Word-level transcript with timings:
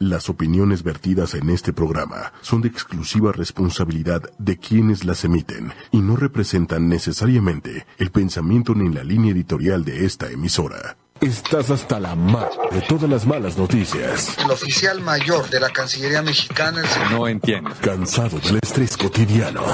Las 0.00 0.28
opiniones 0.28 0.84
vertidas 0.84 1.34
en 1.34 1.50
este 1.50 1.72
programa 1.72 2.32
son 2.40 2.60
de 2.60 2.68
exclusiva 2.68 3.32
responsabilidad 3.32 4.22
de 4.38 4.56
quienes 4.56 5.04
las 5.04 5.24
emiten 5.24 5.72
y 5.90 5.98
no 5.98 6.14
representan 6.14 6.88
necesariamente 6.88 7.84
el 7.98 8.12
pensamiento 8.12 8.76
ni 8.76 8.94
la 8.94 9.02
línea 9.02 9.32
editorial 9.32 9.84
de 9.84 10.04
esta 10.04 10.30
emisora. 10.30 10.96
Estás 11.20 11.70
hasta 11.70 11.98
la 11.98 12.14
mar 12.14 12.48
de 12.70 12.80
todas 12.82 13.10
las 13.10 13.26
malas 13.26 13.58
noticias. 13.58 14.38
El 14.38 14.52
oficial 14.52 15.00
mayor 15.00 15.50
de 15.50 15.58
la 15.58 15.70
Cancillería 15.70 16.22
Mexicana, 16.22 16.80
el 16.80 16.86
señor... 16.86 17.10
No 17.10 17.26
entiendo. 17.26 17.70
Cansado 17.80 18.38
del 18.38 18.60
estrés 18.62 18.96
cotidiano. 18.96 19.64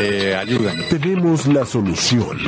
Eh, 0.00 0.34
ayúdame. 0.34 0.84
Tenemos 0.84 1.46
la 1.46 1.66
solución. 1.66 2.38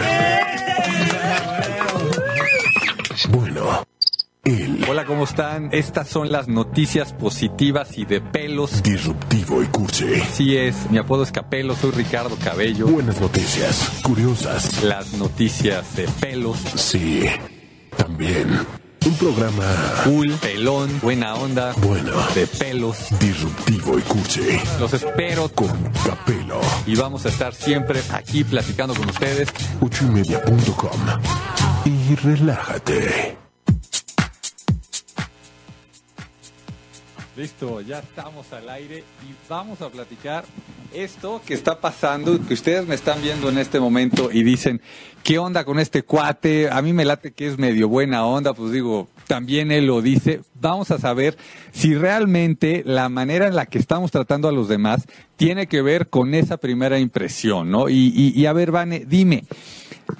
¿Cómo 5.06 5.24
están? 5.24 5.68
Estas 5.72 6.08
son 6.08 6.30
las 6.32 6.48
noticias 6.48 7.12
positivas 7.12 7.96
y 7.98 8.04
de 8.04 8.20
pelos. 8.20 8.82
disruptivo 8.82 9.62
y 9.62 9.66
cursi. 9.66 10.14
Así 10.20 10.56
es, 10.56 10.90
mi 10.90 10.98
apodo 10.98 11.22
es 11.22 11.32
Capelo, 11.32 11.74
soy 11.76 11.92
Ricardo 11.92 12.36
Cabello. 12.42 12.86
Buenas 12.88 13.20
noticias, 13.20 13.90
curiosas. 14.02 14.82
Las 14.82 15.12
noticias 15.14 15.96
de 15.96 16.08
pelos. 16.20 16.58
Sí, 16.74 17.24
también. 17.96 18.66
Un 19.06 19.14
programa 19.14 19.64
Cool, 20.04 20.32
pelón, 20.42 20.90
buena 21.00 21.34
onda, 21.36 21.72
bueno, 21.78 22.10
de 22.34 22.46
pelos. 22.48 23.06
disruptivo 23.20 23.98
y 23.98 24.02
cursi. 24.02 24.58
Los 24.80 24.92
espero 24.94 25.48
Con 25.50 25.68
Capelo. 26.04 26.60
y 26.86 26.96
vamos 26.96 27.24
a 27.24 27.28
estar 27.28 27.54
siempre 27.54 28.00
aquí 28.12 28.42
platicando 28.42 28.94
con 28.94 29.08
ustedes. 29.08 29.48
ochoymedia.com. 29.80 31.00
Y 31.84 32.14
relájate. 32.16 33.45
Listo, 37.36 37.82
ya 37.82 37.98
estamos 37.98 38.50
al 38.54 38.66
aire 38.70 39.04
y 39.28 39.34
vamos 39.46 39.82
a 39.82 39.90
platicar 39.90 40.46
esto 40.94 41.42
que 41.44 41.52
está 41.52 41.78
pasando, 41.78 42.40
que 42.46 42.54
ustedes 42.54 42.86
me 42.86 42.94
están 42.94 43.20
viendo 43.20 43.50
en 43.50 43.58
este 43.58 43.78
momento 43.78 44.30
y 44.32 44.42
dicen, 44.42 44.80
¿qué 45.22 45.38
onda 45.38 45.64
con 45.66 45.78
este 45.78 46.02
cuate? 46.02 46.70
A 46.70 46.80
mí 46.80 46.94
me 46.94 47.04
late 47.04 47.32
que 47.32 47.46
es 47.46 47.58
medio 47.58 47.90
buena 47.90 48.24
onda, 48.24 48.54
pues 48.54 48.72
digo, 48.72 49.08
también 49.26 49.70
él 49.70 49.86
lo 49.86 50.00
dice. 50.00 50.40
Vamos 50.54 50.90
a 50.90 50.98
saber 50.98 51.36
si 51.72 51.94
realmente 51.94 52.82
la 52.86 53.10
manera 53.10 53.48
en 53.48 53.54
la 53.54 53.66
que 53.66 53.78
estamos 53.78 54.10
tratando 54.10 54.48
a 54.48 54.52
los 54.52 54.68
demás 54.68 55.06
tiene 55.36 55.66
que 55.66 55.82
ver 55.82 56.08
con 56.08 56.32
esa 56.32 56.56
primera 56.56 56.98
impresión, 56.98 57.70
¿no? 57.70 57.90
Y, 57.90 58.12
y, 58.16 58.32
y 58.34 58.46
a 58.46 58.54
ver, 58.54 58.70
Vane, 58.70 59.04
dime, 59.06 59.44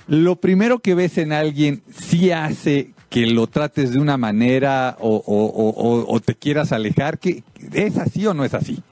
lo 0.07 0.37
primero 0.37 0.81
que 0.81 0.95
ves 0.95 1.17
en 1.17 1.33
alguien 1.33 1.83
sí 1.91 2.31
hace 2.31 2.91
que 3.17 3.25
lo 3.25 3.47
trates 3.47 3.93
de 3.95 3.99
una 3.99 4.19
manera 4.19 4.95
o, 5.01 5.09
o- 5.09 5.47
o- 5.47 5.71
o- 5.71 6.15
o 6.15 6.21
te 6.21 6.35
quieras 6.35 6.71
alejar, 6.73 7.19
que 7.19 7.43
¿es 7.73 7.97
así 7.97 8.27
o 8.27 8.35
no 8.35 8.45
es 8.45 8.53
así? 8.53 8.83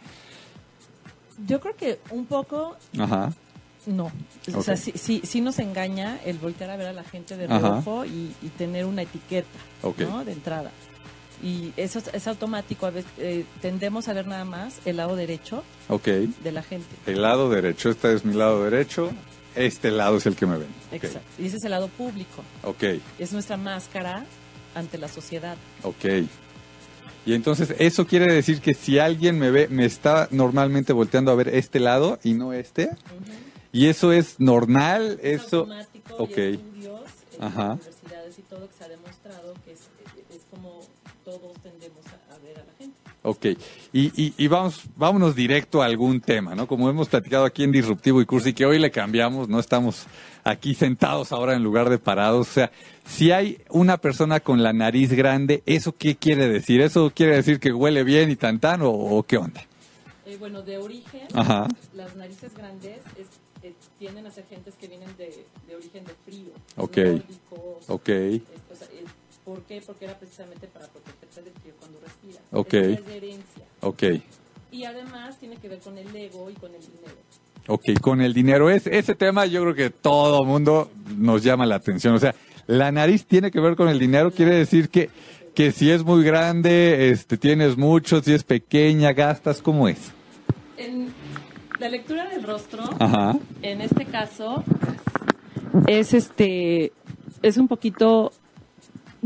Yo 1.47 1.61
creo 1.61 1.77
que 1.77 1.99
un 2.09 2.25
poco 2.25 2.75
Ajá. 2.99 3.35
no. 3.85 4.11
O 4.55 4.63
sea, 4.63 4.79
sí, 4.79 4.93
sí, 4.95 5.21
sí 5.25 5.43
nos 5.43 5.59
engaña 5.59 6.19
el 6.25 6.39
voltear 6.39 6.71
a 6.71 6.77
ver 6.79 6.87
a 6.87 6.93
la 6.95 7.05
gente 7.05 7.37
de 7.37 7.45
Ajá. 7.45 7.59
reojo 7.59 8.07
y, 8.07 8.33
y 8.41 8.49
tener 8.57 8.87
una 8.87 9.03
etiqueta. 9.03 9.47
¿no? 9.83 10.25
de 10.25 10.33
entrada. 10.33 10.71
Y 11.43 11.73
eso 11.77 11.99
es, 11.99 12.09
es 12.15 12.27
automático. 12.27 12.87
A 12.87 12.91
veces 12.93 13.11
eh, 13.19 13.45
tendemos 13.61 14.09
a 14.09 14.15
ver 14.15 14.27
nada 14.27 14.47
más 14.47 14.79
el 14.87 14.97
lado 14.97 15.17
derecho 15.17 15.65
de 16.43 16.51
la 16.53 16.63
gente. 16.63 16.87
El 17.05 17.21
lado 17.21 17.51
derecho, 17.51 17.91
este 17.91 18.15
es 18.15 18.25
mi 18.25 18.33
lado 18.33 18.65
derecho, 18.65 19.11
este 19.57 19.91
lado 19.91 20.17
es 20.17 20.27
el 20.27 20.37
que 20.37 20.47
me 20.47 20.59
ven. 20.59 20.69
Exacto. 20.93 21.21
Y 21.39 21.47
ese 21.47 21.57
es 21.59 21.65
el 21.65 21.71
lado 21.71 21.89
público. 21.89 22.43
Ok, 22.63 22.83
Es 23.19 23.33
nuestra 23.33 23.57
máscara 23.57 24.25
ante 24.75 24.99
la 24.99 25.09
sociedad. 25.09 25.57
ok. 25.83 26.05
Y 27.27 27.33
entonces 27.33 27.75
eso 27.79 28.07
quiere 28.07 28.31
decir 28.31 28.61
que 28.61 28.75
si 28.75 28.99
alguien 28.99 29.39
me 29.39 29.51
ve, 29.51 29.67
me 29.69 29.87
está 29.87 30.29
normalmente 30.31 30.93
volteando 30.93 31.31
a 31.33 31.35
ver 31.35 31.49
este 31.49 31.81
lado 31.81 32.19
y 32.23 32.35
no 32.35 32.53
este. 32.53 32.91
Y 33.73 33.87
eso 33.87 34.13
es 34.13 34.39
normal, 34.41 35.19
Es 35.23 35.43
eso. 35.45 35.61
automático 35.61 36.17
Ok. 36.19 36.37
y 36.37 36.43
estudios 36.53 37.01
Ajá. 37.41 37.73
universidades 37.73 38.39
y 38.39 38.43
todo 38.43 38.69
que 38.69 38.75
se 38.77 38.85
ha 38.85 38.89
demostrado 38.89 39.55
que 39.65 39.73
es, 39.73 39.81
es 40.37 40.43
como 40.51 40.81
todos 41.25 41.55
tendemos 41.63 42.04
Ok, 43.27 43.47
y, 43.95 44.23
y, 44.23 44.35
y 44.37 44.49
vamos, 44.49 44.83
vámonos 44.97 45.35
directo 45.35 45.83
a 45.83 45.87
algún 45.87 46.21
tema, 46.21 46.55
¿no? 46.55 46.67
Como 46.67 46.91
hemos 46.91 47.09
platicado 47.09 47.47
aquí 47.47 47.65
en 47.65 47.73
Disruptivo 47.73 48.21
y 48.21 48.27
Cursi, 48.27 48.53
que 48.53 48.67
hoy 48.67 48.79
le 48.79 48.91
cambiamos, 48.91 49.49
no 49.49 49.59
estamos 49.59 50.05
aquí 50.45 50.75
sentados 50.75 51.33
ahora 51.33 51.55
en 51.55 51.63
lugar 51.65 51.89
de 51.89 51.97
parados. 51.99 52.49
O 52.51 52.53
sea, 52.53 52.71
si 53.07 53.33
hay 53.33 53.63
una 53.71 53.97
persona 53.97 54.41
con 54.41 54.63
la 54.63 54.75
nariz 54.75 55.11
grande, 55.15 55.63
¿eso 55.65 55.95
qué 55.97 56.17
quiere 56.17 56.49
decir? 56.49 56.83
¿Eso 56.83 57.11
quiere 57.15 57.37
decir 57.37 57.59
que 57.61 57.73
huele 57.73 58.05
bien 58.05 58.31
y 58.31 58.37
tan 58.37 58.59
tan 58.61 58.83
o, 58.83 58.91
o 58.91 59.23
qué 59.23 59.39
onda? 59.39 59.63
Eh, 60.27 60.37
bueno, 60.39 60.61
de 60.61 60.77
origen, 60.77 61.27
Ajá, 61.33 61.67
las 61.95 62.15
narices 62.17 62.55
grandes 62.55 62.99
es- 63.19 63.27
eh, 63.63 63.73
tienden 63.99 64.27
a 64.27 64.31
ser 64.31 64.45
gentes 64.51 64.75
que 64.79 64.87
vienen 64.87 65.09
de, 65.17 65.47
de 65.67 65.75
origen 65.77 66.05
de 66.05 66.13
frío. 66.27 66.53
Ok. 66.77 66.97
nórdicos, 66.99 67.89
ok, 67.89 68.09
eh, 68.11 68.43
o 68.71 68.77
sea, 68.77 68.87
eh, 68.89 69.05
¿Por 69.45 69.61
qué? 69.63 69.83
Porque 69.87 70.07
era 70.07 70.19
precisamente 70.19 70.67
para 70.69 70.87
protegerte 70.87 71.43
del 71.43 71.53
frío 71.61 71.75
cuando 71.79 71.99
respiras. 72.01 72.43
Ok. 72.53 72.75
Eso 72.75 72.91
es 73.01 73.07
de 73.07 73.17
herencia. 73.17 73.65
ok, 73.81 74.03
Y 74.73 74.85
además 74.85 75.39
tiene 75.39 75.57
que 75.57 75.69
ver 75.69 75.79
con 75.81 75.99
el 75.99 76.15
ego 76.17 76.51
y 76.51 76.55
con 76.55 76.75
el 76.75 76.81
dinero. 76.81 77.15
ok. 77.69 78.01
Con 78.01 78.21
el 78.23 78.33
dinero, 78.33 78.71
es, 78.71 78.87
ese 78.87 79.15
tema 79.15 79.47
yo 79.47 79.63
creo 79.63 79.75
que 79.75 79.91
todo 79.91 80.45
mundo 80.45 80.91
nos 81.17 81.43
llama 81.43 81.67
la 81.67 81.75
atención. 81.77 82.15
O 82.15 82.19
sea, 82.19 82.35
la 82.67 82.91
nariz 82.91 83.27
tiene 83.27 83.51
que 83.51 83.61
ver 83.61 83.77
con 83.77 83.89
el 83.89 83.99
dinero, 83.99 84.31
quiere 84.31 84.55
decir 84.57 84.89
que, 84.89 85.11
que 85.55 85.71
si 85.73 85.91
es 85.91 86.03
muy 86.03 86.25
grande, 86.25 87.11
este, 87.11 87.37
tienes 87.37 87.77
mucho, 87.77 88.23
si 88.23 88.33
es 88.33 88.43
pequeña, 88.45 89.13
gastas, 89.13 89.61
¿cómo 89.61 89.87
es? 89.89 89.99
En 90.79 91.13
la 91.79 91.89
lectura 91.91 92.27
del 92.31 92.43
rostro, 92.45 92.83
Ajá. 92.99 93.37
en 93.61 93.83
este 93.83 94.07
caso, 94.07 94.65
es 95.87 96.15
este 96.15 96.93
es 97.43 97.59
un 97.59 97.69
poquito 97.69 98.33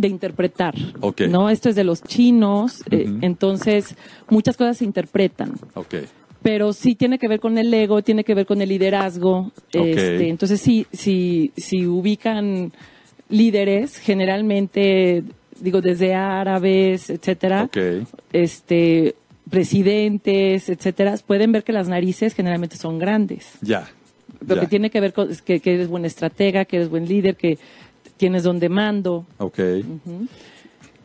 de 0.01 0.09
interpretar. 0.09 0.75
Ok. 1.01 1.23
¿No? 1.23 1.51
Esto 1.51 1.69
es 1.69 1.77
de 1.77 1.85
los 1.85 2.03
chinos, 2.03 2.83
eh, 2.91 3.07
entonces 3.23 3.95
muchas 4.29 4.57
cosas 4.57 4.79
se 4.79 4.85
interpretan. 4.85 5.53
Ok, 5.75 5.95
pero 6.43 6.73
sí 6.73 6.95
tiene 6.95 7.19
que 7.19 7.29
ver 7.29 7.41
con 7.41 7.59
el 7.59 7.73
ego, 7.73 8.03
tiene 8.03 8.25
que 8.25 8.35
ver 8.35 8.47
con 8.47 8.63
el 8.63 8.69
liderazgo. 8.69 9.51
Este, 9.73 10.29
entonces, 10.29 10.61
sí, 10.61 10.87
sí, 10.93 11.53
si 11.57 11.87
ubican 11.87 12.73
líderes, 13.29 13.99
generalmente, 13.99 15.25
digo, 15.61 15.81
desde 15.81 16.15
árabes, 16.15 17.11
etcétera, 17.11 17.69
este, 18.33 19.17
presidentes, 19.51 20.69
etcétera, 20.69 21.17
pueden 21.27 21.53
ver 21.53 21.65
que 21.65 21.73
las 21.73 21.89
narices 21.89 22.35
generalmente 22.35 22.77
son 22.77 22.99
grandes. 22.99 23.59
ya. 23.61 23.89
Lo 24.47 24.55
ya. 24.55 24.61
que 24.61 24.67
tiene 24.69 24.91
que 24.91 25.01
ver 25.01 25.13
con 25.15 25.31
es 25.31 25.43
que, 25.43 25.59
que 25.59 25.75
eres 25.75 25.89
buen 25.89 26.05
estratega, 26.05 26.65
que 26.65 26.77
eres 26.77 26.89
buen 26.89 27.09
líder, 27.09 27.35
que 27.35 27.59
tienes 28.19 28.43
donde 28.43 28.69
mando. 28.69 29.25
Ok, 29.39 29.59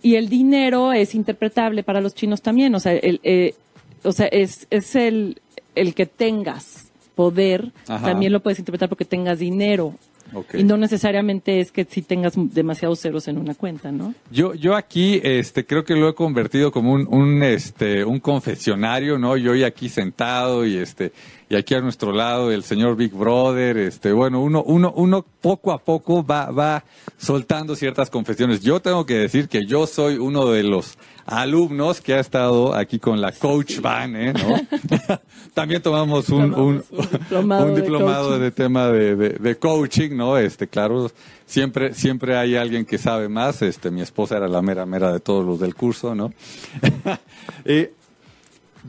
Y 0.02 0.16
el 0.16 0.28
dinero 0.28 0.92
es 0.92 1.16
interpretable 1.16 1.84
para 1.84 2.02
los 2.02 2.14
chinos 2.14 2.42
también. 2.42 2.76
O 2.76 2.80
sea, 2.80 2.94
el, 2.94 3.22
eh, 3.24 3.56
o 4.04 4.12
sea 4.12 4.26
es, 4.28 4.68
es 4.70 4.96
el, 4.96 5.40
el 5.76 5.94
que 5.96 6.06
tengas 6.06 6.92
poder, 7.16 7.72
Ajá. 7.88 8.08
también 8.08 8.34
lo 8.34 8.42
puedes 8.42 8.60
interpretar 8.60 8.90
porque 8.90 9.06
tengas 9.06 9.40
dinero. 9.40 9.94
ok. 10.34 10.56
Y 10.56 10.64
no 10.64 10.78
necesariamente 10.78 11.60
es 11.62 11.72
que 11.72 11.86
si 11.86 12.02
tengas 12.02 12.34
demasiados 12.36 13.00
ceros 13.02 13.28
en 13.28 13.38
una 13.38 13.54
cuenta, 13.56 13.92
¿no? 13.92 14.14
Yo, 14.32 14.56
yo 14.56 14.76
aquí, 14.76 15.22
este, 15.24 15.66
creo 15.66 15.86
que 15.86 15.94
lo 15.96 16.10
he 16.10 16.16
convertido 16.16 16.72
como 16.72 16.92
un, 16.92 17.08
un, 17.08 17.44
este, 17.44 18.04
un 18.04 18.20
confesionario, 18.20 19.18
¿no? 19.20 19.38
Yo 19.38 19.52
hoy 19.52 19.64
aquí 19.64 19.90
sentado 19.90 20.66
y 20.66 20.76
este, 20.78 21.12
y 21.50 21.56
aquí 21.56 21.76
a 21.76 21.82
nuestro 21.82 22.12
lado 22.12 22.52
el 22.52 22.64
señor 22.64 22.96
Big 22.96 23.14
Brother, 23.14 23.78
este, 23.78 24.12
bueno, 24.12 24.42
uno, 24.42 24.64
uno, 24.64 24.94
uno 24.96 25.26
poco 25.42 25.72
a 25.72 25.78
poco 25.78 26.26
va, 26.26 26.52
va 26.52 26.84
soltando 27.18 27.76
ciertas 27.76 28.10
confesiones. 28.10 28.62
Yo 28.62 28.80
tengo 28.82 29.06
que 29.06 29.16
decir 29.16 29.48
que 29.50 29.66
yo 29.66 29.88
soy 29.88 30.18
uno 30.18 30.48
de 30.48 30.64
los 30.64 30.98
alumnos 31.26 32.02
que 32.02 32.14
ha 32.14 32.20
estado 32.20 32.76
aquí 32.76 33.00
con 33.00 33.22
la 33.22 33.32
coach 33.32 33.80
Van, 33.80 34.16
¿eh? 34.16 34.34
¿no? 34.34 35.20
También 35.54 35.82
tomamos 35.82 36.30
un, 36.30 36.54
un, 36.54 36.84
diplomado 37.12 37.66
un 37.68 37.76
de 37.76 37.82
diplomado 37.82 38.28
coaching. 38.30 38.42
de 38.42 38.52
tema 38.52 38.88
de, 38.88 39.16
de, 39.16 39.30
de 39.30 39.56
coaching, 39.58 40.16
¿no? 40.16 40.38
Este, 40.38 40.68
claro, 40.68 41.12
siempre, 41.46 41.94
siempre 41.94 42.36
hay 42.36 42.56
alguien 42.56 42.86
que 42.86 42.98
sabe 42.98 43.30
más. 43.30 43.62
Este, 43.62 43.92
mi 43.92 44.02
esposa 44.02 44.38
era 44.38 44.48
la 44.48 44.62
mera 44.62 44.86
mera 44.86 45.14
de 45.14 45.20
todos 45.20 45.46
los 45.46 45.60
del 45.60 45.76
curso, 45.76 46.16
¿no? 46.16 46.34
Eh, 47.66 47.94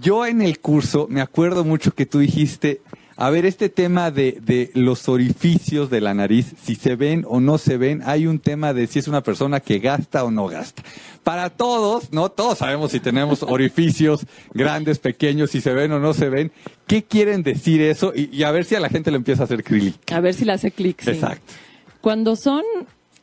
yo 0.01 0.27
en 0.27 0.43
el 0.43 0.59
curso 0.61 1.07
me 1.09 1.21
acuerdo 1.21 1.65
mucho 1.65 1.93
que 1.95 2.07
tú 2.07 2.19
dijiste, 2.19 2.81
a 3.17 3.31
ver, 3.31 3.47
este 3.47 3.69
tema 3.69 4.11
de, 4.11 4.41
de 4.43 4.71
los 4.75 5.09
orificios 5.09 5.89
de 5.89 6.01
la 6.01 6.15
nariz, 6.15 6.55
si 6.63 6.75
se 6.75 6.97
ven 6.97 7.25
o 7.29 7.41
no 7.41 7.59
se 7.59 7.77
ven, 7.77 8.03
hay 8.05 8.27
un 8.27 8.41
tema 8.41 8.73
de 8.73 8.89
si 8.89 8.99
es 8.99 9.07
una 9.07 9.23
persona 9.23 9.61
que 9.61 9.79
gasta 9.79 10.25
o 10.25 10.31
no 10.31 10.47
gasta. 10.49 10.83
Para 11.23 11.51
todos, 11.51 12.13
¿no? 12.13 12.29
Todos 12.31 12.59
sabemos 12.59 12.91
si 12.91 13.01
tenemos 13.01 13.43
orificios 13.49 14.27
grandes, 14.53 14.99
pequeños, 14.99 15.51
si 15.51 15.61
se 15.61 15.73
ven 15.73 15.93
o 15.93 16.01
no 16.01 16.13
se 16.13 16.29
ven. 16.29 16.51
¿Qué 16.87 17.05
quieren 17.05 17.43
decir 17.45 17.81
eso? 17.83 18.13
Y, 18.15 18.35
y 18.37 18.43
a 18.43 18.51
ver 18.51 18.65
si 18.65 18.75
a 18.75 18.81
la 18.81 18.89
gente 18.89 19.11
le 19.11 19.17
empieza 19.17 19.43
a 19.43 19.45
hacer 19.45 19.63
clic. 19.63 19.95
A 20.13 20.21
ver 20.21 20.35
si 20.35 20.45
le 20.45 20.53
hace 20.53 20.71
clic. 20.73 21.01
sí. 21.01 21.11
Exacto. 21.11 21.53
Cuando 22.01 22.37
son 22.37 22.63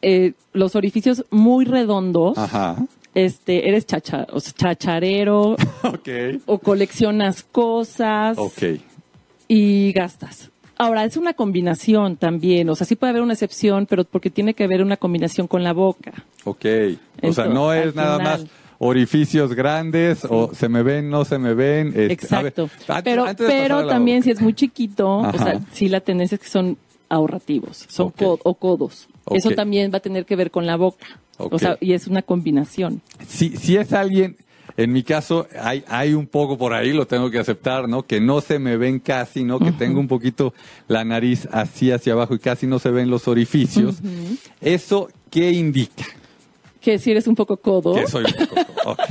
eh, 0.02 0.34
los 0.54 0.76
orificios 0.76 1.26
muy 1.30 1.66
redondos, 1.66 2.36
Ajá. 2.38 2.78
Este, 3.14 3.68
eres 3.68 3.86
chacha, 3.86 4.28
o 4.32 4.40
sea, 4.40 4.54
chacharero 4.54 5.56
Ok. 5.84 6.10
o 6.46 6.60
coleccionas 6.60 7.44
cosas 7.44 8.38
Ok. 8.38 8.80
y 9.48 9.92
gastas. 9.94 10.50
Ahora, 10.78 11.04
es 11.06 11.16
una 11.16 11.34
combinación 11.34 12.16
también, 12.18 12.68
o 12.70 12.76
sea, 12.76 12.88
sí 12.88 12.96
puede 12.96 13.12
haber 13.12 13.22
una 13.22 13.34
excepción, 13.34 13.86
pero 13.86 14.04
porque 14.04 14.30
tiene 14.32 14.54
que 14.56 14.64
haber 14.64 14.82
una 14.82 14.98
combinación 14.98 15.48
con 15.48 15.64
la 15.64 15.74
boca. 15.74 16.12
Ok. 16.44 16.66
O 17.22 17.34
sea, 17.34 17.46
no 17.46 17.72
es 17.74 17.94
nada 17.94 18.18
final- 18.18 18.42
más 18.42 18.50
orificios 18.80 19.54
grandes 19.54 20.26
o 20.28 20.56
se 20.56 20.68
me 20.68 20.82
ven, 20.82 21.12
no 21.12 21.24
se 21.24 21.38
me 21.38 21.54
ven. 21.54 21.90
este, 21.90 22.00
ver, 22.00 22.12
Exacto. 22.12 22.64
antes- 22.88 23.04
pero 23.04 23.26
antes 23.26 23.48
pero 23.48 23.86
también 23.86 24.18
boca. 24.20 24.24
si 24.26 24.32
es 24.32 24.42
muy 24.42 24.54
chiquito, 24.56 25.18
o 25.18 25.32
sea, 25.38 25.60
sí 25.72 25.88
la 25.88 26.00
tendencia 26.00 26.34
es 26.36 26.42
que 26.42 26.48
son 26.50 26.78
ahorrativos, 27.08 27.86
son 27.90 28.08
Ok. 28.08 28.16
co- 28.18 28.40
o 28.44 28.54
codos. 28.56 29.08
Eso 29.32 29.52
también 29.52 29.92
va 29.94 29.98
a 29.98 30.02
tener 30.02 30.26
que 30.26 30.36
ver 30.36 30.50
con 30.50 30.66
la 30.66 30.78
boca. 30.78 31.06
Ok. 31.44 31.54
O 31.54 31.60
sea, 31.60 31.78
y 31.80 31.94
es 31.94 32.08
una 32.08 32.22
combinación. 32.22 33.02
si, 33.28 33.56
si 33.58 33.78
es 33.78 33.94
alguien, 33.94 34.38
en 34.78 34.92
mi 34.92 35.04
caso, 35.04 35.48
hay, 35.60 35.84
hay 35.88 36.14
un 36.14 36.28
poco 36.28 36.58
por 36.58 36.74
ahí, 36.74 36.94
lo 36.94 37.06
tengo 37.06 37.30
que 37.30 37.40
aceptar, 37.40 37.90
¿no? 37.90 38.04
Que 38.04 38.22
no 38.22 38.42
se 38.42 38.60
me 38.60 38.78
ven 38.78 39.00
casi, 39.00 39.44
¿no? 39.44 39.60
Que 39.60 39.72
tengo 39.72 40.00
un 40.00 40.08
poquito 40.08 40.54
la 40.88 41.04
nariz 41.04 41.48
así 41.52 41.92
hacia 41.92 42.14
abajo 42.14 42.36
y 42.36 42.40
casi 42.40 42.68
no 42.68 42.80
se 42.80 42.90
ven 42.90 43.10
los 43.10 43.28
orificios. 43.28 43.98
¿Eso 44.62 45.10
qué 45.30 45.52
indica? 45.52 46.06
Que 46.80 46.98
si 46.98 47.12
eres 47.12 47.28
un 47.28 47.36
poco 47.36 47.58
codo, 47.58 47.94
Que 47.94 48.08
soy 48.08 48.26
un 48.26 48.48
poco... 48.48 48.62
ok. 48.92 49.00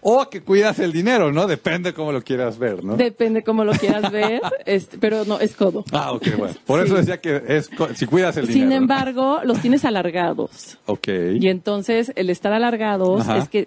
O 0.00 0.28
que 0.30 0.42
cuidas 0.42 0.78
el 0.78 0.92
dinero, 0.92 1.32
¿no? 1.32 1.46
Depende 1.46 1.92
cómo 1.92 2.12
lo 2.12 2.22
quieras 2.22 2.58
ver, 2.58 2.84
¿no? 2.84 2.96
depende 2.96 3.42
cómo 3.42 3.64
lo 3.64 3.72
quieras 3.72 4.10
ver, 4.12 4.40
este, 4.66 4.96
pero 4.98 5.24
no, 5.24 5.40
es 5.40 5.54
codo. 5.56 5.84
Ah, 5.92 6.12
ok, 6.12 6.26
bueno. 6.36 6.54
Por 6.66 6.80
eso 6.80 6.94
Sí. 6.94 7.00
decía 7.00 7.20
que 7.20 7.42
es 7.48 7.68
si 7.96 8.06
cuidas 8.06 8.36
el 8.36 8.46
dinero. 8.46 8.60
Sin 8.60 8.68
¿no? 8.70 8.76
embargo, 8.76 9.40
los 9.44 9.60
tienes 9.60 9.84
alargados. 9.84 10.78
Ok. 10.86 11.08
Y 11.40 11.48
entonces 11.48 12.12
el 12.16 12.30
estar 12.30 12.52
alargados 12.52 13.22
Ajá. 13.22 13.38
es 13.38 13.48
que 13.48 13.66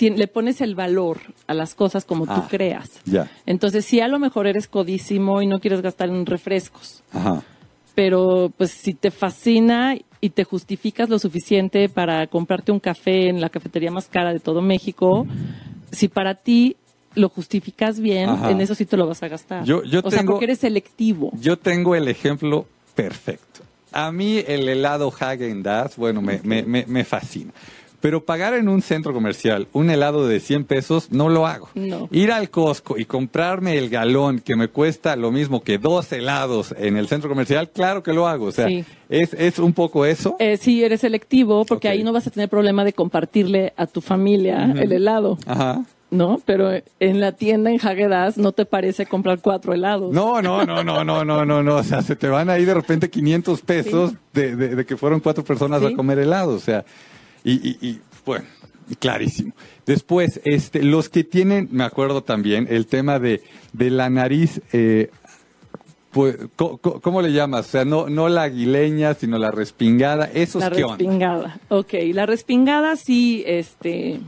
le 0.00 0.28
pones 0.28 0.60
el 0.60 0.76
valor 0.76 1.18
a 1.48 1.54
las 1.54 1.74
cosas 1.74 2.04
como 2.04 2.24
Ah, 2.28 2.36
tú 2.36 2.48
creas. 2.56 3.00
Ya. 3.04 3.28
Entonces, 3.46 3.84
si 3.84 4.00
a 4.00 4.06
lo 4.06 4.20
mejor 4.20 4.46
eres 4.46 4.68
codísimo 4.68 5.42
y 5.42 5.48
no 5.48 5.58
quieres 5.58 5.80
gastar 5.82 6.08
en 6.08 6.24
refrescos, 6.24 7.02
Ajá. 7.12 7.42
pero 7.96 8.52
pues 8.56 8.70
si 8.70 8.94
te 8.94 9.10
fascina 9.10 9.96
y 10.20 10.30
te 10.30 10.44
justificas 10.44 11.08
lo 11.08 11.18
suficiente 11.18 11.88
para 11.88 12.26
comprarte 12.26 12.72
un 12.72 12.80
café 12.80 13.28
en 13.28 13.40
la 13.40 13.48
cafetería 13.48 13.90
más 13.90 14.06
cara 14.06 14.32
de 14.32 14.40
todo 14.40 14.60
México, 14.62 15.26
si 15.92 16.08
para 16.08 16.34
ti 16.34 16.76
lo 17.14 17.28
justificas 17.28 17.98
bien, 18.00 18.28
Ajá. 18.28 18.50
en 18.50 18.60
eso 18.60 18.74
sí 18.74 18.84
te 18.84 18.96
lo 18.96 19.06
vas 19.06 19.22
a 19.22 19.28
gastar. 19.28 19.64
Yo- 19.64 19.82
yo 19.84 20.00
o 20.04 20.10
sea, 20.10 20.20
tengo- 20.20 20.32
porque 20.32 20.44
eres 20.46 20.58
selectivo. 20.58 21.30
Yo 21.40 21.56
tengo 21.58 21.94
el 21.94 22.08
ejemplo 22.08 22.66
perfecto. 22.94 23.60
A 23.92 24.12
mí 24.12 24.42
el 24.46 24.68
helado 24.68 25.12
Hagen 25.18 25.62
Dazs, 25.62 25.96
bueno, 25.96 26.20
me, 26.20 26.40
me, 26.44 26.62
me, 26.62 26.84
me 26.86 27.04
fascina. 27.04 27.52
Pero 28.00 28.24
pagar 28.24 28.54
en 28.54 28.68
un 28.68 28.80
centro 28.80 29.12
comercial 29.12 29.66
un 29.72 29.90
helado 29.90 30.28
de 30.28 30.38
100 30.40 30.64
pesos 30.64 31.10
no 31.10 31.28
lo 31.28 31.46
hago. 31.46 31.68
No. 31.74 32.08
Ir 32.12 32.30
al 32.30 32.48
Costco 32.48 32.96
y 32.96 33.04
comprarme 33.06 33.76
el 33.76 33.88
galón 33.90 34.38
que 34.38 34.54
me 34.54 34.68
cuesta 34.68 35.16
lo 35.16 35.32
mismo 35.32 35.62
que 35.62 35.78
dos 35.78 36.12
helados 36.12 36.72
en 36.78 36.96
el 36.96 37.08
centro 37.08 37.28
comercial, 37.28 37.70
claro 37.70 38.02
que 38.04 38.12
lo 38.12 38.28
hago. 38.28 38.46
O 38.46 38.52
sea, 38.52 38.68
Sí. 38.68 38.84
es, 39.08 39.34
es 39.34 39.58
un 39.58 39.72
poco 39.72 40.04
eso. 40.06 40.36
Eh, 40.38 40.56
sí, 40.58 40.84
eres 40.84 41.00
selectivo 41.00 41.64
porque 41.64 41.88
ahí 41.88 42.04
no 42.04 42.12
vas 42.12 42.26
a 42.26 42.30
tener 42.30 42.48
problema 42.48 42.84
de 42.84 42.92
compartirle 42.92 43.72
a 43.76 43.86
tu 43.86 44.00
familia 44.00 44.72
el 44.76 44.92
helado, 44.92 45.36
Ajá. 45.46 45.82
¿no? 46.10 46.40
Pero 46.46 46.70
en 47.00 47.20
la 47.20 47.32
tienda 47.32 47.70
en 47.72 47.80
Hagedas 47.84 48.38
no 48.38 48.52
te 48.52 48.64
parece 48.64 49.06
comprar 49.06 49.40
cuatro 49.40 49.72
helados. 49.74 50.12
No, 50.14 50.40
no, 50.40 50.64
no, 50.64 50.84
no, 50.84 51.04
no, 51.04 51.24
no, 51.24 51.44
no, 51.44 51.62
no. 51.64 51.76
O 51.76 51.82
sea, 51.82 52.00
se 52.02 52.14
te 52.16 52.28
van 52.28 52.48
ahí 52.48 52.64
de 52.64 52.74
repente 52.74 53.10
500 53.10 53.60
pesos 53.62 54.12
de, 54.32 54.54
de- 54.54 54.76
de 54.76 54.86
que 54.86 54.96
fueron 54.96 55.18
cuatro 55.20 55.42
personas 55.44 55.80
Sí. 55.80 55.86
a 55.92 55.96
comer 55.96 56.18
helado. 56.20 56.54
O 56.54 56.58
sea, 56.60 56.84
y, 57.50 57.78
y, 57.80 57.88
y, 57.88 58.00
bueno, 58.26 58.46
clarísimo. 58.98 59.52
Después, 59.86 60.40
este, 60.44 60.82
los 60.82 61.08
que 61.08 61.24
tienen, 61.24 61.68
me 61.72 61.84
acuerdo 61.84 62.22
también, 62.22 62.66
el 62.70 62.86
tema 62.86 63.18
de, 63.18 63.42
de 63.72 63.90
la 63.90 64.10
nariz, 64.10 64.60
eh, 64.72 65.10
pues, 66.10 66.36
¿cómo 66.56 67.22
le 67.22 67.32
llamas? 67.32 67.66
O 67.66 67.70
sea, 67.70 67.84
no, 67.84 68.08
no 68.08 68.28
la 68.28 68.42
aguileña, 68.42 69.14
sino 69.14 69.38
la 69.38 69.50
respingada. 69.50 70.24
¿Esos 70.26 70.62
La 70.62 70.70
qué 70.70 70.84
onda? 70.84 70.96
respingada. 70.96 71.60
Ok, 71.68 71.94
la 72.12 72.26
respingada 72.26 72.96
sí, 72.96 73.44
este, 73.46 74.20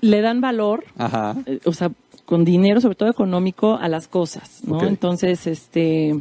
le 0.00 0.20
dan 0.20 0.40
valor, 0.40 0.84
Ajá. 0.96 1.36
eh, 1.46 1.60
o 1.64 1.72
sea, 1.72 1.90
con 2.24 2.44
dinero, 2.44 2.80
sobre 2.80 2.94
todo 2.96 3.10
económico, 3.10 3.76
a 3.76 3.88
las 3.88 4.08
cosas, 4.08 4.62
¿no? 4.64 4.82
Entonces, 4.86 5.46
este, 5.46 6.18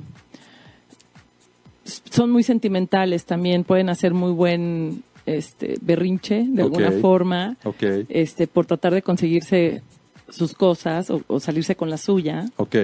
son 1.85 2.31
muy 2.31 2.43
sentimentales 2.43 3.25
también, 3.25 3.63
pueden 3.63 3.89
hacer 3.89 4.13
muy 4.13 4.31
buen, 4.31 5.03
este, 5.25 5.75
berrinche 5.81 6.45
de 6.47 6.61
alguna 6.63 6.91
forma, 6.91 7.57
este, 8.09 8.47
por 8.47 8.65
tratar 8.65 8.93
de 8.93 9.01
conseguirse 9.01 9.81
sus 10.29 10.53
cosas 10.53 11.09
o, 11.09 11.21
o 11.27 11.39
salirse 11.39 11.75
con 11.75 11.89
la 11.89 11.97
suya 11.97 12.45
ok. 12.57 12.75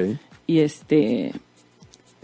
y 0.47 0.59
este, 0.59 1.31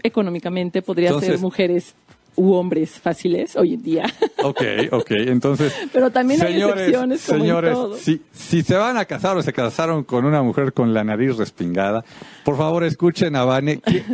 económicamente 0.02 0.82
podría 0.82 1.08
Entonces- 1.08 1.30
ser 1.30 1.38
mujeres 1.40 1.94
u 2.36 2.52
hombres 2.54 2.90
fáciles 2.98 3.54
hoy 3.56 3.74
en 3.74 3.82
día. 3.82 4.04
Ok, 4.44 4.60
ok. 4.92 5.10
Entonces, 5.12 5.72
Pero 5.90 6.10
también 6.10 6.42
hay 6.42 6.60
excepciones 6.60 7.24
como 7.24 7.36
en 7.38 7.40
señores, 7.44 7.72
todo. 7.72 7.96
Si, 7.96 8.20
si 8.30 8.60
se 8.62 8.74
van 8.74 8.98
a 8.98 9.06
casar 9.06 9.38
o 9.38 9.42
se 9.42 9.54
casaron 9.54 10.04
con 10.04 10.26
una 10.26 10.42
mujer 10.42 10.74
con 10.74 10.92
la 10.92 11.02
nariz 11.02 11.38
respingada, 11.38 12.04
por 12.44 12.58
favor 12.58 12.84
escuchen 12.84 13.36
a 13.36 13.44
Vane. 13.46 13.78
¿Qué, 13.80 14.04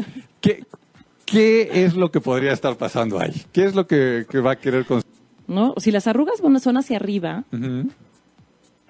qué, 0.40 0.64
qué 1.24 1.84
es 1.84 1.96
lo 1.96 2.12
que 2.12 2.20
podría 2.20 2.52
estar 2.52 2.76
pasando 2.76 3.18
ahí? 3.18 3.42
¿Qué 3.52 3.64
es 3.64 3.74
lo 3.74 3.88
que, 3.88 4.24
que 4.30 4.38
va 4.38 4.52
a 4.52 4.56
querer 4.56 4.86
con... 4.86 5.02
¿no? 5.50 5.74
Si 5.76 5.90
las 5.90 6.06
arrugas 6.06 6.40
bueno, 6.40 6.58
son 6.60 6.76
hacia 6.78 6.96
arriba, 6.96 7.44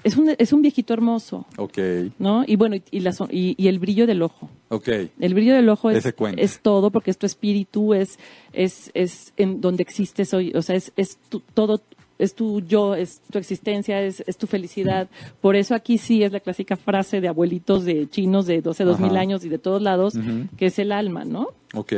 es 0.03 0.17
un, 0.17 0.35
es 0.39 0.53
un 0.53 0.62
viejito 0.62 0.95
hermoso, 0.95 1.47
Ok, 1.59 1.79
¿no? 2.19 2.45
Y 2.47 2.57
bueno, 2.57 2.77
y, 2.77 2.83
y 2.91 3.01
la 3.01 3.12
y- 3.31 3.55
y 3.59 3.69
el 3.69 3.79
brillo 3.79 4.07
del 4.07 4.23
ojo. 4.23 4.49
ok. 4.69 4.89
El 5.19 5.35
brillo 5.35 5.55
del 5.55 5.69
ojo 5.69 5.91
es, 5.91 6.05
es 6.37 6.61
todo 6.61 6.91
porque 6.91 7.11
es 7.11 7.19
tu 7.19 7.27
espíritu, 7.27 7.93
es, 7.95 8.19
es, 8.53 8.91
es 8.95 9.33
en 9.37 9.61
donde 9.61 9.83
existes 9.83 10.33
hoy, 10.33 10.53
o 10.55 10.62
sea, 10.62 10.77
es, 10.77 10.93
es 10.97 11.19
tu, 11.29 11.41
todo, 11.41 11.83
es 12.19 12.35
tu 12.35 12.61
yo, 12.61 12.95
es 12.95 13.21
tu 13.31 13.39
existencia, 13.39 14.01
es, 14.03 14.23
es 14.27 14.39
tu 14.39 14.47
felicidad. 14.47 15.09
Por 15.43 15.55
eso 15.57 15.75
aquí 15.75 15.99
sí 15.99 16.23
es 16.23 16.33
la 16.33 16.41
clásica 16.41 16.77
frase 16.77 17.21
de 17.21 17.29
abuelitos 17.29 17.85
de 17.85 18.09
chinos 18.09 18.47
de 18.47 18.62
12, 18.62 18.85
2000 18.85 19.11
Ajá. 19.11 19.21
años 19.21 19.45
y 19.45 19.49
de 19.51 19.59
todos 19.59 19.83
lados, 19.83 20.15
que 20.57 20.67
es 20.67 20.79
el 20.79 20.93
alma, 20.93 21.25
¿no? 21.27 21.49
Ok. 21.75 21.93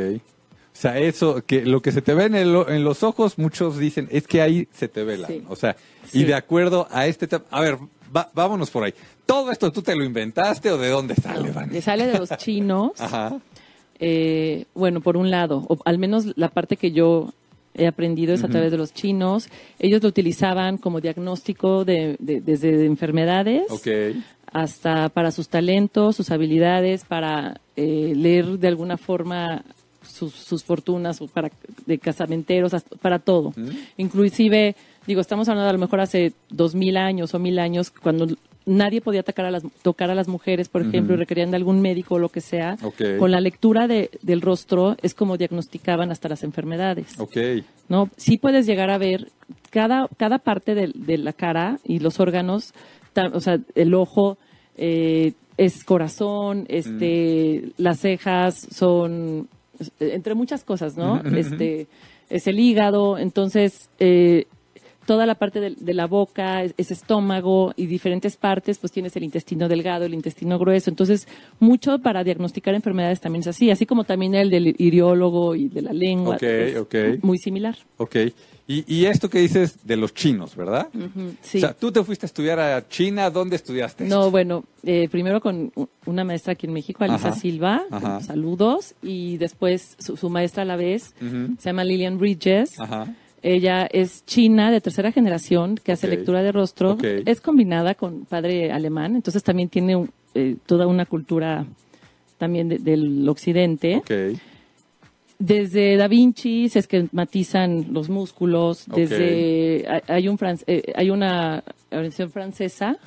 O 0.73 0.75
sea, 0.75 0.97
eso, 0.97 1.43
que 1.45 1.63
lo 1.65 1.81
que 1.81 1.91
se 1.91 2.01
te 2.01 2.13
ve 2.13 2.25
en, 2.25 2.35
el- 2.35 2.65
en 2.67 2.83
los 2.83 3.03
ojos, 3.03 3.37
muchos 3.37 3.77
dicen, 3.77 4.07
es 4.11 4.27
que 4.27 4.41
ahí 4.41 4.67
se 4.73 4.87
te 4.87 5.03
ve 5.03 5.17
la. 5.17 5.27
Sí. 5.27 5.43
O 5.47 5.55
sea, 5.55 5.75
y 6.11 6.23
de 6.23 6.33
acuerdo 6.33 6.87
a 6.91 7.05
este 7.07 7.27
tema. 7.27 7.43
A 7.51 7.61
ver, 7.61 7.77
va- 8.15 8.29
vámonos 8.33 8.69
por 8.71 8.83
ahí. 8.83 8.93
¿Todo 9.25 9.51
esto 9.51 9.71
tú 9.71 9.81
te 9.81 9.95
lo 9.95 10.03
inventaste 10.03 10.71
o 10.71 10.77
de 10.77 10.89
dónde 10.89 11.15
sale, 11.15 11.51
Vane? 11.51 11.73
Le 11.73 11.81
sale 11.81 12.07
de 12.07 12.17
los 12.17 12.29
chinos. 12.37 12.99
Ajá. 12.99 13.39
Eh, 13.99 14.65
bueno, 14.73 14.99
por 15.01 15.15
un 15.15 15.29
lado, 15.31 15.63
o 15.69 15.77
al 15.85 15.97
menos 15.99 16.33
la 16.35 16.49
parte 16.49 16.75
que 16.75 16.91
yo 16.91 17.31
he 17.75 17.87
aprendido 17.87 18.33
es 18.33 18.43
a 18.43 18.47
través 18.49 18.71
de 18.71 18.77
los 18.77 18.93
chinos. 18.93 19.49
Ellos 19.79 20.01
lo 20.03 20.09
utilizaban 20.09 20.77
como 20.77 20.99
diagnóstico 21.01 21.85
de, 21.85 22.15
de- 22.19 22.41
desde 22.41 22.85
enfermedades 22.85 23.63
Ok. 23.69 23.87
hasta 24.51 25.09
para 25.09 25.31
sus 25.31 25.47
talentos, 25.49 26.15
sus 26.15 26.31
habilidades, 26.31 27.05
para 27.05 27.61
eh, 27.75 28.13
leer 28.15 28.59
de 28.59 28.67
alguna 28.67 28.97
forma 28.97 29.63
sus, 30.07 30.33
sus 30.33 30.63
fortunas, 30.63 31.19
para 31.33 31.51
de 31.85 31.97
casamenteros, 31.97 32.73
para 33.01 33.19
todo. 33.19 33.53
Inclusive, 33.97 34.75
digo, 35.07 35.21
estamos 35.21 35.47
hablando 35.49 35.69
a 35.69 35.73
lo 35.73 35.79
mejor 35.79 35.99
hace 36.01 36.33
dos 36.49 36.75
mil 36.75 36.97
años 36.97 37.33
o 37.33 37.39
mil 37.39 37.59
años, 37.59 37.89
cuando 37.91 38.27
nadie 38.65 39.01
podía 39.01 39.21
atacar 39.21 39.45
a 39.45 39.51
las, 39.51 39.63
tocar 39.81 40.09
a 40.09 40.15
las 40.15 40.27
mujeres, 40.27 40.69
por 40.69 40.81
ejemplo, 40.83 41.15
y 41.15 41.17
requerían 41.17 41.51
de 41.51 41.57
algún 41.57 41.81
médico 41.81 42.15
o 42.15 42.19
lo 42.19 42.29
que 42.29 42.39
sea. 42.41 42.77
Con 43.19 43.31
la 43.31 43.41
lectura 43.41 43.87
de- 43.87 44.09
del 44.21 44.39
rostro 44.41 44.95
es 45.01 45.13
como 45.13 45.35
diagnosticaban 45.37 46.11
hasta 46.11 46.29
las 46.29 46.43
enfermedades. 46.43 47.19
¿no? 47.89 48.09
Sí 48.15 48.37
puedes 48.37 48.65
llegar 48.65 48.89
a 48.89 48.97
ver 48.97 49.29
cada, 49.69 50.07
cada 50.17 50.37
parte 50.39 50.75
de, 50.75 50.91
de 50.95 51.17
la 51.17 51.33
cara 51.33 51.79
y 51.83 51.99
los 51.99 52.19
órganos, 52.21 52.73
o 53.33 53.39
sea, 53.41 53.59
el 53.75 53.93
ojo 53.93 54.37
eh, 54.77 55.33
es 55.57 55.83
corazón, 55.83 56.65
este, 56.69 57.73
las 57.77 57.99
cejas 57.99 58.65
son, 58.73 59.49
entre 59.99 60.35
muchas 60.35 60.63
cosas, 60.63 60.97
¿no? 60.97 61.21
Este, 61.35 61.87
es 62.29 62.47
el 62.47 62.59
hígado, 62.59 63.17
entonces, 63.17 63.89
eh, 63.99 64.45
toda 65.05 65.25
la 65.25 65.35
parte 65.35 65.59
de, 65.59 65.75
de 65.77 65.93
la 65.93 66.07
boca, 66.07 66.63
es, 66.63 66.73
es 66.77 66.91
estómago 66.91 67.73
y 67.75 67.87
diferentes 67.87 68.37
partes, 68.37 68.79
pues 68.79 68.91
tienes 68.91 69.15
el 69.15 69.23
intestino 69.23 69.67
delgado, 69.67 70.05
el 70.05 70.13
intestino 70.13 70.57
grueso. 70.57 70.89
Entonces, 70.89 71.27
mucho 71.59 71.99
para 71.99 72.23
diagnosticar 72.23 72.73
enfermedades 72.73 73.19
también 73.19 73.41
es 73.41 73.47
así, 73.47 73.69
así 73.69 73.85
como 73.85 74.03
también 74.03 74.35
el 74.35 74.49
del 74.49 74.75
iriólogo 74.77 75.55
y 75.55 75.67
de 75.67 75.81
la 75.81 75.93
lengua. 75.93 76.35
Ok, 76.35 76.43
es 76.43 76.77
ok. 76.77 76.95
Muy 77.21 77.37
similar. 77.37 77.77
Ok. 77.97 78.15
Y, 78.65 78.85
y 78.87 79.05
esto 79.07 79.29
que 79.29 79.39
dices 79.39 79.79
de 79.83 79.97
los 79.97 80.13
chinos, 80.13 80.55
¿verdad? 80.55 80.87
Sí. 81.41 81.57
O 81.57 81.61
sea, 81.61 81.73
tú 81.73 81.91
te 81.91 82.01
fuiste 82.03 82.25
a 82.25 82.27
estudiar 82.27 82.59
a 82.61 82.87
China, 82.87 83.29
¿dónde 83.29 83.57
estudiaste? 83.57 84.05
No, 84.05 84.31
bueno, 84.31 84.63
eh, 84.83 85.09
primero 85.09 85.41
con 85.41 85.73
una 86.05 86.23
maestra 86.23 86.53
aquí 86.53 86.67
en 86.67 86.73
México, 86.73 87.03
Alisa 87.03 87.29
Ajá, 87.29 87.39
Silva, 87.39 87.83
ajá. 87.91 88.21
saludos, 88.21 88.95
y 89.01 89.37
después 89.37 89.95
su, 89.99 90.15
su 90.15 90.29
maestra 90.29 90.63
a 90.63 90.65
la 90.65 90.77
vez, 90.77 91.13
se 91.19 91.69
llama 91.69 91.83
Lillian 91.83 92.17
Bridges. 92.17 92.79
Ajá. 92.79 93.13
Ella 93.41 93.85
es 93.91 94.25
china 94.25 94.71
de 94.71 94.79
tercera 94.79 95.11
generación 95.11 95.75
que 95.75 95.91
hace 95.91 96.07
lectura 96.07 96.41
de 96.41 96.53
rostro. 96.53 96.97
Es 97.01 97.41
combinada 97.41 97.93
con 97.95 98.23
padre 98.23 98.71
alemán, 98.71 99.17
entonces 99.17 99.43
también 99.43 99.67
tiene 99.67 100.07
eh, 100.33 100.55
toda 100.65 100.87
una 100.87 101.05
cultura 101.05 101.65
también 102.37 102.69
del 102.69 103.27
occidente. 103.27 104.01
Desde 105.39 105.97
Da 105.97 106.07
Vinci 106.07 106.69
se 106.69 106.79
esquematizan 106.79 107.87
los 107.91 108.09
músculos. 108.09 108.85
Desde 108.87 109.85
hay 110.07 110.27
un 110.27 110.37
eh, 110.67 110.93
hay 110.95 111.09
una 111.09 111.63
organización 111.91 112.31
francesa 112.31 112.97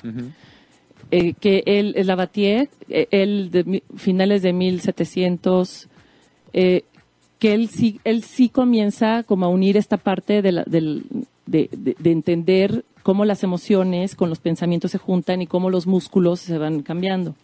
eh, 1.11 1.33
que 1.33 1.63
él 1.65 1.93
es 1.95 2.05
Lavatier, 2.05 2.69
él 2.89 3.49
de 3.51 3.81
finales 3.95 4.41
de 4.41 4.53
1700 4.53 5.89
eh, 6.53 6.83
que 7.39 7.53
él 7.53 7.69
sí, 7.69 7.99
él 8.03 8.23
sí 8.23 8.49
comienza 8.49 9.23
como 9.23 9.45
a 9.45 9.49
unir 9.49 9.77
esta 9.77 9.97
parte 9.97 10.41
de, 10.41 10.63
de, 11.45 12.11
entender 12.11 12.83
cómo 13.03 13.25
las 13.25 13.43
emociones 13.43 14.15
con 14.15 14.29
los 14.29 14.39
pensamientos 14.39 14.91
se 14.91 14.97
juntan 14.97 15.41
y 15.41 15.47
cómo 15.47 15.69
los 15.69 15.85
músculos 15.85 16.39
se 16.39 16.57
van 16.57 16.81
cambiando. 16.81 17.35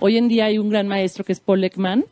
Hoy 0.00 0.16
en 0.16 0.28
día 0.28 0.46
hay 0.46 0.58
un 0.58 0.70
gran 0.70 0.88
maestro 0.88 1.24
que 1.24 1.32
es 1.32 1.40
Paul 1.40 1.62
Ekman, 1.62 2.04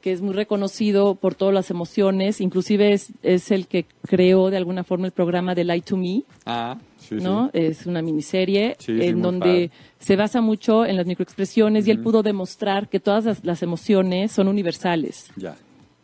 que 0.00 0.12
es 0.12 0.20
muy 0.20 0.34
reconocido 0.34 1.14
por 1.14 1.34
todas 1.34 1.54
las 1.54 1.70
emociones, 1.70 2.40
inclusive 2.40 2.92
es, 2.92 3.12
es 3.22 3.50
el 3.50 3.66
que 3.66 3.86
creó 4.06 4.50
de 4.50 4.56
alguna 4.56 4.84
forma 4.84 5.06
el 5.06 5.12
programa 5.12 5.54
de 5.54 5.64
Light 5.64 5.84
to 5.84 5.96
Me. 5.96 6.22
Ah, 6.46 6.78
¿no? 7.10 7.50
Es 7.52 7.86
una 7.86 8.02
miniserie 8.02 8.76
en 8.86 9.20
donde 9.20 9.70
se 9.98 10.16
basa 10.16 10.40
mucho 10.40 10.86
en 10.86 10.96
las 10.96 11.06
microexpresiones 11.06 11.86
y 11.86 11.90
él 11.90 12.00
pudo 12.00 12.22
demostrar 12.22 12.88
que 12.88 13.00
todas 13.00 13.24
las, 13.24 13.44
las 13.44 13.62
emociones 13.62 14.30
son 14.30 14.46
universales. 14.46 15.30
Ya. 15.36 15.56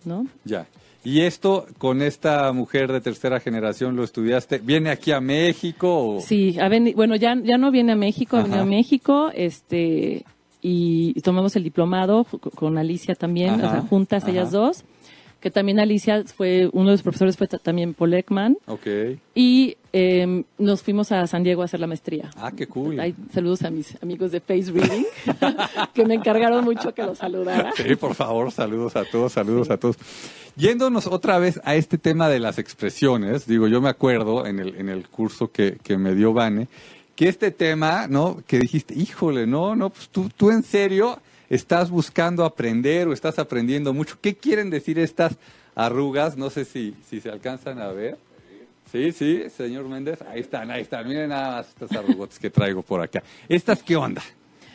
¿no? 0.06 0.26
Ya. 0.44 0.66
¿Y 1.04 1.20
esto 1.20 1.66
con 1.78 2.02
esta 2.02 2.52
mujer 2.52 2.90
de 2.90 3.00
tercera 3.00 3.38
generación 3.38 3.94
lo 3.94 4.02
estudiaste? 4.02 4.58
¿Viene 4.58 4.90
aquí 4.90 5.12
a 5.12 5.20
México? 5.20 6.18
Sí, 6.20 6.56
bueno, 6.96 7.14
ya, 7.14 7.36
ya 7.42 7.58
no 7.58 7.70
viene 7.70 7.92
a 7.92 7.96
México, 7.96 8.42
viene 8.42 8.58
a 8.58 8.64
México, 8.64 9.30
este, 9.32 10.24
y, 10.68 11.14
tomamos 11.20 11.54
el 11.54 11.62
diplomado 11.62 12.24
con 12.56 12.76
Alicia 12.76 13.14
también, 13.14 13.54
o 13.54 13.70
sea, 13.70 13.82
juntas 13.82 14.26
ellas 14.26 14.50
dos 14.50 14.84
que 15.40 15.50
también 15.52 15.78
Alicia 15.78 16.24
fue, 16.24 16.68
uno 16.72 16.86
de 16.86 16.92
los 16.92 17.02
profesores 17.02 17.36
fue 17.36 17.46
también 17.46 17.94
Paul 17.94 18.14
Ekman. 18.14 18.56
Ok. 18.66 18.86
Y 19.34 19.76
em, 19.92 20.42
nos 20.58 20.82
fuimos 20.82 21.12
a 21.12 21.26
San 21.28 21.44
Diego 21.44 21.62
a 21.62 21.66
hacer 21.66 21.78
la 21.78 21.86
maestría. 21.86 22.30
Ah, 22.36 22.50
qué 22.50 22.66
cool. 22.66 23.00
saludos 23.32 23.62
a 23.62 23.70
mis 23.70 24.02
amigos 24.02 24.32
de 24.32 24.40
Face 24.40 24.72
Reading, 24.72 25.04
que 25.94 26.04
me 26.04 26.14
encargaron 26.14 26.64
mucho 26.64 26.92
que 26.94 27.04
los 27.04 27.18
saludara. 27.18 27.70
Sí, 27.76 27.94
por 27.94 28.14
favor, 28.14 28.50
saludos 28.50 28.96
a 28.96 29.04
todos, 29.04 29.34
saludos 29.34 29.70
a 29.70 29.76
todos. 29.76 29.96
Yéndonos 30.56 31.06
otra 31.06 31.38
vez 31.38 31.60
a 31.64 31.76
este 31.76 31.98
tema 31.98 32.28
de 32.28 32.40
las 32.40 32.58
expresiones, 32.58 33.46
digo, 33.46 33.68
yo 33.68 33.80
me 33.80 33.90
acuerdo 33.90 34.46
en 34.46 34.58
el, 34.58 34.74
en 34.76 34.88
el 34.88 35.06
curso 35.08 35.52
que, 35.52 35.78
que 35.82 35.98
me 35.98 36.14
dio 36.14 36.32
Vane, 36.32 36.66
que 37.16 37.28
este 37.28 37.50
tema, 37.50 38.06
¿no? 38.06 38.42
Que 38.46 38.58
dijiste, 38.58 38.94
híjole, 38.94 39.46
no, 39.46 39.74
no, 39.74 39.90
pues 39.90 40.08
tú, 40.10 40.28
tú 40.36 40.50
en 40.50 40.62
serio 40.62 41.18
estás 41.48 41.90
buscando 41.90 42.44
aprender 42.44 43.08
o 43.08 43.12
estás 43.12 43.38
aprendiendo 43.38 43.92
mucho. 43.92 44.18
¿Qué 44.20 44.36
quieren 44.36 44.70
decir 44.70 44.98
estas 44.98 45.36
arrugas? 45.74 46.36
No 46.36 46.50
sé 46.50 46.64
si, 46.64 46.94
si 47.08 47.20
se 47.20 47.30
alcanzan 47.30 47.80
a 47.80 47.88
ver. 47.88 48.18
Sí, 48.92 49.12
sí, 49.12 49.44
señor 49.50 49.88
Méndez. 49.88 50.20
Ahí 50.22 50.40
están, 50.40 50.70
ahí 50.70 50.82
están. 50.82 51.08
Miren 51.08 51.30
nada 51.30 51.56
más 51.56 51.68
estas 51.68 51.92
arrugotas 51.92 52.38
que 52.38 52.50
traigo 52.50 52.82
por 52.82 53.00
acá. 53.00 53.22
¿Estas 53.48 53.82
qué 53.82 53.96
onda? 53.96 54.22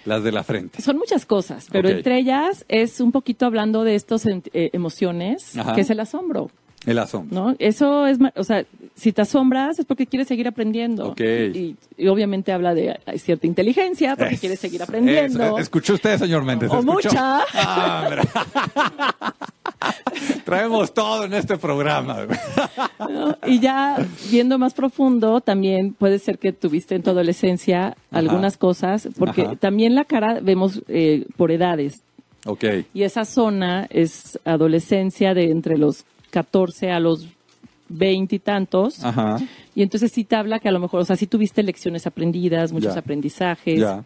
Las 0.04 0.24
de 0.24 0.32
la 0.32 0.44
frente. 0.44 0.82
Son 0.82 0.98
muchas 0.98 1.28
cosas, 1.28 1.68
pero 1.72 1.88
entre 1.88 2.18
ellas 2.18 2.66
es 2.68 3.00
un 3.00 3.12
poquito 3.12 3.46
hablando 3.46 3.84
de 3.84 3.94
estas 3.94 4.26
eh, 4.26 4.42
emociones, 4.74 5.54
que 5.76 5.82
es 5.82 5.92
el 5.92 6.00
asombro. 6.00 6.50
El 6.86 6.98
asombro. 6.98 7.50
¿No? 7.50 7.56
Eso 7.60 8.08
es, 8.08 8.18
o 8.36 8.44
sea, 8.44 8.66
si 8.96 9.12
te 9.12 9.22
asombras 9.22 9.78
es 9.78 9.86
porque 9.86 10.08
quieres 10.08 10.28
seguir 10.28 10.48
aprendiendo. 10.48 11.14
Y, 11.18 11.76
obviamente 12.08 12.52
habla 12.52 12.74
de 12.74 13.00
cierta 13.18 13.46
inteligencia 13.46 14.16
porque 14.16 14.38
quieres 14.38 14.60
seguir 14.60 14.82
aprendiendo. 14.82 15.60
Escuchó 15.60 15.94
usted, 15.94 16.18
señor 16.18 16.44
Méndez. 16.44 16.72
O 16.72 16.82
mucha. 16.82 17.44
Ah, 17.54 18.10
Traemos 20.46 20.94
todo 20.94 21.26
en 21.26 21.34
este 21.34 21.58
programa. 21.58 22.28
Y 23.46 23.60
ya 23.60 23.98
viendo 24.30 24.58
más 24.58 24.74
profundo, 24.74 25.42
también 25.42 25.94
puede 25.94 26.20
ser 26.20 26.40
que 26.40 26.52
tuviste 26.52 26.96
en 26.96 27.04
tu 27.04 27.12
adolescencia 27.12 27.96
algunas 28.12 28.58
cosas, 28.58 29.08
porque 29.18 29.56
también 29.60 29.96
la 29.96 30.06
cara 30.06 30.40
vemos 30.42 30.82
eh, 30.88 31.26
por 31.38 31.52
edades. 31.52 32.02
Okay. 32.46 32.86
Y 32.94 33.04
esa 33.04 33.24
zona 33.26 33.88
es 33.90 34.40
adolescencia 34.46 35.34
de 35.34 35.52
entre 35.52 35.78
los 35.78 36.06
14 36.32 36.92
a 36.92 37.00
los 37.00 37.28
20 37.90 38.36
y 38.36 38.40
tantos. 38.40 39.04
Ajá. 39.04 39.38
Y 39.76 39.84
entonces 39.84 40.12
sí 40.12 40.24
te 40.24 40.36
habla 40.36 40.60
que 40.60 40.70
a 40.70 40.72
lo 40.72 40.80
mejor, 40.80 41.02
o 41.02 41.06
sea, 41.06 41.16
sí 41.16 41.28
tuviste 41.28 41.64
lecciones 41.64 42.08
aprendidas, 42.08 42.72
muchos 42.72 42.98
aprendizajes. 42.98 43.80
Ya. 43.80 44.04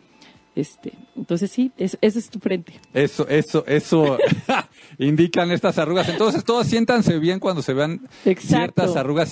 Este, 0.55 0.93
entonces 1.17 1.51
sí, 1.51 1.71
eso, 1.77 1.97
es 2.01 2.29
tu 2.29 2.39
frente. 2.39 2.79
Eso, 2.93 3.27
eso, 3.27 3.65
eso 3.67 4.17
indican 4.97 5.51
estas 5.51 5.77
arrugas. 5.77 6.09
Entonces 6.09 6.43
todos 6.43 6.67
siéntanse 6.67 7.19
bien 7.19 7.39
cuando 7.39 7.61
se 7.61 7.73
vean 7.73 8.01
ciertas 8.37 8.95
arrugas. 8.95 9.31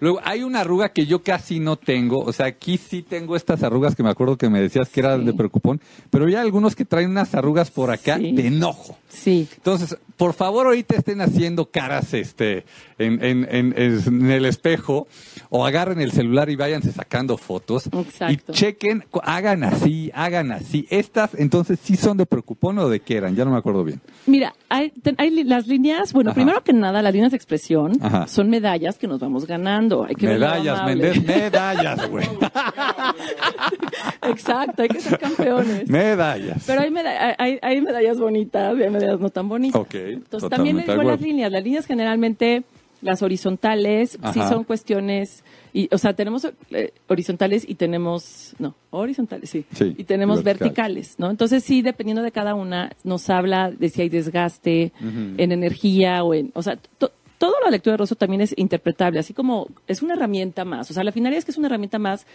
Luego 0.00 0.20
hay 0.24 0.42
una 0.42 0.60
arruga 0.60 0.90
que 0.90 1.06
yo 1.06 1.22
casi 1.22 1.60
no 1.60 1.76
tengo. 1.76 2.20
O 2.20 2.32
sea, 2.32 2.46
aquí 2.46 2.78
sí 2.78 3.02
tengo 3.02 3.36
estas 3.36 3.62
arrugas 3.62 3.94
que 3.94 4.02
me 4.02 4.10
acuerdo 4.10 4.36
que 4.36 4.48
me 4.48 4.60
decías 4.60 4.88
que 4.88 5.00
eran 5.00 5.24
de 5.24 5.32
preocupón. 5.34 5.80
Pero 6.10 6.26
hay 6.26 6.34
algunos 6.34 6.74
que 6.74 6.84
traen 6.84 7.10
unas 7.10 7.34
arrugas 7.34 7.70
por 7.70 7.90
acá 7.90 8.18
de 8.18 8.46
enojo. 8.46 8.98
Sí. 9.08 9.48
Entonces, 9.56 9.96
por 10.16 10.34
favor, 10.34 10.66
ahorita 10.66 10.96
estén 10.96 11.20
haciendo 11.20 11.66
caras 11.66 12.14
este, 12.14 12.64
en, 12.98 13.22
en, 13.24 13.46
en, 13.50 13.74
en 13.76 14.30
el 14.30 14.46
espejo 14.46 15.06
o 15.50 15.66
agarren 15.66 16.00
el 16.00 16.12
celular 16.12 16.48
y 16.48 16.56
váyanse 16.56 16.92
sacando 16.92 17.36
fotos. 17.36 17.86
Exacto. 17.92 18.52
Y 18.52 18.54
chequen, 18.54 19.04
hagan 19.22 19.64
así, 19.64 20.10
hagan 20.14 20.52
así. 20.52 20.86
Estas, 20.90 21.34
entonces, 21.34 21.78
¿sí 21.82 21.96
son 21.96 22.16
de 22.16 22.26
preocupón 22.26 22.78
o 22.78 22.88
de 22.88 23.00
qué 23.00 23.16
eran? 23.16 23.34
Ya 23.34 23.44
no 23.44 23.50
me 23.50 23.58
acuerdo 23.58 23.84
bien. 23.84 24.00
Mira, 24.26 24.54
hay, 24.68 24.91
hay 25.16 25.44
las 25.44 25.66
líneas, 25.66 26.12
bueno, 26.12 26.32
primero 26.34 26.62
que 26.62 26.72
nada, 26.72 27.02
las 27.02 27.12
líneas 27.12 27.32
de 27.32 27.36
expresión 27.36 27.92
son 28.26 28.50
medallas 28.50 28.98
que 28.98 29.06
nos 29.06 29.20
vamos 29.20 29.46
ganando. 29.46 30.04
Hay 30.04 30.14
que 30.14 30.26
medallas, 30.26 30.84
Méndez, 30.84 31.24
medallas, 31.24 32.08
güey. 32.08 32.24
Exacto, 34.22 34.82
hay 34.82 34.88
que 34.88 35.00
ser 35.00 35.18
campeones. 35.18 35.88
Medallas. 35.88 36.64
Pero 36.66 36.82
hay, 36.82 36.92
hay, 37.38 37.58
hay, 37.60 37.80
medallas 37.80 38.18
bonitas 38.18 38.78
y 38.78 38.82
hay 38.82 38.90
medallas 38.90 39.20
no 39.20 39.30
tan 39.30 39.48
bonitas. 39.48 39.80
Ok. 39.80 39.94
Entonces, 39.94 40.48
también 40.48 40.76
le 40.76 40.84
digo 40.84 41.02
las 41.02 41.20
líneas. 41.20 41.50
Las 41.50 41.64
líneas 41.64 41.86
generalmente 41.86 42.64
las 43.02 43.22
horizontales 43.22 44.18
sí 44.32 44.40
son 44.48 44.64
cuestiones, 44.64 45.44
y, 45.72 45.88
o 45.92 45.98
sea, 45.98 46.12
tenemos 46.12 46.46
eh, 46.70 46.92
horizontales 47.06 47.64
y 47.66 47.76
tenemos, 47.76 48.54
no, 48.58 48.74
horizontales, 48.90 49.50
sí, 49.50 49.64
y 49.80 50.04
tenemos 50.04 50.42
verticales, 50.42 51.14
¿no? 51.18 51.30
Entonces 51.30 51.64
sí, 51.64 51.82
dependiendo 51.82 52.22
de 52.22 52.30
cada 52.30 52.54
una, 52.54 52.92
nos 53.04 53.30
habla 53.30 53.70
de 53.70 53.88
si 53.88 54.02
hay 54.02 54.08
desgaste 54.08 54.92
en 55.00 55.52
energía 55.52 56.24
o 56.24 56.34
en, 56.34 56.50
o 56.54 56.62
sea, 56.62 56.78
todo 56.98 57.54
la 57.64 57.70
lectura 57.70 57.94
de 57.94 57.98
rostro 57.98 58.16
también 58.16 58.42
es 58.42 58.54
interpretable, 58.56 59.18
así 59.18 59.32
como 59.32 59.68
es 59.86 60.02
una 60.02 60.14
herramienta 60.14 60.64
más, 60.64 60.90
o 60.90 60.94
sea, 60.94 61.04
la 61.04 61.12
finalidad 61.12 61.38
es 61.38 61.44
que 61.44 61.52
es 61.52 61.58
una 61.58 61.68
herramienta 61.68 61.98
más, 61.98 62.26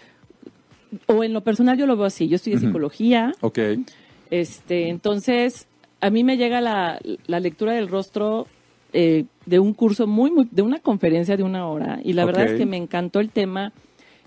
o 1.06 1.24
en 1.24 1.34
lo 1.34 1.42
personal 1.42 1.78
yo 1.78 1.86
lo 1.86 1.96
veo 1.96 2.06
así, 2.06 2.28
yo 2.28 2.38
estudié 2.38 2.58
psicología. 2.58 3.34
Ok. 3.42 3.60
Este, 4.30 4.90
entonces, 4.90 5.68
a 6.02 6.10
mí 6.10 6.24
me 6.24 6.38
llega 6.38 6.62
la, 6.62 7.00
la 7.28 7.40
lectura 7.40 7.74
del 7.74 7.88
rostro 7.88 8.48
eh, 8.94 9.26
de 9.46 9.60
un 9.60 9.74
curso 9.74 10.08
muy, 10.08 10.32
muy, 10.32 10.48
de 10.52 10.62
una 10.62 10.80
conferencia 10.80 11.38
de 11.38 11.44
una 11.44 11.68
hora 11.68 12.00
y 12.04 12.14
la 12.14 12.26
verdad 12.26 12.48
es 12.48 12.58
que 12.58 12.66
me 12.66 12.78
encantó 12.78 13.20
el 13.20 13.30
tema 13.30 13.74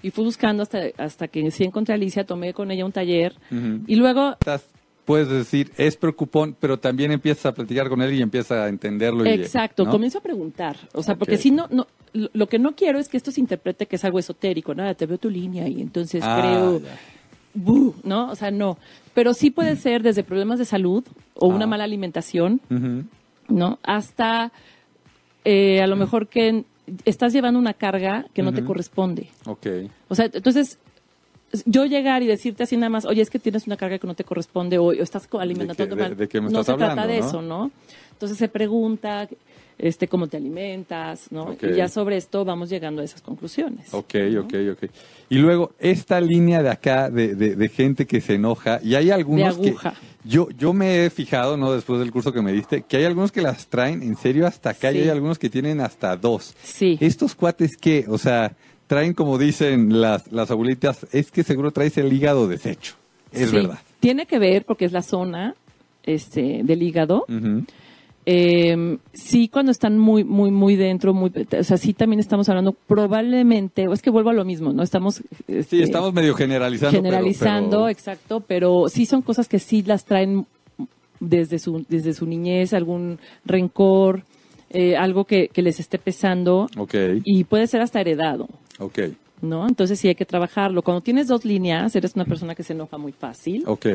y 0.02 0.10
fui 0.10 0.24
buscando 0.24 0.62
hasta, 0.62 0.82
hasta 0.96 1.28
que 1.28 1.50
sí 1.50 1.64
encontré 1.64 1.94
a 1.94 1.96
Alicia, 1.96 2.24
tomé 2.24 2.54
con 2.54 2.70
ella 2.70 2.84
un 2.84 2.92
taller 2.92 3.34
y 3.86 3.96
luego... 3.96 4.36
Puedes 5.06 5.28
decir, 5.28 5.72
es 5.76 5.96
preocupón, 5.96 6.54
pero 6.60 6.78
también 6.78 7.10
empiezas 7.10 7.46
a 7.46 7.52
platicar 7.52 7.88
con 7.88 8.00
él 8.00 8.14
y 8.14 8.22
empiezas 8.22 8.58
a 8.58 8.68
entenderlo. 8.68 9.24
Exacto, 9.24 9.84
comienzo 9.86 10.18
a 10.18 10.20
preguntar, 10.20 10.76
o 10.92 11.02
sea, 11.02 11.16
porque 11.16 11.36
si 11.36 11.50
no, 11.50 11.66
no, 11.70 11.88
lo 12.12 12.48
que 12.48 12.60
no 12.60 12.76
quiero 12.76 13.00
es 13.00 13.08
que 13.08 13.16
esto 13.16 13.32
se 13.32 13.40
interprete 13.40 13.86
que 13.86 13.96
es 13.96 14.04
algo 14.04 14.20
esotérico, 14.20 14.72
¿no? 14.72 14.94
Te 14.94 15.06
veo 15.06 15.18
tu 15.18 15.28
línea 15.28 15.66
y 15.66 15.80
entonces 15.80 16.22
ah, 16.24 16.38
creo... 16.40 16.82
¿no? 18.04 18.30
O 18.30 18.36
sea, 18.36 18.50
no. 18.50 18.78
Pero 19.14 19.34
sí 19.34 19.50
puede 19.50 19.76
ser 19.76 20.02
desde 20.02 20.22
problemas 20.22 20.58
de 20.58 20.64
salud 20.64 21.04
o 21.34 21.48
una 21.48 21.64
ah. 21.64 21.68
mala 21.68 21.84
alimentación, 21.84 22.60
¿no? 23.50 23.78
Hasta 23.82 24.52
eh, 25.44 25.80
a 25.82 25.86
lo 25.86 25.96
mejor 25.96 26.28
que 26.28 26.64
estás 27.04 27.32
llevando 27.32 27.58
una 27.58 27.74
carga 27.74 28.26
que 28.34 28.42
no 28.42 28.52
te 28.52 28.64
corresponde. 28.64 29.28
Ok. 29.46 29.66
O 30.08 30.14
sea, 30.14 30.30
entonces 30.32 30.78
yo 31.64 31.84
llegar 31.84 32.22
y 32.22 32.26
decirte 32.26 32.62
así 32.62 32.76
nada 32.76 32.90
más, 32.90 33.04
oye, 33.04 33.22
es 33.22 33.30
que 33.30 33.38
tienes 33.38 33.66
una 33.66 33.76
carga 33.76 33.98
que 33.98 34.06
no 34.06 34.14
te 34.14 34.24
corresponde 34.24 34.78
o, 34.78 34.92
estás 34.92 35.28
alimentando 35.38 35.96
mal. 35.96 36.16
no 36.50 36.64
se 36.64 36.74
trata 36.74 37.06
de 37.06 37.18
eso, 37.18 37.42
¿no? 37.42 37.70
Entonces 38.12 38.38
se 38.38 38.48
pregunta 38.48 39.28
este 39.82 40.08
cómo 40.08 40.28
te 40.28 40.36
alimentas, 40.36 41.30
¿no? 41.30 41.56
Y 41.62 41.74
ya 41.74 41.88
sobre 41.88 42.16
esto 42.16 42.44
vamos 42.44 42.68
llegando 42.68 43.02
a 43.02 43.04
esas 43.04 43.22
conclusiones. 43.22 43.92
Ok, 43.92 44.14
ok, 44.38 44.54
ok. 44.72 44.90
Y 45.28 45.38
luego, 45.38 45.72
esta 45.78 46.20
línea 46.20 46.62
de 46.62 46.70
acá 46.70 47.10
de, 47.10 47.34
de, 47.34 47.68
gente 47.68 48.06
que 48.06 48.20
se 48.20 48.34
enoja, 48.34 48.80
y 48.82 48.94
hay 48.94 49.10
algunos 49.10 49.58
de 49.60 49.68
aguja. 49.68 49.94
Yo, 50.24 50.48
yo 50.50 50.72
me 50.74 51.06
he 51.06 51.10
fijado, 51.10 51.56
¿no? 51.56 51.72
Después 51.72 51.98
del 52.00 52.12
curso 52.12 52.32
que 52.32 52.42
me 52.42 52.52
diste, 52.52 52.82
que 52.82 52.98
hay 52.98 53.04
algunos 53.04 53.32
que 53.32 53.40
las 53.40 53.68
traen 53.68 54.02
en 54.02 54.16
serio 54.16 54.46
hasta 54.46 54.70
acá 54.70 54.92
y 54.92 54.98
hay 55.00 55.08
algunos 55.08 55.38
que 55.38 55.48
tienen 55.48 55.80
hasta 55.80 56.16
dos. 56.16 56.54
Sí. 56.62 56.98
Estos 57.00 57.34
cuates 57.34 57.76
que, 57.76 58.04
o 58.06 58.18
sea, 58.18 58.54
traen 58.86 59.14
como 59.14 59.38
dicen 59.38 60.00
las, 60.00 60.30
las 60.30 60.50
abuelitas, 60.50 61.06
es 61.12 61.30
que 61.30 61.42
seguro 61.42 61.70
traes 61.70 61.96
el 61.96 62.12
hígado 62.12 62.48
deshecho. 62.48 62.94
Es 63.32 63.48
Sí. 63.50 63.56
verdad. 63.56 63.78
Tiene 64.00 64.26
que 64.26 64.38
ver 64.38 64.64
porque 64.64 64.84
es 64.84 64.92
la 64.92 65.02
zona 65.02 65.54
este, 66.02 66.62
del 66.64 66.82
hígado. 66.82 67.24
Eh, 68.26 68.98
sí, 69.12 69.48
cuando 69.48 69.72
están 69.72 69.98
muy, 69.98 70.24
muy, 70.24 70.50
muy 70.50 70.76
dentro, 70.76 71.14
muy, 71.14 71.32
o 71.58 71.64
sea, 71.64 71.76
sí 71.78 71.94
también 71.94 72.20
estamos 72.20 72.48
hablando 72.48 72.72
probablemente, 72.72 73.88
o 73.88 73.92
es 73.92 74.02
que 74.02 74.10
vuelvo 74.10 74.30
a 74.30 74.34
lo 74.34 74.44
mismo, 74.44 74.72
¿no? 74.72 74.82
Estamos 74.82 75.16
Sí, 75.16 75.24
este, 75.48 75.82
estamos 75.82 76.12
medio 76.12 76.34
generalizando. 76.34 76.96
generalizando, 76.96 77.70
pero- 77.78 77.88
exacto, 77.88 78.40
pero 78.46 78.88
sí 78.88 79.06
son 79.06 79.22
cosas 79.22 79.48
que 79.48 79.58
sí 79.58 79.82
las 79.82 80.04
traen 80.04 80.46
desde 81.18 81.58
su, 81.58 81.84
desde 81.88 82.12
su 82.12 82.26
niñez, 82.26 82.72
algún 82.74 83.18
rencor, 83.44 84.22
eh, 84.70 84.96
algo 84.96 85.24
que, 85.24 85.48
que 85.48 85.62
les 85.62 85.80
esté 85.80 85.98
pesando 85.98 86.68
Ok, 86.78 86.94
y 87.24 87.44
puede 87.44 87.66
ser 87.66 87.80
hasta 87.80 88.00
heredado. 88.00 88.48
ok, 88.78 88.98
¿No? 89.42 89.66
Entonces 89.66 89.98
sí 89.98 90.06
hay 90.06 90.14
que 90.14 90.26
trabajarlo. 90.26 90.82
Cuando 90.82 91.00
tienes 91.00 91.26
dos 91.26 91.46
líneas, 91.46 91.96
eres 91.96 92.14
una 92.14 92.26
persona 92.26 92.54
que 92.54 92.62
se 92.62 92.74
enoja 92.74 92.98
muy 92.98 93.12
fácil. 93.12 93.64
ok. 93.66 93.86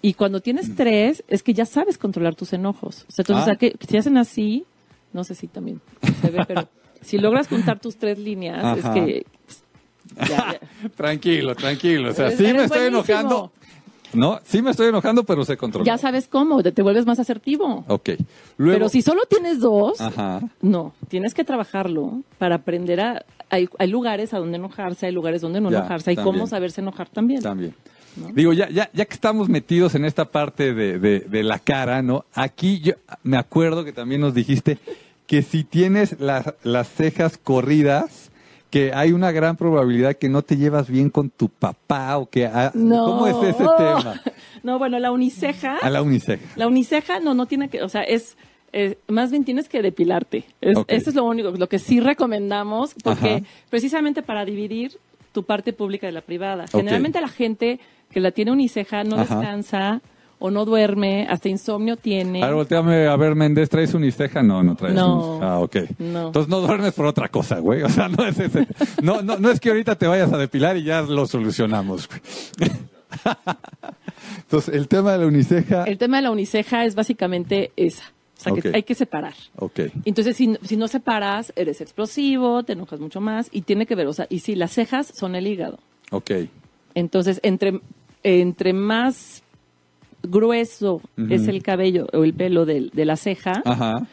Y 0.00 0.14
cuando 0.14 0.40
tienes 0.40 0.74
tres, 0.76 1.24
es 1.28 1.42
que 1.42 1.54
ya 1.54 1.66
sabes 1.66 1.98
controlar 1.98 2.34
tus 2.36 2.52
enojos. 2.52 3.04
O 3.08 3.12
sea, 3.12 3.22
entonces, 3.22 3.40
Ah. 3.40 3.42
o 3.42 3.44
sea, 3.46 3.56
que, 3.56 3.76
si 3.88 3.96
hacen 3.96 4.16
así, 4.16 4.64
no 5.12 5.24
sé 5.24 5.34
si 5.34 5.48
también 5.48 5.80
se 6.20 6.30
ve, 6.30 6.44
pero 6.46 6.68
si 7.02 7.18
logras 7.18 7.48
juntar 7.48 7.80
tus 7.80 7.96
tres 7.96 8.18
líneas, 8.18 8.62
Ajá. 8.64 8.76
es 8.76 8.84
que... 8.94 9.26
pues, 9.44 9.62
ya, 10.30 10.36
ya. 10.52 10.88
Tranquilo, 10.96 11.54
tranquilo. 11.54 12.10
O 12.10 12.14
sea, 12.14 12.30
sí 12.30 12.44
me 12.44 12.64
estoy 12.64 12.90
buenísimo. 12.90 12.98
enojando. 13.18 13.52
No, 14.14 14.40
sí 14.44 14.62
me 14.62 14.70
estoy 14.70 14.88
enojando, 14.88 15.24
pero 15.24 15.44
se 15.44 15.58
controla. 15.58 15.84
Ya 15.84 15.98
sabes 15.98 16.28
cómo, 16.28 16.62
te, 16.62 16.72
te 16.72 16.80
vuelves 16.80 17.04
más 17.04 17.18
asertivo. 17.18 17.84
Ok. 17.88 18.10
Luego, 18.56 18.74
Pero 18.78 18.88
si 18.88 19.02
solo 19.02 19.22
tienes 19.28 19.60
dos, 19.60 20.00
Ajá. 20.00 20.40
no, 20.62 20.94
tienes 21.08 21.34
que 21.34 21.44
trabajarlo 21.44 22.22
para 22.38 22.54
aprender 22.54 23.00
a... 23.02 23.24
Hay, 23.50 23.68
hay 23.78 23.88
lugares 23.88 24.32
a 24.32 24.38
donde 24.38 24.56
enojarse, 24.56 25.06
hay 25.06 25.12
lugares 25.12 25.42
donde 25.42 25.60
no 25.60 25.70
Ya, 25.70 25.78
enojarse, 25.80 26.10
hay 26.10 26.16
también. 26.16 26.34
cómo 26.36 26.46
saberse 26.46 26.80
enojar 26.80 27.08
también. 27.10 27.42
También. 27.42 27.74
¿No? 28.20 28.28
Digo, 28.32 28.52
ya, 28.52 28.68
ya, 28.68 28.90
ya 28.92 29.04
que 29.04 29.14
estamos 29.14 29.48
metidos 29.48 29.94
en 29.94 30.04
esta 30.04 30.26
parte 30.26 30.74
de, 30.74 30.98
de- 30.98 31.20
de 31.20 31.42
la 31.42 31.58
cara, 31.58 32.02
¿no? 32.02 32.24
Aquí 32.34 32.80
yo 32.80 32.94
me 33.22 33.36
acuerdo 33.36 33.84
que 33.84 33.92
también 33.92 34.20
nos 34.20 34.34
dijiste 34.34 34.78
que 35.26 35.42
si 35.42 35.64
tienes 35.64 36.18
las, 36.20 36.54
las 36.62 36.88
cejas 36.88 37.38
corridas, 37.38 38.30
que 38.70 38.92
hay 38.92 39.12
una 39.12 39.30
gran 39.32 39.56
probabilidad 39.56 40.16
que 40.16 40.28
no 40.28 40.42
te 40.42 40.56
llevas 40.56 40.88
bien 40.90 41.08
con 41.10 41.30
tu 41.30 41.48
papá 41.48 42.18
o 42.18 42.28
que... 42.28 42.46
ah, 42.46 42.70
No. 42.74 43.06
¿Cómo 43.06 43.26
es 43.26 43.54
ese 43.54 43.64
tema? 43.78 44.20
No, 44.62 44.78
bueno, 44.78 44.98
la 44.98 45.12
uniceja... 45.12 45.76
A 45.78 45.88
la 45.88 46.02
uniceja. 46.02 46.42
La 46.56 46.66
uniceja 46.66 47.20
no, 47.20 47.32
no 47.32 47.46
tiene 47.46 47.68
que, 47.68 47.80
o 47.82 47.88
sea, 47.88 48.02
es, 48.02 48.36
eh, 48.72 48.98
más 49.06 49.30
bien 49.30 49.44
tienes 49.44 49.68
que 49.68 49.80
depilarte. 49.82 50.44
Es-. 50.60 50.76
Eso 50.88 51.10
es 51.10 51.16
lo 51.16 51.24
único, 51.24 51.50
lo 51.52 51.68
que 51.68 51.78
sí 51.78 52.00
recomendamos, 52.00 52.94
porque 53.04 53.34
Ajá. 53.36 53.44
precisamente 53.70 54.22
para 54.22 54.44
dividir 54.44 54.98
tu 55.32 55.44
parte 55.44 55.72
pública 55.72 56.06
de 56.08 56.12
la 56.12 56.22
privada. 56.22 56.66
Generalmente 56.66 57.20
la 57.20 57.28
gente 57.28 57.78
que 58.10 58.20
la 58.20 58.30
tiene 58.30 58.50
uniceja 58.52 59.04
no 59.04 59.16
Ajá. 59.18 59.36
descansa 59.36 60.00
o 60.40 60.50
no 60.52 60.64
duerme, 60.64 61.26
hasta 61.28 61.48
insomnio 61.48 61.96
tiene. 61.96 62.42
A 62.42 62.46
ver, 62.46 62.54
volteame 62.54 63.06
a 63.08 63.16
ver, 63.16 63.34
Méndez, 63.34 63.68
¿traes 63.68 63.92
uniceja? 63.94 64.40
No, 64.42 64.62
no 64.62 64.76
traes 64.76 64.94
No. 64.94 65.16
uniceja. 65.30 65.52
Ah, 65.54 65.58
ok. 65.58 65.76
No. 65.98 66.26
Entonces 66.28 66.48
no 66.48 66.60
duermes 66.60 66.94
por 66.94 67.06
otra 67.06 67.28
cosa, 67.28 67.58
güey. 67.58 67.82
O 67.82 67.88
sea, 67.88 68.08
no 68.08 68.24
es 68.24 68.38
ese. 68.38 68.68
No, 69.02 69.20
no, 69.22 69.36
no 69.38 69.50
es 69.50 69.58
que 69.58 69.70
ahorita 69.70 69.96
te 69.96 70.06
vayas 70.06 70.32
a 70.32 70.38
depilar 70.38 70.76
y 70.76 70.84
ya 70.84 71.02
lo 71.02 71.26
solucionamos, 71.26 72.08
güey. 72.08 72.70
Entonces, 74.42 74.74
el 74.74 74.88
tema 74.88 75.12
de 75.12 75.18
la 75.18 75.26
uniceja. 75.26 75.84
El 75.84 75.98
tema 75.98 76.18
de 76.18 76.22
la 76.24 76.30
uniceja 76.30 76.84
es 76.84 76.94
básicamente 76.94 77.72
esa. 77.76 78.04
O 78.38 78.40
sea, 78.40 78.52
Ok. 78.52 78.60
que 78.62 78.70
hay 78.74 78.82
que 78.84 78.94
separar. 78.94 79.34
Ok. 79.56 79.80
Entonces, 80.04 80.36
si, 80.36 80.56
si 80.62 80.76
no 80.76 80.86
separas, 80.88 81.52
eres 81.56 81.80
explosivo, 81.80 82.62
te 82.62 82.74
enojas 82.74 83.00
mucho 83.00 83.20
más 83.20 83.48
y 83.50 83.62
tiene 83.62 83.86
que 83.86 83.94
ver, 83.96 84.06
o 84.06 84.12
sea, 84.12 84.26
y 84.30 84.38
sí, 84.40 84.54
las 84.54 84.70
cejas 84.72 85.10
son 85.14 85.34
el 85.34 85.46
hígado. 85.48 85.78
Ok. 86.12 86.30
Entonces, 86.94 87.40
entre, 87.42 87.80
entre 88.28 88.72
más 88.72 89.42
grueso 90.22 91.00
es 91.30 91.48
el 91.48 91.62
cabello 91.62 92.06
o 92.12 92.24
el 92.24 92.34
pelo 92.34 92.64
de, 92.66 92.90
la 92.94 93.16
ceja, 93.16 93.62
Ajá. 93.64 94.06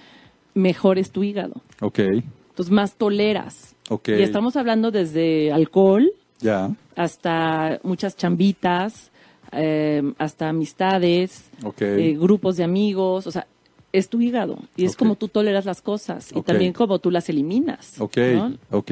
mejor 0.53 0.97
es 0.99 1.11
tu 1.11 1.23
hígado. 1.23 1.61
Ok. 1.81 1.99
Entonces, 1.99 2.71
más 2.71 2.95
toleras. 2.95 3.75
Ok. 3.89 4.09
Y 4.09 4.21
estamos 4.21 4.55
hablando 4.55 4.91
desde 4.91 5.51
alcohol 5.51 6.09
Ya. 6.39 6.69
hasta 6.95 7.79
muchas 7.83 8.15
chambitas, 8.15 9.11
eh, 9.51 10.01
hasta 10.17 10.49
amistades, 10.49 11.49
Ok. 11.63 11.81
eh, 11.81 12.15
grupos 12.17 12.57
de 12.57 12.63
amigos, 12.63 13.27
o 13.27 13.31
sea, 13.31 13.47
es 13.91 14.09
tu 14.09 14.21
hígado 14.21 14.57
y 14.75 14.85
es 14.85 14.95
como 14.95 15.15
tú 15.15 15.27
toleras 15.29 15.65
las 15.65 15.81
cosas 15.81 16.31
y 16.35 16.41
también 16.41 16.73
como 16.73 16.99
tú 16.99 17.11
las 17.11 17.29
eliminas. 17.29 17.99
Ok. 17.99 18.17
¿no? 18.35 18.53
Ok. 18.71 18.91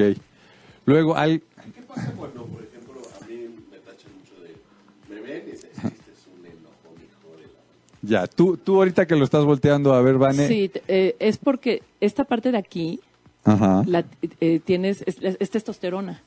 Luego, 0.86 1.16
al. 1.16 1.40
¿Qué 1.74 1.82
pasa 1.82 2.12
cuando, 2.16 2.44
por 2.44 2.62
ejemplo, 2.62 2.73
Ya. 8.06 8.26
Tú, 8.26 8.56
tú 8.56 8.76
ahorita 8.76 9.06
que 9.06 9.16
lo 9.16 9.24
estás 9.24 9.44
volteando 9.44 9.94
a 9.94 10.02
ver, 10.02 10.18
Vane. 10.18 10.46
Sí, 10.48 10.70
eh, 10.88 11.16
es 11.18 11.38
porque 11.38 11.82
esta 12.00 12.24
parte 12.24 12.50
de 12.52 12.58
aquí 12.58 13.00
Ajá. 13.44 13.82
la, 13.86 14.04
eh, 14.40 14.60
tienes 14.64 15.02
es, 15.06 15.18
es 15.22 15.50
testosterona. 15.50 16.22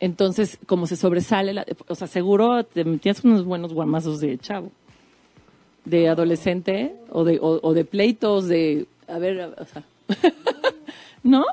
Entonces, 0.00 0.58
como 0.66 0.86
se 0.86 0.96
sobresale, 0.96 1.52
la- 1.52 1.66
o 1.88 1.94
sea, 1.94 2.06
seguro 2.06 2.62
te 2.64 2.84
tienes 2.98 3.24
unos 3.24 3.44
buenos 3.44 3.72
guamazos 3.74 4.20
de 4.20 4.38
chavo, 4.38 4.70
de 5.84 6.08
adolescente 6.08 6.94
o 7.10 7.24
de, 7.24 7.38
o, 7.40 7.58
o 7.62 7.74
de 7.74 7.84
pleitos, 7.84 8.46
de, 8.46 8.86
a 9.08 9.18
ver, 9.18 9.54
o 9.58 9.64
sea, 9.64 9.82
¿no? 11.24 11.44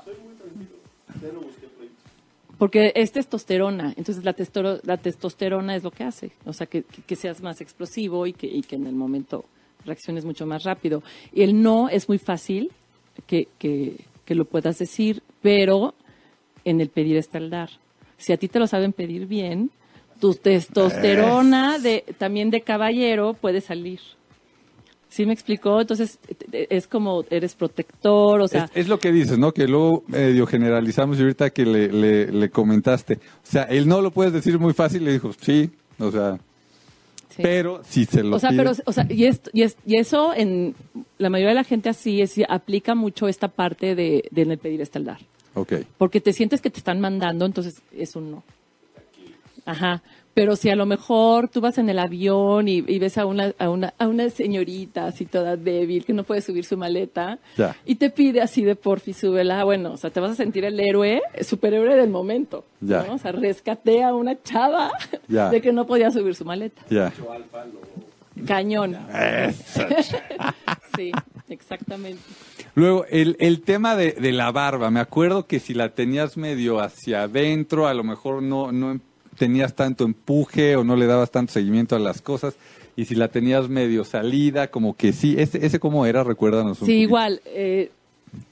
Porque 2.58 2.94
es 2.96 3.12
testosterona, 3.12 3.94
entonces 3.98 4.24
la, 4.24 4.34
testoro- 4.36 4.80
la 4.84 4.98
testosterona 4.98 5.76
es 5.76 5.84
lo 5.84 5.92
que 5.92 6.04
hace, 6.04 6.32
o 6.46 6.54
sea, 6.54 6.68
que, 6.68 6.84
que- 6.84 7.16
seas 7.16 7.42
más 7.42 7.60
explosivo 7.62 8.26
y 8.28 8.34
que, 8.34 8.48
y 8.48 8.62
que 8.62 8.76
en 8.76 8.88
el 8.88 8.94
momento 8.96 9.46
reacciones 9.86 10.24
mucho 10.26 10.46
más 10.46 10.64
rápido. 10.64 11.04
Y 11.34 11.42
el 11.44 11.62
no 11.62 11.90
es 11.90 12.08
muy 12.08 12.18
fácil 12.18 12.72
que, 13.28 13.48
que, 13.60 13.98
que 14.26 14.36
lo 14.36 14.46
puedas 14.46 14.80
decir, 14.80 15.22
pero 15.42 15.94
en 16.64 16.82
el 16.82 16.90
pedir 16.90 17.18
está 17.18 17.38
el 17.40 17.50
dar. 17.50 17.70
Si 18.18 18.32
a 18.34 18.38
ti 18.38 18.48
te 18.48 18.60
lo 18.60 18.68
saben 18.68 18.94
pedir 18.94 19.26
bien, 19.28 19.70
tu 20.22 20.34
testosterona 20.34 21.78
de, 21.80 22.06
también 22.18 22.50
de 22.50 22.62
caballero 22.62 23.34
puede 23.34 23.60
salir. 23.62 24.00
¿Sí 25.16 25.26
me 25.26 25.32
explicó? 25.32 25.80
Entonces 25.80 26.18
te- 26.28 26.36
te- 26.36 26.76
es 26.76 26.88
como 26.88 27.24
eres 27.30 27.56
protector, 27.56 28.42
o 28.42 28.48
sea, 28.50 28.66
es, 28.66 28.72
es 28.84 28.88
lo 28.90 29.00
que 29.00 29.14
dices, 29.14 29.38
¿no? 29.38 29.54
Que 29.54 29.66
luego 29.66 30.04
medio 30.08 30.46
generalizamos 30.46 31.18
y 31.18 31.22
ahorita 31.22 31.52
que 31.52 31.66
le, 31.66 31.88
le, 31.88 32.30
le 32.34 32.50
comentaste. 32.50 33.14
O 33.14 33.20
sea, 33.50 33.64
él 33.64 33.88
no 33.88 34.02
lo 34.02 34.12
puedes 34.12 34.34
decir 34.34 34.60
muy 34.60 34.74
fácil, 34.74 35.06
le 35.06 35.14
dijo, 35.14 35.32
sí, 35.40 35.70
o 36.00 36.12
sea, 36.12 36.38
sí. 37.30 37.42
pero 37.42 37.82
si 37.88 38.04
se 38.04 38.24
lo 38.24 38.36
O 38.36 38.40
sea, 38.40 38.50
pide- 38.50 38.58
pero, 38.58 38.72
o 38.86 38.92
sea, 38.92 39.08
y, 39.10 39.24
esto- 39.24 39.52
y, 39.54 39.62
es- 39.62 39.78
y 39.86 39.98
eso 39.98 40.34
en 40.36 40.76
la 41.18 41.30
mayoría 41.30 41.52
de 41.52 41.56
la 41.56 41.64
gente 41.64 41.88
así 41.88 42.20
es, 42.22 42.36
aplica 42.50 42.94
mucho 42.94 43.30
esta 43.30 43.48
parte 43.48 43.96
de, 43.96 44.26
de 44.32 44.42
en 44.42 44.52
el 44.52 44.58
pedir 44.58 44.82
está 44.82 45.00
el 45.00 45.06
dar. 45.06 45.20
Ok, 45.54 45.76
Porque 45.98 46.20
te 46.20 46.34
sientes 46.34 46.60
que 46.60 46.70
te 46.70 46.80
están 46.80 47.00
mandando, 47.00 47.46
entonces 47.46 47.82
es 47.98 48.18
un 48.18 48.32
no. 48.32 48.44
Ajá. 49.66 50.02
Pero 50.34 50.56
si 50.58 50.70
a 50.70 50.76
lo 50.76 50.86
mejor 50.86 51.48
tú 51.48 51.62
vas 51.62 51.78
en 51.78 51.90
el 51.90 51.98
avión 51.98 52.68
y, 52.68 52.84
y 52.86 53.00
ves 53.00 53.18
a 53.18 53.26
una, 53.26 53.54
a, 53.58 53.70
una, 53.70 53.94
a 53.98 54.08
una 54.08 54.30
señorita 54.30 55.06
así 55.08 55.26
toda 55.26 55.56
débil 55.56 56.04
que 56.04 56.12
no 56.12 56.24
puede 56.26 56.42
subir 56.42 56.66
su 56.66 56.76
maleta 56.76 57.40
Ya. 57.58 57.76
y 57.86 57.96
te 57.96 58.10
pide 58.10 58.42
así 58.42 58.62
de 58.64 58.76
porfi, 58.76 59.14
súbela, 59.14 59.64
bueno, 59.64 59.94
o 59.94 59.98
sea, 59.98 60.10
te 60.10 60.20
vas 60.20 60.32
a 60.32 60.36
sentir 60.36 60.66
el 60.66 60.78
héroe, 60.80 61.22
superhéroe 61.42 61.96
del 61.96 62.10
momento. 62.10 62.66
Ya. 62.82 63.04
¿no? 63.04 63.14
O 63.14 63.18
sea, 63.18 63.32
rescaté 63.32 64.04
a 64.04 64.14
una 64.14 64.42
chava 64.44 64.92
Ya. 65.30 65.50
de 65.50 65.62
que 65.62 65.72
no 65.72 65.88
podía 65.88 66.12
subir 66.12 66.36
su 66.36 66.44
maleta. 66.46 66.82
ya. 66.90 67.14
Cañón. 68.46 68.98
Sí, 70.98 71.12
exactamente. 71.50 72.22
Luego, 72.74 73.06
el, 73.10 73.36
el 73.40 73.62
tema 73.62 73.96
de, 73.98 74.14
de 74.14 74.32
la 74.32 74.52
barba, 74.52 74.90
me 74.92 75.02
acuerdo 75.02 75.46
que 75.46 75.60
si 75.60 75.74
la 75.74 75.90
tenías 75.90 76.38
medio 76.38 76.80
hacia 76.80 77.24
adentro, 77.24 77.88
a 77.88 77.94
lo 77.94 78.04
mejor 78.06 78.42
no, 78.42 78.72
no 78.72 79.00
tenías 79.38 79.76
tanto 79.76 80.04
empuje 80.06 80.76
o 80.76 80.84
no 80.84 80.96
le 80.96 81.06
dabas 81.06 81.32
tanto 81.32 81.54
seguimiento 81.54 81.96
a 81.96 82.00
las 82.00 82.22
cosas, 82.22 82.56
y 82.96 83.06
si 83.06 83.16
la 83.16 83.28
tenías 83.28 83.68
medio 83.70 84.04
salida, 84.06 84.70
como 84.72 84.96
que 84.96 85.12
sí, 85.14 85.36
ese, 85.38 85.66
ese 85.66 85.80
cómo 85.80 86.06
era, 86.06 86.24
recuérdanos 86.24 86.82
un 86.82 86.88
Sí, 86.88 86.94
poquito. 86.94 87.02
igual, 87.02 87.42
eh, 87.46 87.92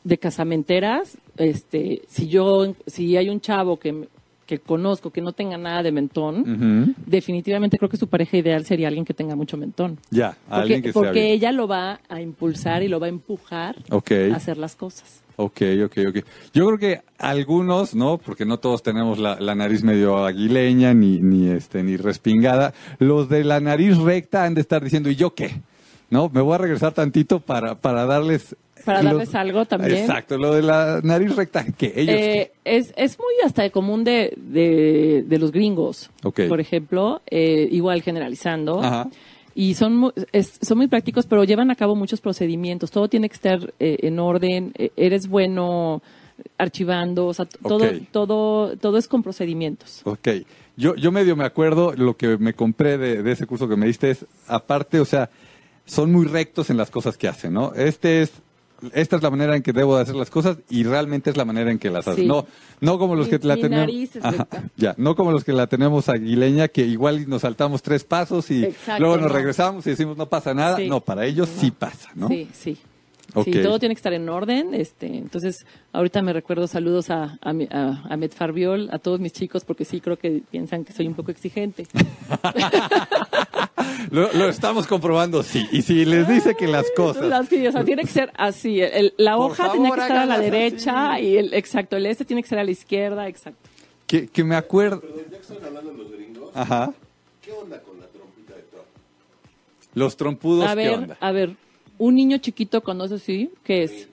de 0.04 0.18
casamenteras, 0.18 1.18
este, 1.38 2.02
si 2.08 2.28
yo, 2.28 2.76
si 2.88 3.16
hay 3.18 3.30
un 3.30 3.42
chavo 3.42 3.78
que, 3.80 4.08
que 4.46 4.60
conozco 4.60 5.12
que 5.12 5.22
no 5.22 5.32
tenga 5.32 5.58
nada 5.58 5.84
de 5.84 5.92
mentón, 5.92 6.96
definitivamente 7.06 7.78
creo 7.78 7.90
que 7.90 7.98
su 7.98 8.08
pareja 8.08 8.38
ideal 8.38 8.66
sería 8.66 8.88
alguien 8.88 9.06
que 9.06 9.14
tenga 9.14 9.36
mucho 9.36 9.58
mentón. 9.58 10.00
Ya, 10.10 10.38
Porque, 10.48 10.62
alguien 10.62 10.82
que 10.82 10.94
porque 10.94 11.32
ella 11.32 11.52
lo 11.52 11.68
va 11.68 12.00
a 12.10 12.22
impulsar 12.22 12.84
y 12.84 12.88
lo 12.88 13.00
va 13.00 13.08
a 13.08 13.10
empujar 13.10 13.76
a 13.90 14.36
hacer 14.36 14.58
las 14.58 14.76
cosas. 14.76 15.24
Ok, 15.36 15.62
ok, 15.86 15.98
ok. 16.10 16.18
Yo 16.54 16.68
creo 16.68 16.78
que 16.78 17.02
algunos, 17.18 17.96
¿no? 17.96 18.20
Porque 18.20 18.46
no 18.46 18.60
todos 18.60 18.84
tenemos 18.84 19.18
la, 19.18 19.40
la 19.40 19.56
nariz 19.56 19.84
medio 19.84 20.26
aguileña 20.26 20.94
ni, 20.94 21.20
ni, 21.20 21.50
este, 21.50 21.82
ni 21.82 21.98
respingada. 21.98 22.74
Los 23.00 23.30
de 23.30 23.44
la 23.44 23.60
nariz 23.60 23.98
recta 23.98 24.44
han 24.44 24.54
de 24.54 24.62
estar 24.62 24.84
diciendo, 24.84 25.10
¿y 25.10 25.16
yo 25.16 25.34
qué? 25.34 25.62
¿No? 26.12 26.30
Me 26.30 26.42
voy 26.42 26.54
a 26.54 26.60
regresar 26.60 26.94
tantito 26.94 27.40
para, 27.40 27.76
para 27.76 28.06
darles... 28.06 28.56
Para 28.86 29.02
darles 29.04 29.34
algo 29.36 29.66
también. 29.66 29.98
Exacto, 29.98 30.38
lo 30.38 30.54
de 30.54 30.62
la 30.62 31.00
nariz 31.04 31.36
recta, 31.36 31.66
que 31.78 31.94
ellos... 31.96 32.16
Eh, 32.18 32.52
es, 32.66 32.94
es 32.98 33.18
muy 33.18 33.34
hasta 33.46 33.70
común 33.70 34.04
de, 34.04 34.34
de, 34.38 35.24
de 35.28 35.40
los 35.40 35.52
gringos, 35.52 36.10
por 36.22 36.60
ejemplo, 36.60 37.22
eh, 37.30 37.68
igual 37.72 38.02
generalizando. 38.02 38.82
Ajá. 38.84 39.10
Y 39.56 39.76
son 39.76 39.96
muy, 39.96 40.12
es- 40.32 40.58
son 40.62 40.78
muy 40.80 40.88
prácticos, 40.88 41.26
pero 41.28 41.44
llevan 41.44 41.70
a 41.72 41.76
cabo 41.76 41.96
muchos 41.96 42.20
procedimientos. 42.22 42.90
Todo 42.92 43.08
tiene 43.08 43.30
que 43.30 43.36
estar 43.36 43.74
eh, 43.80 43.98
en 44.02 44.20
orden. 44.20 44.72
eh, 44.78 44.92
eres 44.98 45.28
bueno 45.28 46.02
archivando, 46.58 47.28
o 47.28 47.34
sea, 47.34 47.46
todo, 47.46 47.86
todo, 48.12 48.76
todo 48.78 48.98
es 48.98 49.08
con 49.08 49.22
procedimientos. 49.24 50.02
Ok. 50.04 50.28
Yo, 50.76 50.96
yo 50.96 51.12
medio 51.12 51.36
me 51.36 51.44
acuerdo, 51.46 51.94
lo 51.96 52.18
que 52.18 52.38
me 52.40 52.54
compré 52.56 52.98
de, 52.98 53.22
de 53.22 53.32
ese 53.32 53.46
curso 53.46 53.70
que 53.70 53.76
me 53.76 53.86
diste 53.86 54.10
es, 54.10 54.26
aparte, 54.48 55.00
o 55.00 55.06
sea, 55.06 55.30
son 55.86 56.12
muy 56.12 56.26
rectos 56.26 56.70
en 56.72 56.78
las 56.78 56.90
cosas 56.90 57.18
que 57.18 57.28
hacen, 57.28 57.54
¿no? 57.54 57.74
Este 57.76 58.24
es, 58.24 58.32
esta 58.94 59.16
es 59.16 59.24
la 59.24 59.30
manera 59.30 59.56
en 59.56 59.62
que 59.64 59.72
debo 59.74 59.96
de 59.96 60.02
hacer 60.04 60.16
las 60.16 60.30
cosas 60.30 60.58
y 60.70 60.84
realmente 60.84 61.30
es 61.30 61.38
la 61.38 61.46
manera 61.46 61.72
en 61.72 61.80
que 61.80 61.90
las 61.90 62.08
hacen. 62.08 62.24
Sí. 62.24 62.28
No, 62.28 62.46
no 62.82 62.98
como 63.00 63.16
los 63.16 63.30
Mi- 63.32 63.38
que 63.40 63.48
la 63.48 63.56
tenemos. 63.56 63.90
Ajá, 64.22 64.48
ya, 64.76 64.94
no 64.98 65.16
como 65.16 65.32
los 65.32 65.44
que 65.44 65.54
la 65.54 65.68
tenemos 65.68 66.10
aguileña, 66.10 66.68
que 66.68 66.82
igual 66.86 67.30
nos 67.30 67.42
saltamos 67.44 67.82
tres 67.82 68.04
pasos 68.04 68.50
y 68.52 68.64
Exacto, 68.66 69.00
luego 69.02 69.18
nos 69.18 69.28
no. 69.32 69.36
regresamos 69.38 69.88
y 69.88 69.92
decimos 69.92 70.18
no 70.18 70.28
pasa 70.30 70.54
nada. 70.54 70.78
Sí. 70.78 70.88
No, 70.88 71.00
para 71.02 71.26
ellos 71.26 71.50
sí 71.60 71.72
pasa, 71.72 72.10
¿no? 72.16 72.28
Sí, 72.28 72.50
sí. 72.54 72.78
Sí, 73.44 73.52
todo 73.64 73.80
tiene 73.80 73.96
que 73.96 74.00
estar 74.00 74.14
en 74.14 74.30
orden. 74.30 74.74
Este, 74.74 75.08
entonces, 75.08 75.66
ahorita 75.92 76.22
me 76.22 76.34
recuerdo 76.34 76.68
saludos 76.68 77.10
a, 77.10 77.38
a, 77.42 77.54
mi- 77.54 77.68
a, 77.72 78.04
a 78.10 78.16
Met 78.18 78.34
Farbiol, 78.34 78.90
a 78.92 79.00
todos 79.00 79.20
mis 79.20 79.34
chicos, 79.34 79.64
porque 79.66 79.86
sí 79.86 80.00
creo 80.02 80.18
que 80.18 80.42
piensan 80.52 80.86
que 80.86 80.94
soy 80.94 81.08
un 81.08 81.16
poco 81.16 81.32
exigente. 81.32 81.88
Lo, 84.12 84.32
lo 84.34 84.50
estamos 84.50 84.86
comprobando, 84.88 85.44
sí. 85.44 85.68
Y 85.72 85.82
si 85.82 86.06
les 86.06 86.28
dice 86.28 86.56
que 86.56 86.68
las 86.68 86.86
cosas. 86.96 87.26
Las 87.26 87.50
que- 87.50 87.68
o 87.68 87.72
sea, 87.72 87.84
tiene 87.84 88.04
que 88.04 88.10
ser 88.10 88.32
así. 88.38 88.80
El- 88.82 89.14
la 89.18 89.38
hoja 89.38 89.56
favor, 89.66 89.74
tiene 89.74 89.92
que 89.96 90.02
estar 90.02 90.18
a 90.18 90.26
la 90.26 90.40
derecha 90.40 91.14
así. 91.14 91.24
y 91.24 91.38
el 91.38 91.54
exacto, 91.54 91.96
el 91.98 92.06
este 92.06 92.26
tiene 92.26 92.44
que 92.44 92.50
ser 92.50 92.60
a 92.60 92.64
la 92.64 92.72
izquierda, 92.72 93.28
exacto. 93.28 93.70
Que, 94.06 94.28
que 94.28 94.44
me 94.44 94.56
acuerdo. 94.56 95.02
Perdón, 95.02 95.20
ya 95.32 95.38
que 95.38 95.42
están 95.42 95.58
hablando 95.66 95.92
de 95.92 95.98
los 95.98 96.12
gringos, 96.12 96.52
Ajá. 96.54 96.94
¿qué 97.42 97.52
onda 97.52 97.82
con 97.82 98.00
la 98.00 98.08
trompita 98.08 98.54
de 98.56 98.62
Trump? 98.64 98.86
Los 99.96 100.18
trompudos, 100.18 100.66
A 100.66 100.70
¿qué 100.70 100.76
ver, 100.76 100.94
onda? 101.00 101.18
a 101.20 101.32
ver, 101.32 101.56
un 101.98 102.16
niño 102.16 102.38
chiquito 102.40 102.82
conoce 102.82 103.16
así, 103.16 103.50
¿qué 103.64 103.84
es? 103.84 104.08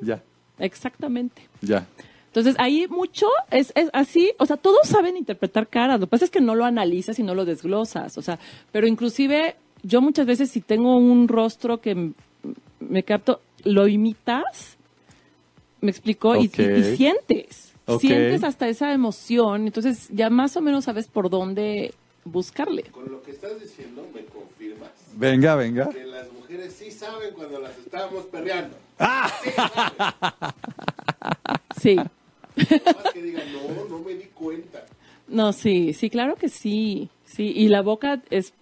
Ya, 0.00 0.22
Exactamente. 0.58 1.42
ya. 1.60 1.86
Entonces, 2.28 2.54
ahí 2.58 2.86
mucho 2.88 3.26
es, 3.50 3.72
es 3.74 3.88
así, 3.94 4.32
o 4.38 4.44
sea, 4.44 4.58
todos 4.58 4.86
saben 4.86 5.16
interpretar 5.16 5.68
caras, 5.68 5.98
lo 5.98 6.06
que 6.06 6.10
pasa 6.10 6.26
es 6.26 6.30
que 6.30 6.40
no 6.42 6.54
lo 6.54 6.64
analizas 6.66 7.18
y 7.18 7.22
no 7.22 7.34
lo 7.34 7.44
desglosas, 7.46 8.18
o 8.18 8.22
sea, 8.22 8.38
pero 8.72 8.86
inclusive 8.86 9.56
yo 9.82 10.02
muchas 10.02 10.26
veces 10.26 10.50
si 10.50 10.60
tengo 10.60 10.96
un 10.98 11.28
rostro 11.28 11.80
que 11.80 12.12
me 12.80 13.02
capto, 13.04 13.40
lo 13.64 13.88
imitas, 13.88 14.76
me 15.80 15.90
explicó, 15.90 16.36
y- 16.36 16.46
Ok. 16.48 16.58
y, 16.58 16.62
y 16.80 16.96
sientes, 16.96 17.72
sientes 18.00 18.44
hasta 18.44 18.68
esa 18.68 18.92
emoción, 18.92 19.66
entonces 19.66 20.08
ya 20.10 20.28
más 20.28 20.56
o 20.58 20.60
menos 20.60 20.84
sabes 20.84 21.06
por 21.06 21.30
dónde 21.30 21.94
buscarle. 22.24 22.82
Con 22.84 23.10
lo 23.10 23.22
que 23.22 23.30
estás 23.30 23.58
diciendo, 23.60 24.06
me 24.14 24.24
confirmas 24.26 24.90
Venga, 25.16 25.54
venga. 25.54 25.88
que 25.88 26.04
las 26.04 26.26
mujeres 26.56 26.76
sí 26.78 26.90
saben 26.90 27.34
cuando 27.34 27.60
las 27.60 27.76
estábamos 27.78 28.24
perreando. 28.26 28.76
Sí. 31.80 31.96
Más 31.96 33.12
que 33.12 33.22
digan, 33.22 33.42
no, 33.52 33.84
no 33.98 34.04
me 34.04 34.14
di 34.14 34.24
cuenta. 34.34 34.84
No, 35.28 35.52
sí, 35.52 35.92
sí, 35.92 36.08
claro 36.08 36.36
que 36.36 36.48
sí, 36.48 37.08
sí, 37.24 37.52
y 37.54 37.68
la 37.68 37.82
boca 37.82 38.22
es 38.30 38.54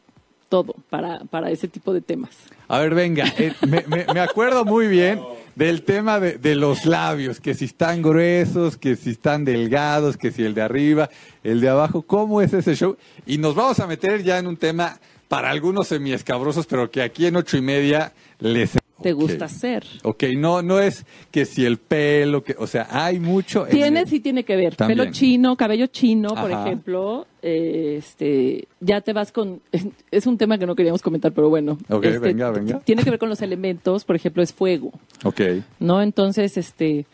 todo 0.48 0.74
para, 0.90 1.20
para 1.24 1.50
ese 1.50 1.68
tipo 1.68 1.92
de 1.92 2.00
temas. 2.00 2.30
A 2.68 2.78
ver, 2.80 2.94
venga. 2.94 3.26
eh, 3.38 3.52
me, 3.66 3.84
me- 3.86 4.06
me 4.12 4.20
acuerdo 4.20 4.64
muy 4.64 4.88
bien 4.88 5.20
del 5.54 5.82
tema 5.82 6.18
de, 6.18 6.38
de 6.38 6.54
los 6.56 6.86
labios, 6.86 7.40
que 7.40 7.54
si 7.54 7.66
están 7.66 8.02
gruesos, 8.02 8.76
que 8.76 8.96
si 8.96 9.10
están 9.10 9.44
delgados, 9.44 10.16
que 10.16 10.32
si 10.32 10.42
el 10.42 10.54
de 10.54 10.62
arriba, 10.62 11.10
el 11.44 11.60
de 11.60 11.68
abajo. 11.68 12.02
¿Cómo 12.02 12.40
es 12.40 12.52
ese 12.52 12.74
show? 12.74 12.96
Y 13.26 13.38
nos 13.38 13.54
vamos 13.54 13.78
a 13.80 13.86
meter 13.86 14.22
ya 14.22 14.38
en 14.38 14.46
un 14.46 14.56
tema 14.56 14.98
para 15.28 15.50
algunos 15.50 15.88
semiescabrosos, 15.88 16.66
pero 16.66 16.90
que 16.90 17.02
aquí 17.02 17.26
en 17.26 17.36
ocho 17.36 17.56
y 17.56 17.62
media 17.62 18.12
les... 18.40 18.78
Te 19.02 19.12
gusta 19.12 19.46
hacer. 19.46 19.84
Ok, 20.04 20.22
no, 20.36 20.62
no 20.62 20.78
es 20.80 21.04
que 21.30 21.44
si 21.44 21.66
el 21.66 21.78
pelo, 21.78 22.42
que, 22.44 22.54
o 22.58 22.66
sea, 22.66 22.86
hay 22.90 23.18
mucho... 23.18 23.66
en 23.66 23.72
Tiene, 23.72 24.00
el- 24.00 24.08
sí 24.08 24.20
tiene 24.20 24.44
que 24.44 24.56
ver. 24.56 24.76
También. 24.76 24.98
Pelo 24.98 25.10
chino, 25.10 25.56
cabello 25.56 25.88
chino, 25.88 26.28
por 26.34 26.50
ejemplo. 26.50 27.26
eh, 27.42 27.96
este, 27.98 28.66
ya 28.80 29.00
te 29.02 29.12
vas 29.12 29.30
con. 29.32 29.60
Es 30.10 30.26
un 30.26 30.38
tema 30.38 30.56
que 30.58 30.64
no 30.66 30.74
queríamos 30.76 31.02
comentar, 31.02 31.32
pero 31.32 31.50
bueno. 31.50 31.76
Ok, 31.90 32.04
Este, 32.04 32.18
venga, 32.20 32.50
venga. 32.50 32.78
Tiene 32.80 33.02
que 33.02 33.10
ver 33.10 33.18
con 33.18 33.28
los 33.28 33.42
elementos, 33.42 34.04
por 34.04 34.14
ejemplo, 34.16 34.42
es 34.42 34.52
fuego, 34.54 34.92
Ok, 35.24 35.40
¿no? 35.80 36.00
Entonces, 36.00 36.56
este. 36.56 37.04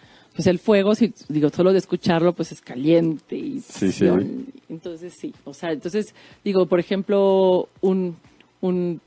Pues 0.40 0.46
el 0.46 0.58
fuego, 0.58 0.94
si 0.94 1.12
digo, 1.28 1.50
solo 1.50 1.70
de 1.70 1.76
escucharlo, 1.80 2.32
pues 2.32 2.50
es 2.50 2.62
caliente 2.62 3.36
y 3.36 3.60
Sí, 3.60 3.88
pasión. 3.88 4.46
Entonces, 4.70 5.12
sí. 5.12 5.34
O 5.44 5.52
sea, 5.52 5.70
entonces, 5.70 6.14
digo, 6.42 6.64
por 6.64 6.80
ejemplo, 6.80 7.68
un, 7.82 8.16
un, 8.62 9.02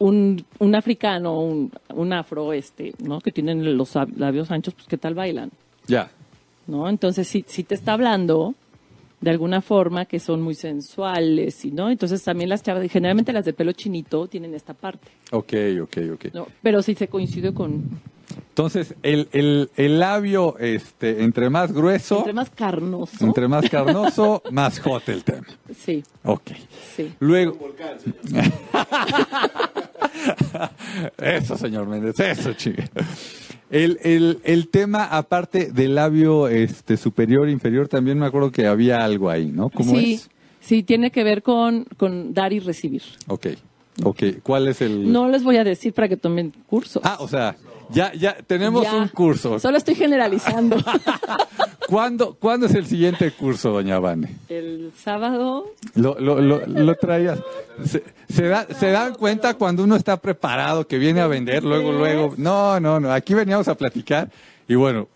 un, 0.00 0.44
un 0.58 0.74
africano, 0.74 1.38
un, 1.40 1.70
un 1.94 2.12
afro, 2.12 2.52
este, 2.52 2.92
¿no? 2.98 3.20
Que 3.20 3.30
tienen 3.30 3.76
los 3.76 3.94
lab- 3.94 4.16
labios 4.16 4.50
anchos, 4.50 4.74
pues, 4.74 4.88
¿qué 4.88 4.98
tal 4.98 5.14
bailan? 5.14 5.52
ya. 5.86 6.10
¿no? 6.66 6.88
Entonces, 6.88 7.28
si, 7.28 7.44
si 7.46 7.62
te 7.62 7.76
está 7.76 7.92
hablando 7.92 8.56
de 9.20 9.30
alguna 9.30 9.60
forma 9.60 10.06
que 10.06 10.18
son 10.18 10.42
muy 10.42 10.56
sensuales, 10.56 11.64
y 11.64 11.70
¿no? 11.70 11.88
Entonces 11.88 12.20
también 12.24 12.48
las 12.50 12.64
chavas, 12.64 12.90
generalmente 12.90 13.32
las 13.32 13.44
de 13.44 13.52
pelo 13.52 13.70
chinito 13.72 14.26
tienen 14.26 14.54
esta 14.56 14.74
parte, 14.74 15.06
Ok, 15.30 15.52
ok, 15.82 15.96
ok. 16.14 16.24
¿no? 16.34 16.48
Pero 16.62 16.82
si 16.82 16.96
se 16.96 17.06
coincide 17.06 17.54
con, 17.54 17.82
Entonces, 18.48 18.94
el, 19.02 19.28
el, 19.32 19.70
el 19.76 19.98
labio, 19.98 20.56
este, 20.58 21.22
entre 21.24 21.50
más 21.50 21.72
grueso, 21.72 22.18
entre 22.18 22.32
más 22.32 22.50
carnoso, 22.50 23.24
entre 23.24 23.48
más 23.48 23.68
carnoso, 23.68 24.42
más 24.50 24.78
hot 24.80 25.08
el 25.08 25.24
tema. 25.24 25.46
sí, 25.76 26.02
Ok. 26.24 26.52
sí. 26.96 27.12
Luego, 27.20 27.54
Volcán, 27.54 27.98
señor. 28.00 28.44
eso, 31.18 31.56
señor 31.56 31.86
Méndez, 31.86 32.18
eso, 32.20 32.52
chica. 32.54 32.88
El, 33.70 33.98
el, 34.02 34.38
el 34.44 34.68
tema, 34.68 35.04
aparte 35.04 35.70
del 35.72 35.94
labio 35.96 36.48
este, 36.48 36.96
superior, 36.96 37.48
inferior, 37.48 37.88
también 37.88 38.18
me 38.18 38.26
acuerdo 38.26 38.52
que 38.52 38.66
había 38.66 39.04
algo 39.04 39.30
ahí, 39.30 39.46
¿no? 39.46 39.68
¿Cómo 39.70 39.96
sí, 39.96 40.14
es? 40.14 40.30
sí, 40.60 40.82
tiene 40.82 41.10
que 41.10 41.24
ver 41.24 41.42
con, 41.42 41.84
con 41.96 42.34
dar 42.34 42.52
y 42.52 42.60
recibir. 42.60 43.02
Ok, 43.26 43.48
ok. 44.04 44.22
¿Cuál 44.42 44.68
es 44.68 44.80
el...? 44.80 45.10
No 45.10 45.28
les 45.28 45.42
voy 45.42 45.56
a 45.56 45.64
decir 45.64 45.92
para 45.92 46.08
que 46.08 46.16
tomen 46.16 46.52
curso. 46.66 47.00
Ah, 47.02 47.16
o 47.20 47.26
sea, 47.26 47.56
ya, 47.90 48.12
ya 48.14 48.36
tenemos 48.46 48.82
Ya. 48.84 48.94
un 48.94 49.08
curso. 49.08 49.58
Solo 49.58 49.76
estoy 49.78 49.94
generalizando. 49.94 50.76
¿Cuándo, 51.88 52.34
¿Cuándo 52.34 52.66
es 52.66 52.74
el 52.74 52.86
siguiente 52.86 53.30
curso, 53.32 53.70
doña 53.70 53.98
Vane? 53.98 54.36
El 54.48 54.92
sábado, 54.96 55.66
Lo, 55.94 56.18
lo, 56.18 56.40
lo, 56.40 56.66
lo 56.66 56.94
traías. 56.94 57.38
Se, 57.84 58.02
se, 58.28 58.48
da- 58.48 58.66
se 58.78 58.90
dan 58.90 59.14
cuenta 59.14 59.54
cuando 59.54 59.84
uno 59.84 59.94
está 59.96 60.16
preparado, 60.16 60.86
que 60.86 60.98
viene 60.98 61.20
a 61.20 61.26
vender, 61.26 61.62
luego, 61.62 61.92
luego. 61.92 62.34
No, 62.38 62.80
no, 62.80 63.00
no. 63.00 63.12
Aquí 63.12 63.34
veníamos 63.34 63.68
a 63.68 63.74
platicar. 63.74 64.30
Y 64.66 64.74
bueno, 64.76 65.08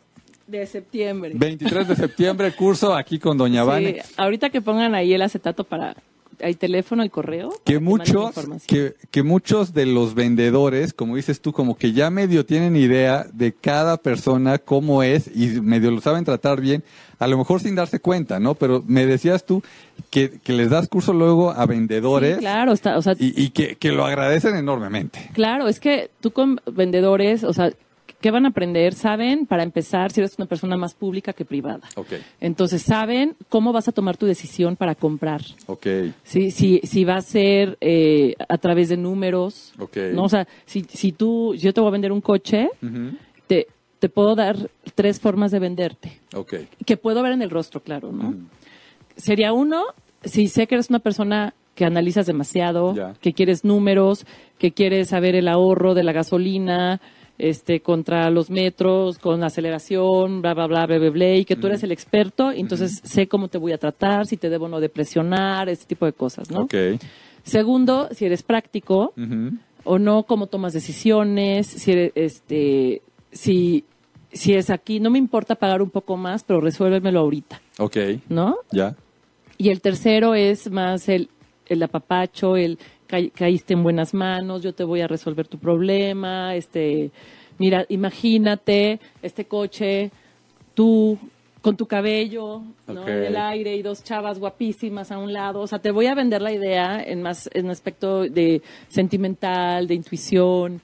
de 0.47 0.67
septiembre. 0.67 1.33
23 1.35 1.89
de 1.89 1.97
septiembre, 1.97 2.53
curso 2.55 2.95
aquí 2.95 3.19
con 3.19 3.37
doña 3.39 3.63
Sí, 3.63 3.67
Vane. 3.69 4.03
ahorita 4.17 4.51
que 4.51 4.61
pongan 4.61 4.95
ahí 4.95 5.13
el 5.15 5.23
acetato 5.23 5.65
para... 5.65 5.95
Hay 6.43 6.55
teléfono 6.55 7.05
y 7.05 7.09
correo. 7.09 7.53
Que 7.65 7.79
muchos, 7.79 8.35
que, 8.67 8.95
que 9.11 9.23
muchos 9.23 9.75
de 9.75 9.87
los 9.87 10.15
vendedores, 10.15 10.93
como 10.93 11.17
dices 11.17 11.41
tú, 11.41 11.53
como 11.53 11.77
que 11.77 11.93
ya 11.93 12.11
medio 12.11 12.47
tienen 12.47 12.77
idea 12.77 13.27
de 13.33 13.53
cada 13.53 13.97
persona, 13.97 14.59
cómo 14.59 15.03
es, 15.03 15.31
y 15.35 15.61
medio 15.61 15.91
lo 15.91 16.01
saben 16.01 16.25
tratar 16.25 16.61
bien, 16.61 16.85
a 17.19 17.27
lo 17.27 17.37
mejor 17.37 17.61
sin 17.61 17.75
darse 17.75 18.01
cuenta, 18.01 18.39
¿no? 18.39 18.55
Pero 18.55 18.85
me 18.87 19.07
decías 19.07 19.45
tú 19.45 19.63
que, 20.11 20.39
que 20.43 20.53
les 20.53 20.71
das 20.71 20.89
curso 20.89 21.13
luego 21.13 21.51
a 21.51 21.67
vendedores. 21.67 22.37
Sí, 22.37 22.41
claro, 22.41 22.73
está, 22.73 22.97
o 22.97 23.03
sea, 23.03 23.15
y, 23.19 23.41
y 23.41 23.51
que, 23.51 23.77
que 23.77 23.93
lo 23.93 24.05
agradecen 24.05 24.57
enormemente. 24.57 25.31
claro, 25.33 25.69
es 25.69 25.81
que 25.81 26.11
tú 26.21 26.31
con 26.31 26.61
vendedores, 26.67 27.45
o 27.45 27.53
sea, 27.53 27.73
¿qué 28.21 28.31
van 28.31 28.45
a 28.45 28.49
aprender? 28.49 28.95
Saben, 28.95 29.47
para 29.47 29.63
empezar, 29.63 30.11
si 30.11 30.21
eres 30.21 30.37
una 30.39 30.47
persona 30.47 30.77
más 30.77 30.95
pública 30.95 31.33
que 31.33 31.45
privada. 31.45 31.81
Ok, 31.97 32.15
Entonces, 32.41 32.83
saben 32.83 33.37
cómo 33.49 33.73
vas 33.73 33.89
a 33.89 33.93
tomar 33.93 34.17
tu 34.17 34.27
decisión 34.27 34.77
para 34.77 34.95
comprar. 34.95 35.43
ok, 35.67 35.87
Sí, 36.25 36.51
si, 36.51 36.81
si 36.85 37.05
va 37.05 37.17
a 37.17 37.23
ser 37.23 37.77
eh, 37.81 38.35
a 38.49 38.59
través 38.59 38.89
de 38.89 38.97
números, 38.97 39.73
ok. 39.79 39.97
¿no? 40.13 40.25
O 40.25 40.29
sea, 40.29 40.47
si, 40.67 40.85
si 40.89 41.13
tú, 41.13 41.55
yo 41.55 41.73
te 41.73 41.81
voy 41.81 41.89
a 41.89 41.93
vender 41.93 42.13
un 42.13 42.21
coche, 42.21 42.69
te, 43.47 43.67
te 43.99 44.09
puedo 44.09 44.35
dar 44.35 44.57
tres 44.95 45.21
formas 45.21 45.51
de 45.51 45.59
venderte. 45.59 46.19
Ok, 46.35 46.55
que 46.85 46.97
puedo 46.97 47.23
ver 47.23 47.33
en 47.33 47.43
el 47.43 47.51
rostro, 47.51 47.81
claro, 47.83 48.13
¿no? 48.13 48.35
Sería 49.17 49.53
uno, 49.53 49.85
si 50.25 50.49
sé 50.49 50.67
que 50.67 50.75
eres 50.77 50.91
una 50.91 50.99
persona 51.01 51.55
que 51.75 51.85
analizas 51.85 52.27
demasiado, 52.27 53.15
que 53.21 53.33
quieres 53.33 53.65
números, 53.65 54.27
que 54.59 54.73
quieres 54.73 55.09
saber 55.09 55.37
el 55.37 55.47
ahorro 55.49 55.95
de 55.95 56.03
la 56.03 56.13
gasolina, 56.13 57.01
este, 57.39 57.81
contra 57.81 58.29
los 58.31 58.51
metros, 58.51 59.19
con 59.19 59.43
aceleración, 59.45 60.43
bla, 60.43 60.55
bla, 60.55 60.67
bla, 60.67 60.87
bla, 60.87 60.99
bla, 60.99 61.11
bla, 61.11 61.35
y 61.37 61.45
que 61.45 61.57
tú 61.57 61.69
eres 61.69 61.83
el 61.85 61.93
experto, 61.93 62.51
entonces 62.51 63.01
sé 63.05 63.29
cómo 63.29 63.49
te 63.49 63.59
voy 63.59 63.73
a 63.73 63.79
tratar, 63.79 64.27
si 64.27 64.37
te 64.37 64.51
debo 64.51 64.67
o 64.67 64.69
no 64.69 64.81
de 64.81 64.89
presionar, 64.89 65.69
ese 65.69 65.87
tipo 65.87 66.05
de 66.05 66.13
cosas, 66.13 66.51
¿no? 66.51 66.63
Ok. 66.63 66.75
Segundo, 67.45 68.09
si 68.13 68.27
eres 68.27 68.43
práctico 68.43 69.15
o 69.85 69.99
no, 69.99 70.25
cómo 70.25 70.49
tomas 70.49 70.73
decisiones, 70.73 71.67
si 71.67 71.93
eres, 71.93 72.13
este, 72.17 73.03
si, 73.31 73.85
si 74.33 74.55
es 74.55 74.69
aquí, 74.71 74.99
no 75.01 75.09
me 75.11 75.19
importa 75.19 75.55
pagar 75.55 75.81
un 75.81 75.91
poco 75.91 76.17
más, 76.17 76.43
pero 76.43 76.61
resuélvemelo 76.61 77.21
ahorita, 77.21 77.63
Ok. 77.79 77.97
¿no? 78.29 78.57
Ya. 78.73 78.97
Y 79.57 79.71
el 79.71 79.81
tercero 79.81 80.35
es 80.35 80.71
más 80.71 81.09
el, 81.09 81.31
el 81.67 81.83
apapacho, 81.83 82.57
el 82.57 82.79
caíste 83.09 83.75
en 83.75 83.83
buenas 83.83 84.15
manos, 84.15 84.63
yo 84.63 84.73
te 84.75 84.85
voy 84.85 85.01
a 85.01 85.09
resolver 85.09 85.49
tu 85.49 85.59
problema, 85.59 86.55
este, 86.55 87.11
mira, 87.59 87.85
imagínate 87.89 89.01
este 89.23 89.47
coche, 89.47 90.11
tú 90.75 91.19
con 91.61 91.77
tu 91.77 91.87
cabello. 91.87 92.63
En 92.87 93.09
el 93.09 93.37
aire 93.37 93.77
y 93.77 93.83
dos 93.83 94.03
chavas 94.03 94.39
guapísimas 94.39 95.11
a 95.11 95.19
un 95.19 95.33
lado, 95.33 95.61
o 95.61 95.67
sea, 95.67 95.79
te 95.79 95.91
voy 95.91 96.07
a 96.07 96.15
vender 96.15 96.41
la 96.41 96.53
idea 96.53 97.03
en 97.03 97.23
más, 97.23 97.51
en 97.53 97.69
aspecto 97.71 98.23
de 98.23 98.63
sentimental, 98.89 99.87
de 99.87 99.95
intuición, 99.95 100.81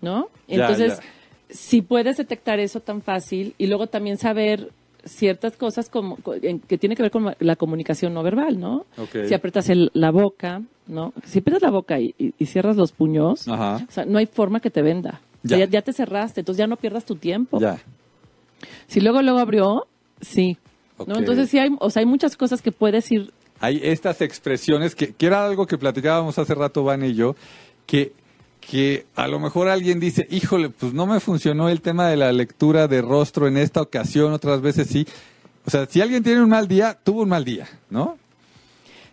¿no? 0.00 0.28
Ya, 0.46 0.56
Entonces, 0.56 0.98
ya. 0.98 1.04
si 1.48 1.82
puedes 1.82 2.18
detectar 2.18 2.60
eso 2.60 2.80
tan 2.80 3.02
fácil 3.02 3.54
y 3.58 3.66
luego 3.66 3.86
también 3.86 4.18
saber 4.18 4.70
ciertas 5.10 5.56
cosas 5.56 5.88
como 5.90 6.16
que 6.68 6.78
tiene 6.78 6.94
que 6.96 7.02
ver 7.02 7.10
con 7.10 7.34
la 7.38 7.56
comunicación 7.56 8.14
no 8.14 8.22
verbal, 8.22 8.58
¿no? 8.60 8.86
Si 9.26 9.34
aprietas 9.34 9.68
el- 9.68 9.90
la 9.92 10.10
boca, 10.10 10.62
¿no? 10.86 11.12
Si 11.24 11.40
aprietas 11.40 11.62
la 11.62 11.70
boca 11.70 11.98
y, 12.00 12.14
y- 12.18 12.32
y 12.38 12.46
cierras 12.46 12.76
los 12.76 12.92
puños, 12.92 13.46
Ajá. 13.48 13.84
o 13.88 13.92
sea, 13.92 14.04
no 14.04 14.18
hay 14.18 14.26
forma 14.26 14.60
que 14.60 14.70
te 14.70 14.82
venda. 14.82 15.20
O 15.44 15.48
sea, 15.48 15.64
Ya. 15.66 15.82
Te 15.82 15.92
cerraste, 15.92 16.40
entonces 16.40 16.58
ya 16.58 16.66
no 16.66 16.76
pierdas 16.76 17.04
tu 17.04 17.16
tiempo. 17.16 17.58
Ya. 17.60 17.78
Si 18.86 19.00
luego 19.00 19.20
luego 19.22 19.38
abrió, 19.38 19.86
sí. 20.20 20.56
¿no? 21.06 21.16
Entonces 21.18 21.48
sí 21.50 21.58
hay, 21.58 21.70
o 21.80 21.90
sea, 21.90 22.00
hay 22.00 22.06
muchas 22.06 22.36
cosas 22.36 22.60
que 22.62 22.72
puedes 22.72 23.10
ir 23.10 23.32
hay 23.62 23.78
estas 23.82 24.22
expresiones 24.22 24.94
que, 24.94 25.12
que 25.12 25.26
era 25.26 25.44
algo 25.44 25.66
que 25.66 25.76
platicábamos 25.76 26.38
hace 26.38 26.54
rato, 26.54 26.82
Van 26.82 27.04
y 27.04 27.12
yo, 27.14 27.36
que, 27.86 28.12
que 28.70 29.06
a 29.16 29.26
lo 29.26 29.40
mejor 29.40 29.68
alguien 29.68 29.98
dice, 29.98 30.28
híjole, 30.30 30.68
pues 30.70 30.92
no 30.92 31.06
me 31.06 31.18
funcionó 31.18 31.68
el 31.68 31.80
tema 31.80 32.06
de 32.08 32.16
la 32.16 32.30
lectura 32.30 32.86
de 32.86 33.02
rostro 33.02 33.48
en 33.48 33.56
esta 33.56 33.82
ocasión, 33.82 34.32
otras 34.32 34.60
veces 34.60 34.86
sí. 34.86 35.06
O 35.66 35.70
sea, 35.70 35.86
si 35.86 36.00
alguien 36.00 36.22
tiene 36.22 36.40
un 36.40 36.48
mal 36.50 36.68
día, 36.68 36.96
tuvo 37.02 37.22
un 37.22 37.30
mal 37.30 37.44
día, 37.44 37.68
¿no? 37.90 38.16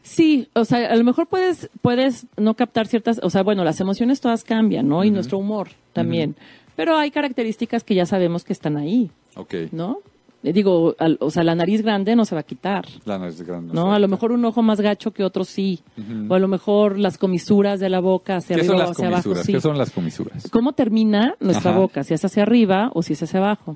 Sí, 0.03 0.47
o 0.53 0.63
sea, 0.63 0.89
a 0.91 0.95
lo 0.95 1.03
mejor 1.03 1.27
puedes, 1.27 1.69
puedes 1.81 2.27
no 2.37 2.53
captar 2.53 2.87
ciertas, 2.87 3.19
o 3.23 3.29
sea, 3.29 3.41
bueno, 3.43 3.63
las 3.63 3.79
emociones 3.81 4.21
todas 4.21 4.43
cambian, 4.43 4.87
¿no? 4.87 5.03
Y 5.03 5.09
nuestro 5.11 5.37
humor 5.39 5.69
también. 5.91 6.35
Pero 6.75 6.95
hay 6.95 7.09
características 7.11 7.83
que 7.83 7.95
ya 7.95 8.05
sabemos 8.05 8.43
que 8.43 8.53
están 8.53 8.77
ahí, 8.77 9.09
Ok. 9.35 9.53
¿no? 9.71 9.99
Eh, 10.47 10.53
Digo, 10.53 10.95
al- 10.99 11.17
o 11.19 11.29
sea, 11.31 11.43
la 11.43 11.55
nariz 11.55 11.81
grande 11.81 12.15
no 12.15 12.23
se 12.25 12.33
va 12.36 12.41
a 12.41 12.43
quitar, 12.43 12.86
La 13.05 13.17
nariz 13.19 13.41
grande. 13.41 13.73
¿no? 13.73 13.93
A 13.93 13.99
lo 13.99 14.07
mejor 14.07 14.31
un 14.31 14.43
ojo 14.45 14.62
más 14.62 14.79
gacho 14.81 15.12
que 15.12 15.23
otro 15.23 15.43
sí. 15.43 15.81
O 16.29 16.33
a 16.36 16.39
lo 16.39 16.47
mejor 16.47 16.97
las 16.97 17.17
comisuras 17.17 17.79
de 17.79 17.89
la 17.89 17.99
boca 17.99 18.38
hacia 18.38 18.55
¿Qué 18.55 18.62
arriba 18.62 18.73
son 18.73 18.75
o 18.75 18.79
las 18.88 18.91
hacia 18.91 19.07
abajo, 19.07 19.36
sí. 19.43 19.53
¿Qué 19.53 19.62
son 19.62 19.77
las 19.77 19.91
comisuras? 19.91 20.47
¿Cómo 20.51 20.73
termina 20.73 21.36
nuestra 21.39 21.71
Ajá. 21.71 21.79
boca? 21.79 22.03
Si 22.03 22.13
es 22.13 22.23
hacia 22.23 22.43
arriba 22.43 22.91
o 22.93 23.01
si 23.03 23.13
es 23.13 23.23
hacia 23.23 23.39
abajo. 23.39 23.75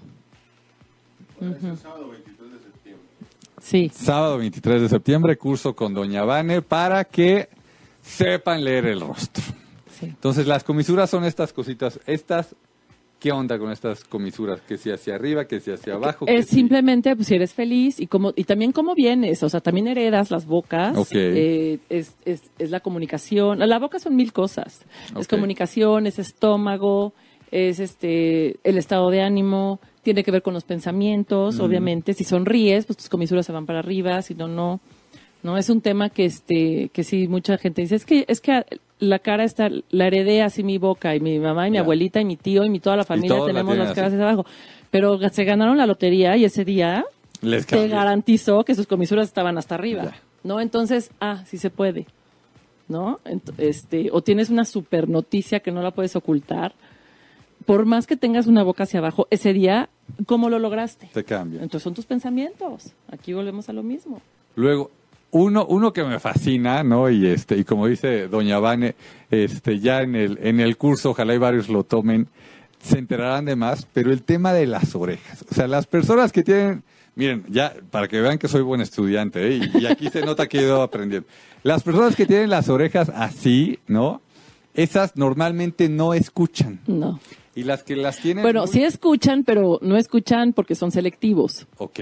Ese 1.42 1.76
sábado 1.78 2.08
23 2.10 2.52
de 2.52 2.60
septiembre. 2.60 3.06
Sí. 3.62 3.92
Sábado 3.94 4.38
23 4.38 4.82
de 4.84 4.90
septiembre, 4.90 5.38
curso 5.38 5.76
con 5.76 5.94
Doña 5.94 6.24
Vane 6.24 6.62
para 6.62 7.04
que 7.04 7.50
sepan 8.02 8.64
leer 8.64 8.86
el 8.86 9.02
rostro. 9.02 9.44
sí. 10.00 10.06
Entonces, 10.06 10.48
las 10.48 10.64
comisuras 10.64 11.10
son 11.10 11.26
estas 11.26 11.52
cositas. 11.54 12.00
Estas, 12.06 12.56
¿qué 13.22 13.32
onda 13.32 13.58
con 13.58 13.72
estas 13.72 14.04
comisuras? 14.04 14.60
Que 14.62 14.78
si 14.78 14.92
hacia 14.92 15.16
arriba, 15.16 15.46
que 15.46 15.62
si 15.62 15.72
hacia 15.72 15.94
abajo. 15.94 16.26
Es 16.28 16.48
si- 16.48 16.56
simplemente 16.56 17.16
pues, 17.16 17.28
si 17.30 17.36
eres 17.36 17.54
feliz 17.54 18.00
y 18.02 18.08
como 18.08 18.34
y 18.36 18.44
también 18.44 18.74
cómo 18.74 18.96
vienes, 18.96 19.42
o 19.44 19.48
sea, 19.50 19.62
también 19.62 19.88
heredas 19.88 20.30
las 20.32 20.46
bocas. 20.46 20.98
Ok. 20.98 21.12
eh, 21.14 21.80
es, 21.90 22.16
es, 22.26 22.42
es 22.60 22.70
la 22.72 22.82
comunicación. 22.82 23.60
La 23.60 23.80
boca 23.80 24.00
son 24.00 24.16
mil 24.18 24.34
cosas. 24.34 24.86
Es 25.18 25.28
comunicación, 25.30 26.08
es 26.08 26.20
estómago, 26.20 27.14
es 27.52 27.80
este 27.80 28.58
el 28.64 28.78
estado 28.78 29.10
de 29.12 29.22
ánimo, 29.22 29.80
tiene 30.04 30.24
que 30.24 30.32
ver 30.32 30.42
con 30.42 30.54
los 30.54 30.64
pensamientos, 30.64 31.60
obviamente. 31.60 32.14
Si 32.14 32.24
sonríes, 32.24 32.86
pues 32.88 32.98
tus 32.98 33.08
comisuras 33.10 33.46
se 33.46 33.52
van 33.52 33.66
para 33.68 33.80
arriba, 33.80 34.22
si 34.24 34.34
no, 34.36 34.48
no. 34.48 34.80
No, 35.44 35.58
es 35.58 35.70
un 35.70 35.82
tema 35.82 36.10
que 36.10 36.26
este 36.26 36.90
que 36.94 37.04
sí 37.04 37.28
mucha 37.28 37.58
gente 37.58 37.82
dice, 37.82 37.96
es 37.96 38.06
que 38.06 38.26
es 38.28 38.42
que 38.42 38.64
la 39.02 39.20
cara 39.20 39.44
está 39.44 39.70
la 39.90 40.08
heredé 40.08 40.42
así 40.42 40.64
mi 40.64 40.78
boca 40.78 41.14
y 41.16 41.20
mi 41.20 41.38
mamá 41.40 41.68
y 41.68 41.72
mi 41.72 41.76
Ya. 41.76 41.82
abuelita 41.82 42.22
y 42.22 42.26
mi 42.26 42.38
tío 42.38 42.64
y 42.64 42.70
mi 42.70 42.80
toda 42.80 42.96
la 42.96 43.04
familia 43.04 43.40
la 43.40 43.46
tenemos 43.46 43.76
las 43.78 43.94
caras 43.94 44.14
hacia 44.14 44.24
abajo. 44.24 44.46
Pero 44.90 45.20
se 45.30 45.44
ganaron 45.44 45.78
la 45.78 45.86
lotería 45.86 46.38
y 46.38 46.46
ese 46.46 46.64
día 46.64 47.04
Les 47.42 47.66
te 47.66 47.88
garantizó 47.90 48.64
que 48.64 48.76
sus 48.76 48.88
comisuras 48.88 49.28
estaban 49.28 49.58
hasta 49.58 49.76
arriba. 49.76 50.04
Ya. 50.06 50.16
¿No? 50.44 50.62
Entonces, 50.62 51.12
ah, 51.20 51.44
sí 51.46 51.58
se 51.58 51.70
puede. 51.70 52.06
¿No? 52.88 53.20
Este, 53.58 54.10
o 54.12 54.22
tienes 54.22 54.50
una 54.50 54.66
super 54.66 55.10
noticia 55.10 55.60
que 55.62 55.72
no 55.72 55.82
la 55.82 55.92
puedes 55.92 56.16
ocultar. 56.16 56.74
Por 57.66 57.86
más 57.86 58.08
que 58.08 58.18
tengas 58.18 58.48
una 58.48 58.64
boca 58.64 58.84
hacia 58.84 59.00
abajo, 59.00 59.28
ese 59.30 59.54
día, 59.54 59.90
¿cómo 60.26 60.50
lo 60.50 60.58
lograste? 60.60 61.10
Te 61.14 61.24
cambia. 61.24 61.62
Entonces 61.62 61.84
son 61.84 61.94
tus 61.94 62.06
pensamientos. 62.06 62.92
Aquí 63.12 63.34
volvemos 63.34 63.70
a 63.70 63.74
lo 63.74 63.84
mismo. 63.84 64.20
Luego, 64.56 64.90
uno, 65.32 65.66
uno 65.66 65.94
que 65.94 66.04
me 66.04 66.20
fascina, 66.20 66.84
¿no? 66.84 67.10
Y 67.10 67.28
este, 67.28 67.58
y 67.58 67.64
como 67.64 67.88
dice 67.88 68.28
Doña 68.28 68.60
Vane, 68.60 68.96
este, 69.30 69.80
ya 69.80 70.02
en 70.02 70.16
el, 70.16 70.40
en 70.42 70.60
el 70.60 70.78
curso, 70.78 71.12
ojalá 71.12 71.34
y 71.34 71.38
varios 71.38 71.70
lo 71.70 71.84
tomen, 71.84 72.28
se 72.82 72.98
enterarán 73.00 73.46
de 73.46 73.56
más, 73.56 73.88
pero 73.94 74.12
el 74.12 74.24
tema 74.24 74.54
de 74.54 74.68
las 74.68 74.96
orejas. 74.96 75.46
O 75.50 75.54
sea, 75.56 75.68
las 75.68 75.88
personas 75.88 76.32
que 76.32 76.44
tienen, 76.44 76.84
miren, 77.16 77.44
ya, 77.50 77.74
para 77.92 78.08
que 78.08 78.20
vean 78.22 78.38
que 78.38 78.48
soy 78.48 78.62
buen 78.62 78.82
estudiante, 78.82 79.48
¿eh? 79.48 79.60
y, 79.74 79.78
y 79.80 79.86
aquí 79.86 80.10
se 80.10 80.22
nota 80.22 80.48
que 80.48 80.60
he 80.60 80.64
ido 80.64 80.82
aprendiendo. 80.82 81.28
Las 81.64 81.84
personas 81.84 82.16
que 82.16 82.26
tienen 82.26 82.50
las 82.50 82.70
orejas 82.70 83.10
así, 83.14 83.80
¿no? 83.88 84.22
Esas 84.74 85.16
normalmente 85.16 85.90
no 85.90 86.14
escuchan. 86.14 86.80
No. 86.88 87.20
Y 87.54 87.64
las 87.64 87.84
que 87.84 87.96
las 87.98 88.18
tienen. 88.20 88.42
Bueno, 88.44 88.62
muy- 88.62 88.70
sí 88.72 88.84
escuchan, 88.84 89.44
pero 89.44 89.78
no 89.82 89.98
escuchan 89.98 90.54
porque 90.54 90.74
son 90.76 90.92
selectivos. 90.92 91.68
Ok. 91.78 92.00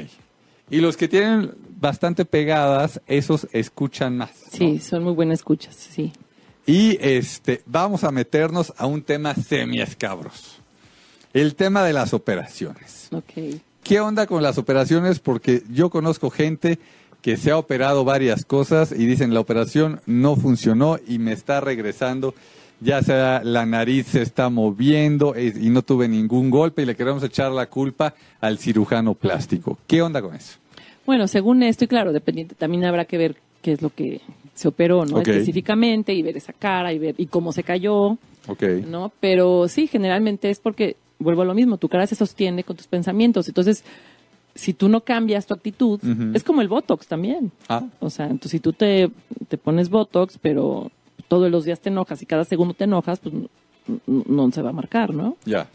Y 0.70 0.82
los 0.82 0.98
que 0.98 1.08
tienen 1.08 1.54
bastante 1.80 2.26
pegadas, 2.26 3.02
esos 3.08 3.48
escuchan 3.52 4.18
más. 4.18 4.32
¿no? 4.52 4.58
Sí, 4.58 4.80
son 4.80 5.04
muy 5.04 5.14
buenas 5.14 5.40
escuchas, 5.40 5.76
sí. 5.76 6.12
Y 6.66 6.98
este, 7.02 7.62
vamos 7.66 8.04
a 8.04 8.12
meternos 8.12 8.74
a 8.78 8.86
un 8.86 9.02
tema 9.02 9.34
semiescabros. 9.34 10.58
El 11.34 11.56
tema 11.56 11.84
de 11.84 11.94
las 11.94 12.14
operaciones. 12.14 13.08
Ok. 13.12 13.62
¿Qué 13.84 14.00
onda 14.00 14.28
con 14.28 14.44
las 14.44 14.58
operaciones? 14.58 15.20
Porque 15.20 15.64
yo 15.72 15.90
conozco 15.90 16.30
gente 16.30 16.80
que 17.22 17.38
se 17.38 17.52
ha 17.52 17.58
operado 17.58 18.04
varias 18.04 18.46
cosas 18.46 18.92
y 18.92 19.06
dicen 19.06 19.34
la 19.34 19.40
operación 19.40 20.02
no 20.06 20.36
funcionó 20.36 21.00
y 21.08 21.20
me 21.20 21.34
está 21.34 21.60
regresando. 21.60 22.34
Ya 22.82 23.02
sea 23.02 23.42
la 23.44 23.66
nariz 23.66 24.08
se 24.08 24.22
está 24.22 24.50
moviendo 24.50 25.36
eh, 25.36 25.54
y 25.60 25.70
no 25.70 25.82
tuve 25.82 26.08
ningún 26.08 26.50
golpe 26.50 26.84
y 26.84 26.86
le 26.86 26.96
queremos 26.96 27.24
echar 27.24 27.52
la 27.52 27.66
culpa 27.68 28.14
al 28.40 28.58
cirujano 28.58 29.14
plástico. 29.16 29.78
¿Qué 29.88 30.02
onda 30.02 30.22
con 30.22 30.36
eso? 30.36 30.58
Bueno, 31.06 31.28
según 31.28 31.64
esto, 31.64 31.86
y 31.86 31.88
claro, 31.88 32.14
dependiente, 32.14 32.56
también 32.56 32.86
habrá 32.86 33.06
que 33.06 33.18
ver 33.18 33.36
qué 33.62 33.74
es 33.74 33.82
lo 33.82 33.90
que 33.90 34.22
se 34.54 34.68
operó, 34.68 35.06
¿no? 35.06 35.20
Específicamente, 35.20 36.14
y 36.14 36.22
ver 36.22 36.38
esa 36.38 36.54
cara, 36.54 36.94
y 36.94 37.00
ver, 37.00 37.16
y 37.18 37.26
cómo 37.26 37.52
se 37.52 37.64
cayó, 37.64 38.18
Ok. 38.48 38.64
¿no? 38.88 39.12
Pero 39.20 39.68
sí, 39.68 39.88
generalmente 39.88 40.50
es 40.50 40.60
porque, 40.60 40.96
vuelvo 41.18 41.42
a 41.42 41.46
lo 41.46 41.54
mismo, 41.54 41.78
tu 41.78 41.90
cara 41.90 42.08
se 42.08 42.16
sostiene 42.16 42.64
con 42.64 42.78
tus 42.78 42.88
pensamientos. 42.88 43.48
Entonces, 43.48 43.84
si 44.56 44.74
tú 44.74 44.88
no 44.90 45.02
cambias 45.02 45.46
tu 45.46 45.54
actitud, 45.54 46.00
es 46.34 46.44
como 46.44 46.62
el 46.62 46.68
Botox 46.68 47.08
también. 47.08 47.52
Ah, 47.68 47.84
O 48.00 48.10
sea, 48.10 48.26
entonces, 48.26 48.52
si 48.52 48.60
tú 48.60 48.74
te, 48.74 49.10
te 49.48 49.58
pones 49.58 49.90
Botox, 49.90 50.38
pero 50.42 50.92
todos 51.30 51.50
los 51.50 51.64
días 51.64 51.80
te 51.80 51.88
enojas 51.88 52.22
y 52.22 52.26
cada 52.26 52.44
segundo 52.44 52.74
te 52.74 52.84
enojas, 52.84 53.20
pues 53.22 53.34
no, 54.06 54.52
se 54.52 54.62
va 54.62 54.72
a 54.72 54.74
marcar, 54.74 55.14
¿no? 55.14 55.38
ya. 55.46 55.70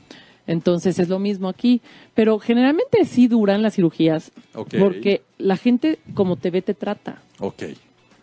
Entonces 0.47 0.99
es 0.99 1.09
lo 1.09 1.19
mismo 1.19 1.49
aquí. 1.49 1.81
Pero 2.13 2.39
generalmente 2.39 3.07
sí 3.07 3.29
duran 3.29 3.63
las 3.63 3.77
cirugías 3.77 4.31
Ok. 4.55 4.75
porque 4.79 5.23
la 5.39 5.57
gente 5.57 5.99
como 6.13 6.37
te 6.37 6.51
ve 6.51 6.61
te 6.61 6.75
trata, 6.75 7.23
Ok. 7.41 7.63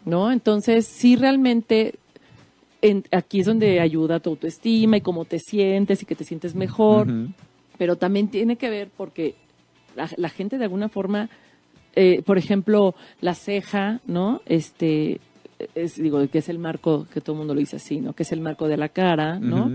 ¿no? 0.05 0.31
Entonces 0.31 0.85
sí 0.85 1.15
realmente 1.15 1.95
en- 2.83 3.05
aquí 3.11 3.39
es 3.39 3.47
donde 3.47 3.79
ayuda 3.79 4.19
tu 4.19 4.29
autoestima 4.29 4.97
y 4.97 5.01
cómo 5.01 5.25
te 5.25 5.39
sientes 5.39 6.03
y 6.03 6.05
que 6.05 6.13
te 6.15 6.23
sientes 6.23 6.53
mejor. 6.53 7.07
Pero 7.79 7.95
también 7.95 8.27
tiene 8.27 8.55
que 8.55 8.69
ver 8.69 8.89
porque 8.95 9.33
la, 9.95 10.07
la 10.17 10.29
gente 10.29 10.59
de 10.59 10.65
alguna 10.65 10.89
forma, 10.89 11.27
eh, 11.95 12.21
por 12.21 12.37
ejemplo, 12.37 12.93
la 13.19 13.33
ceja, 13.33 13.99
¿no? 14.05 14.41
Este, 14.45 15.19
es, 15.75 15.95
digo, 15.95 16.25
que 16.29 16.39
es 16.39 16.49
el 16.49 16.59
marco, 16.59 17.07
que 17.13 17.21
todo 17.21 17.33
el 17.33 17.39
mundo 17.39 17.53
lo 17.53 17.59
dice 17.59 17.75
así, 17.77 17.99
¿no? 18.01 18.13
Que 18.13 18.23
es 18.23 18.31
el 18.31 18.41
marco 18.41 18.67
de 18.67 18.77
la 18.77 18.89
cara, 18.89 19.39
¿no? 19.39 19.71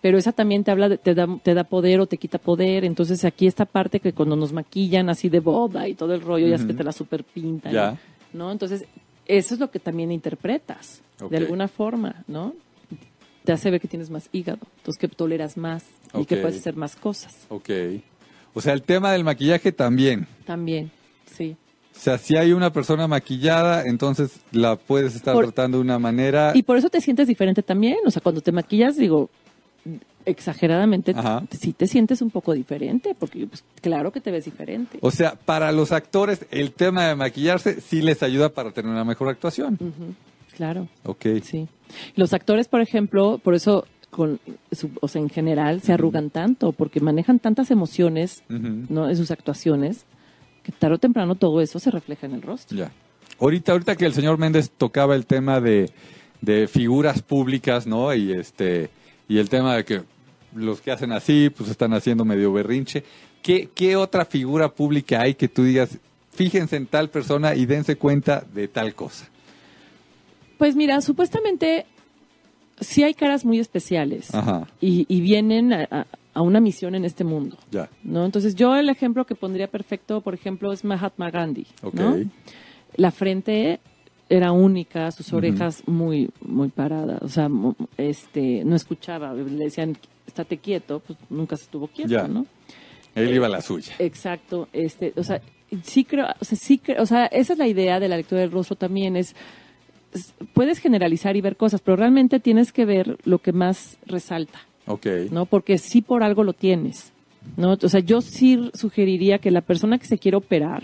Pero 0.00 0.16
esa 0.18 0.30
también 0.32 0.62
te 0.62 0.70
habla, 0.70 0.88
de- 0.88 0.98
te 0.98 1.14
da, 1.14 1.26
te 1.42 1.54
da 1.54 1.64
poder 1.64 2.00
o 2.00 2.06
te 2.06 2.18
quita 2.18 2.38
poder. 2.38 2.84
Entonces 2.84 3.24
aquí 3.24 3.46
esta 3.46 3.64
parte 3.64 3.98
que 4.00 4.12
cuando 4.12 4.36
nos 4.36 4.52
maquillan 4.52 5.08
así 5.10 5.28
de 5.28 5.40
boda 5.40 5.88
y 5.88 5.94
todo 5.94 6.14
el 6.14 6.20
rollo, 6.20 6.46
ya 6.46 6.54
es 6.56 6.64
que 6.64 6.74
te 6.74 6.84
la 6.84 6.92
super 6.92 7.24
pintan. 7.24 7.72
Ya. 7.72 7.98
¿no? 8.32 8.52
Entonces, 8.52 8.84
eso 9.26 9.54
es 9.54 9.60
lo 9.60 9.70
que 9.70 9.78
también 9.80 10.12
interpretas, 10.12 11.02
de 11.30 11.36
alguna 11.36 11.66
forma, 11.68 12.22
¿no? 12.28 12.54
Te 13.44 13.52
hace 13.52 13.70
ver 13.70 13.80
que 13.80 13.88
tienes 13.88 14.10
más 14.10 14.28
hígado, 14.32 14.58
entonces 14.76 15.00
que 15.00 15.08
toleras 15.08 15.56
más 15.56 15.84
y 16.14 16.24
que 16.26 16.36
puedes 16.36 16.58
hacer 16.58 16.76
más 16.76 16.94
cosas. 16.94 17.46
Ok. 17.48 17.70
O 18.54 18.60
sea, 18.60 18.72
el 18.74 18.82
tema 18.82 19.12
del 19.12 19.24
maquillaje 19.24 19.72
también. 19.72 20.26
También. 20.44 20.90
O 21.98 22.00
sea, 22.00 22.16
si 22.16 22.36
hay 22.36 22.52
una 22.52 22.72
persona 22.72 23.08
maquillada, 23.08 23.82
entonces 23.84 24.38
la 24.52 24.76
puedes 24.76 25.16
estar 25.16 25.34
Por- 25.34 25.46
tratando 25.46 25.78
de 25.78 25.82
una 25.82 25.98
manera. 25.98 26.52
Y 26.54 26.62
por 26.62 26.76
eso 26.76 26.88
te 26.88 27.00
sientes 27.00 27.26
diferente 27.26 27.62
también. 27.62 27.96
O 28.06 28.10
sea, 28.12 28.22
cuando 28.22 28.40
te 28.40 28.52
maquillas, 28.52 28.96
digo, 28.96 29.28
exageradamente, 30.24 31.14
sí 31.58 31.72
te 31.72 31.86
sientes 31.86 32.20
un 32.22 32.30
poco 32.30 32.52
diferente, 32.52 33.16
porque 33.18 33.46
pues, 33.46 33.64
claro 33.80 34.12
que 34.12 34.20
te 34.20 34.30
ves 34.30 34.44
diferente. 34.44 34.98
O 35.00 35.10
sea, 35.10 35.34
para 35.36 35.72
los 35.72 35.90
actores, 35.92 36.44
el 36.50 36.72
tema 36.72 37.06
de 37.08 37.14
maquillarse 37.14 37.80
sí 37.80 38.02
les 38.02 38.22
ayuda 38.22 38.50
para 38.50 38.70
tener 38.72 38.90
una 38.90 39.04
mejor 39.04 39.28
actuación. 39.28 39.78
Claro, 40.56 40.88
Ok. 41.04 41.26
sí. 41.42 41.66
Los 42.14 42.32
actores, 42.34 42.68
por 42.68 42.80
ejemplo, 42.80 43.38
por 43.38 43.54
eso, 43.54 43.86
con, 44.10 44.38
su- 44.72 44.90
o 45.00 45.08
sea, 45.08 45.22
en 45.22 45.30
general, 45.30 45.80
se 45.80 45.92
arrugan 45.92 46.30
tanto, 46.30 46.72
porque 46.72 47.00
manejan 47.00 47.38
tantas 47.38 47.70
emociones 47.70 48.42
en 48.48 49.16
sus 49.16 49.30
actuaciones, 49.30 50.04
que 50.68 50.72
tarde 50.78 50.96
o 50.96 50.98
temprano 50.98 51.34
todo 51.34 51.62
eso 51.62 51.78
se 51.78 51.90
refleja 51.90 52.26
en 52.26 52.34
el 52.34 52.42
rostro. 52.42 52.76
Ya. 52.76 52.92
Ahorita, 53.40 53.72
ahorita 53.72 53.96
que 53.96 54.04
el 54.04 54.12
señor 54.12 54.36
Méndez 54.36 54.70
tocaba 54.76 55.14
el 55.14 55.24
tema 55.24 55.60
de, 55.62 55.90
de 56.42 56.68
figuras 56.68 57.22
públicas, 57.22 57.86
¿no? 57.86 58.12
Y 58.14 58.32
este, 58.32 58.90
y 59.28 59.38
el 59.38 59.48
tema 59.48 59.74
de 59.76 59.84
que 59.86 60.02
los 60.54 60.82
que 60.82 60.90
hacen 60.90 61.12
así, 61.12 61.48
pues 61.48 61.70
están 61.70 61.94
haciendo 61.94 62.24
medio 62.26 62.52
berrinche. 62.52 63.02
¿Qué, 63.42 63.70
qué 63.74 63.96
otra 63.96 64.26
figura 64.26 64.68
pública 64.68 65.22
hay 65.22 65.34
que 65.34 65.48
tú 65.48 65.62
digas, 65.64 65.96
fíjense 66.32 66.76
en 66.76 66.86
tal 66.86 67.08
persona 67.08 67.54
y 67.54 67.64
dense 67.64 67.96
cuenta 67.96 68.44
de 68.52 68.68
tal 68.68 68.94
cosa? 68.94 69.26
Pues 70.58 70.76
mira, 70.76 71.00
supuestamente 71.00 71.86
sí 72.80 73.04
hay 73.04 73.14
caras 73.14 73.44
muy 73.44 73.58
especiales 73.58 74.34
Ajá. 74.34 74.66
y, 74.80 75.06
y 75.08 75.20
vienen 75.22 75.72
a- 75.72 75.88
a- 75.90 76.06
a 76.38 76.42
una 76.42 76.60
misión 76.60 76.94
en 76.94 77.04
este 77.04 77.24
mundo. 77.24 77.56
Ya. 77.70 77.88
¿no? 78.04 78.24
Entonces 78.24 78.54
yo 78.54 78.76
el 78.76 78.88
ejemplo 78.88 79.24
que 79.26 79.34
pondría 79.34 79.66
perfecto, 79.68 80.20
por 80.20 80.34
ejemplo, 80.34 80.72
es 80.72 80.84
Mahatma 80.84 81.30
Gandhi. 81.30 81.66
Ok. 81.82 81.94
¿no? 81.94 82.16
La 82.96 83.10
frente 83.10 83.80
era 84.28 84.52
única, 84.52 85.10
sus 85.10 85.32
orejas 85.32 85.82
muy 85.86 86.30
muy 86.42 86.68
paradas, 86.68 87.22
o 87.22 87.28
sea, 87.28 87.48
este, 87.96 88.62
no 88.64 88.76
escuchaba, 88.76 89.32
le 89.34 89.64
decían, 89.64 89.96
estate 90.26 90.58
quieto, 90.58 91.00
pues 91.00 91.18
nunca 91.30 91.56
se 91.56 91.64
estuvo 91.64 91.88
quieto, 91.88 92.10
Ya. 92.10 92.28
¿no? 92.28 92.44
Él 93.14 93.34
iba 93.34 93.46
a 93.46 93.50
la 93.50 93.60
suya. 93.62 93.94
Exacto, 93.98 94.68
este, 94.72 95.12
o 95.16 95.24
sea, 95.24 95.40
sí 95.82 96.04
creo, 96.04 96.26
o 96.40 96.44
sea, 96.44 96.56
sí 96.58 96.78
creo, 96.78 97.02
o 97.02 97.06
sea, 97.06 97.26
esa 97.26 97.54
es 97.54 97.58
la 97.58 97.66
idea 97.66 97.98
de 98.00 98.08
la 98.08 98.16
lectura 98.18 98.42
del 98.42 98.52
rostro 98.52 98.76
también, 98.76 99.16
es, 99.16 99.34
es- 100.12 100.34
puedes 100.52 100.78
generalizar 100.78 101.34
y 101.36 101.40
ver 101.40 101.56
cosas, 101.56 101.80
pero 101.80 101.96
realmente 101.96 102.38
tienes 102.38 102.70
que 102.72 102.84
ver 102.84 103.18
lo 103.24 103.38
que 103.38 103.52
más 103.52 103.98
resalta. 104.06 104.60
Ok. 104.88 105.06
¿no? 105.30 105.46
Porque 105.46 105.78
sí 105.78 106.02
por 106.02 106.22
algo 106.22 106.42
lo 106.44 106.52
tienes, 106.52 107.12
¿no? 107.56 107.76
O 107.80 107.88
sea, 107.88 108.00
yo 108.00 108.20
sí 108.20 108.70
sugeriría 108.74 109.38
que 109.38 109.50
la 109.50 109.60
persona 109.60 109.98
que 109.98 110.06
se 110.06 110.18
quiere 110.18 110.36
operar 110.36 110.82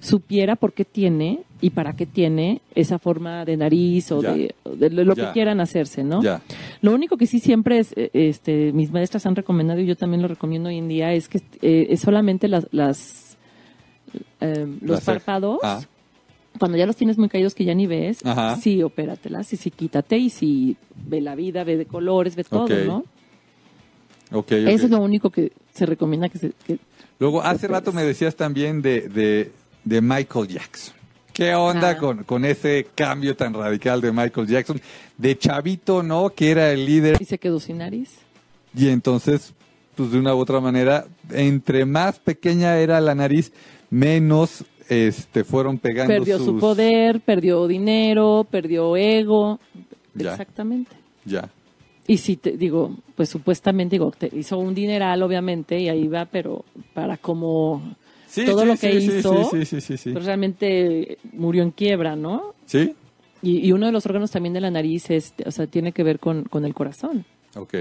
supiera 0.00 0.56
por 0.56 0.72
qué 0.72 0.84
tiene 0.84 1.40
y 1.60 1.70
para 1.70 1.94
qué 1.94 2.06
tiene 2.06 2.60
esa 2.74 2.98
forma 2.98 3.44
de 3.44 3.56
nariz 3.56 4.12
o 4.12 4.20
de, 4.22 4.54
lo 4.64 5.14
Ya. 5.14 5.26
que 5.26 5.32
quieran 5.32 5.60
hacerse, 5.60 6.04
¿no? 6.04 6.22
Ya. 6.22 6.42
Lo 6.82 6.92
único 6.94 7.16
que 7.16 7.26
sí 7.26 7.40
siempre 7.40 7.78
es, 7.78 7.92
eh, 7.96 8.10
este, 8.12 8.72
mis 8.72 8.90
maestras 8.92 9.26
han 9.26 9.34
recomendado 9.36 9.80
y 9.80 9.86
yo 9.86 9.96
también 9.96 10.22
lo 10.22 10.28
recomiendo 10.28 10.68
hoy 10.68 10.78
en 10.78 10.88
día 10.88 11.12
es 11.12 11.28
que 11.28 11.38
eh, 11.62 11.86
es 11.90 12.00
solamente 12.00 12.48
las, 12.48 12.66
las 12.72 13.36
eh, 14.40 14.66
los 14.80 14.90
Las 14.90 15.04
párpados. 15.04 15.58
Ah. 15.62 15.80
Cuando 16.58 16.78
ya 16.78 16.86
los 16.86 16.94
tienes 16.94 17.18
muy 17.18 17.28
caídos 17.28 17.52
que 17.52 17.64
ya 17.64 17.74
ni 17.74 17.88
ves, 17.88 18.24
Ajá. 18.24 18.54
sí, 18.56 18.80
opératelas, 18.84 19.52
y 19.52 19.56
sí, 19.56 19.72
quítate, 19.72 20.18
y 20.18 20.30
sí, 20.30 20.76
ve 20.94 21.20
la 21.20 21.34
vida, 21.34 21.64
ve 21.64 21.76
de 21.76 21.86
colores, 21.86 22.36
ve 22.36 22.44
todo. 22.44 22.68
¿no? 22.84 23.04
Ok, 24.34 24.46
ok. 24.46 24.52
Eso 24.52 24.84
es 24.86 24.90
lo 24.90 25.00
único 25.00 25.30
que 25.30 25.52
se 25.72 25.86
recomienda 25.86 26.28
que 26.28 26.38
se... 26.38 26.52
que- 26.66 26.78
Luego, 27.18 27.42
hace 27.42 27.68
rato 27.68 27.92
me 27.92 28.02
decías 28.04 28.34
también 28.36 28.82
de, 28.82 29.02
de, 29.08 29.52
de 29.84 30.00
Michael 30.00 30.48
Jackson. 30.48 30.94
¿Qué 31.32 31.54
onda 31.54 31.90
Ah. 31.90 31.96
con, 31.98 32.24
con 32.24 32.44
ese 32.44 32.86
cambio 32.94 33.36
tan 33.36 33.54
radical 33.54 34.00
de 34.00 34.12
Michael 34.12 34.46
Jackson? 34.46 34.80
De 35.18 35.36
chavito, 35.38 36.02
¿no? 36.02 36.30
Que 36.30 36.50
era 36.50 36.70
el 36.72 36.84
líder. 36.86 37.16
y 37.20 37.24
se 37.24 37.38
quedó 37.38 37.58
sin 37.60 37.78
nariz. 37.78 38.10
Y 38.76 38.88
entonces, 38.88 39.52
pues 39.96 40.10
de 40.12 40.18
una 40.18 40.34
u 40.34 40.38
otra 40.38 40.60
manera, 40.60 41.06
entre 41.30 41.84
más 41.86 42.18
pequeña 42.18 42.76
era 42.78 43.00
la 43.00 43.14
nariz, 43.14 43.52
menos 43.90 44.64
este, 44.88 45.44
fueron 45.44 45.78
pegando 45.78 46.12
Perdió 46.12 46.38
sus... 46.38 46.46
su 46.46 46.58
poder, 46.58 47.20
perdió 47.20 47.66
dinero, 47.66 48.46
perdió 48.50 48.96
ego. 48.96 49.58
Ya. 50.14 50.32
Exactamente. 50.32 50.90
Ya. 51.24 51.48
Y 52.06 52.18
si 52.18 52.36
te 52.36 52.52
digo, 52.56 52.96
pues 53.16 53.28
supuestamente 53.30 53.94
digo, 53.94 54.10
te 54.10 54.30
hizo 54.36 54.58
un 54.58 54.74
dineral 54.74 55.22
obviamente 55.22 55.78
y 55.80 55.88
ahí 55.88 56.06
va, 56.06 56.26
pero 56.26 56.64
para 56.92 57.16
como 57.16 57.96
Sí, 58.26 58.44
todo 58.44 58.62
sí, 58.62 58.66
lo 58.66 58.76
que 58.76 59.00
sí, 59.00 59.06
hizo, 59.18 59.50
sí. 59.96 60.12
pues 60.12 60.24
realmente 60.24 61.18
murió 61.32 61.62
en 61.62 61.70
quiebra, 61.70 62.14
¿no? 62.16 62.54
¿Sí? 62.66 62.94
Y, 63.42 63.66
y 63.66 63.72
uno 63.72 63.86
de 63.86 63.92
los 63.92 64.04
órganos 64.06 64.30
también 64.30 64.52
de 64.54 64.60
la 64.60 64.70
nariz 64.70 65.10
es, 65.10 65.32
o 65.46 65.50
sea, 65.50 65.66
tiene 65.66 65.92
que 65.92 66.02
ver 66.02 66.18
con, 66.18 66.44
con 66.44 66.64
el 66.64 66.74
corazón, 66.74 67.24
Ok. 67.56 67.74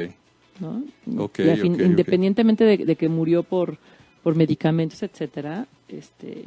¿no? 0.60 0.84
Ok, 1.24 1.40
Y 1.40 1.50
al 1.50 1.58
fin- 1.58 1.74
ok, 1.74 1.80
ok. 1.82 1.86
independientemente 1.88 2.64
de, 2.64 2.78
de 2.78 2.96
que 2.96 3.10
murió 3.10 3.44
por, 3.44 3.78
por 4.22 4.36
medicamentos, 4.36 5.04
etcétera, 5.04 5.68
este, 5.90 6.46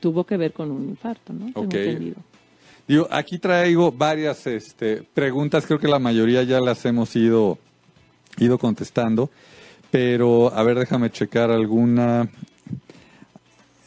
tuvo 0.00 0.24
que 0.24 0.36
ver 0.36 0.52
con 0.52 0.70
un 0.70 0.88
infarto, 0.90 1.32
¿no? 1.32 1.46
Tengo 1.46 1.62
entendido. 1.76 2.16
Digo, 2.88 3.08
aquí 3.10 3.38
traigo 3.38 3.90
varias 3.90 4.46
este, 4.46 5.02
preguntas, 5.02 5.66
creo 5.66 5.78
que 5.78 5.88
la 5.88 5.98
mayoría 5.98 6.44
ya 6.44 6.60
las 6.60 6.84
hemos 6.84 7.16
ido, 7.16 7.58
ido 8.38 8.58
contestando, 8.58 9.28
pero 9.90 10.52
a 10.54 10.62
ver, 10.62 10.78
déjame 10.78 11.10
checar 11.10 11.50
alguna. 11.50 12.28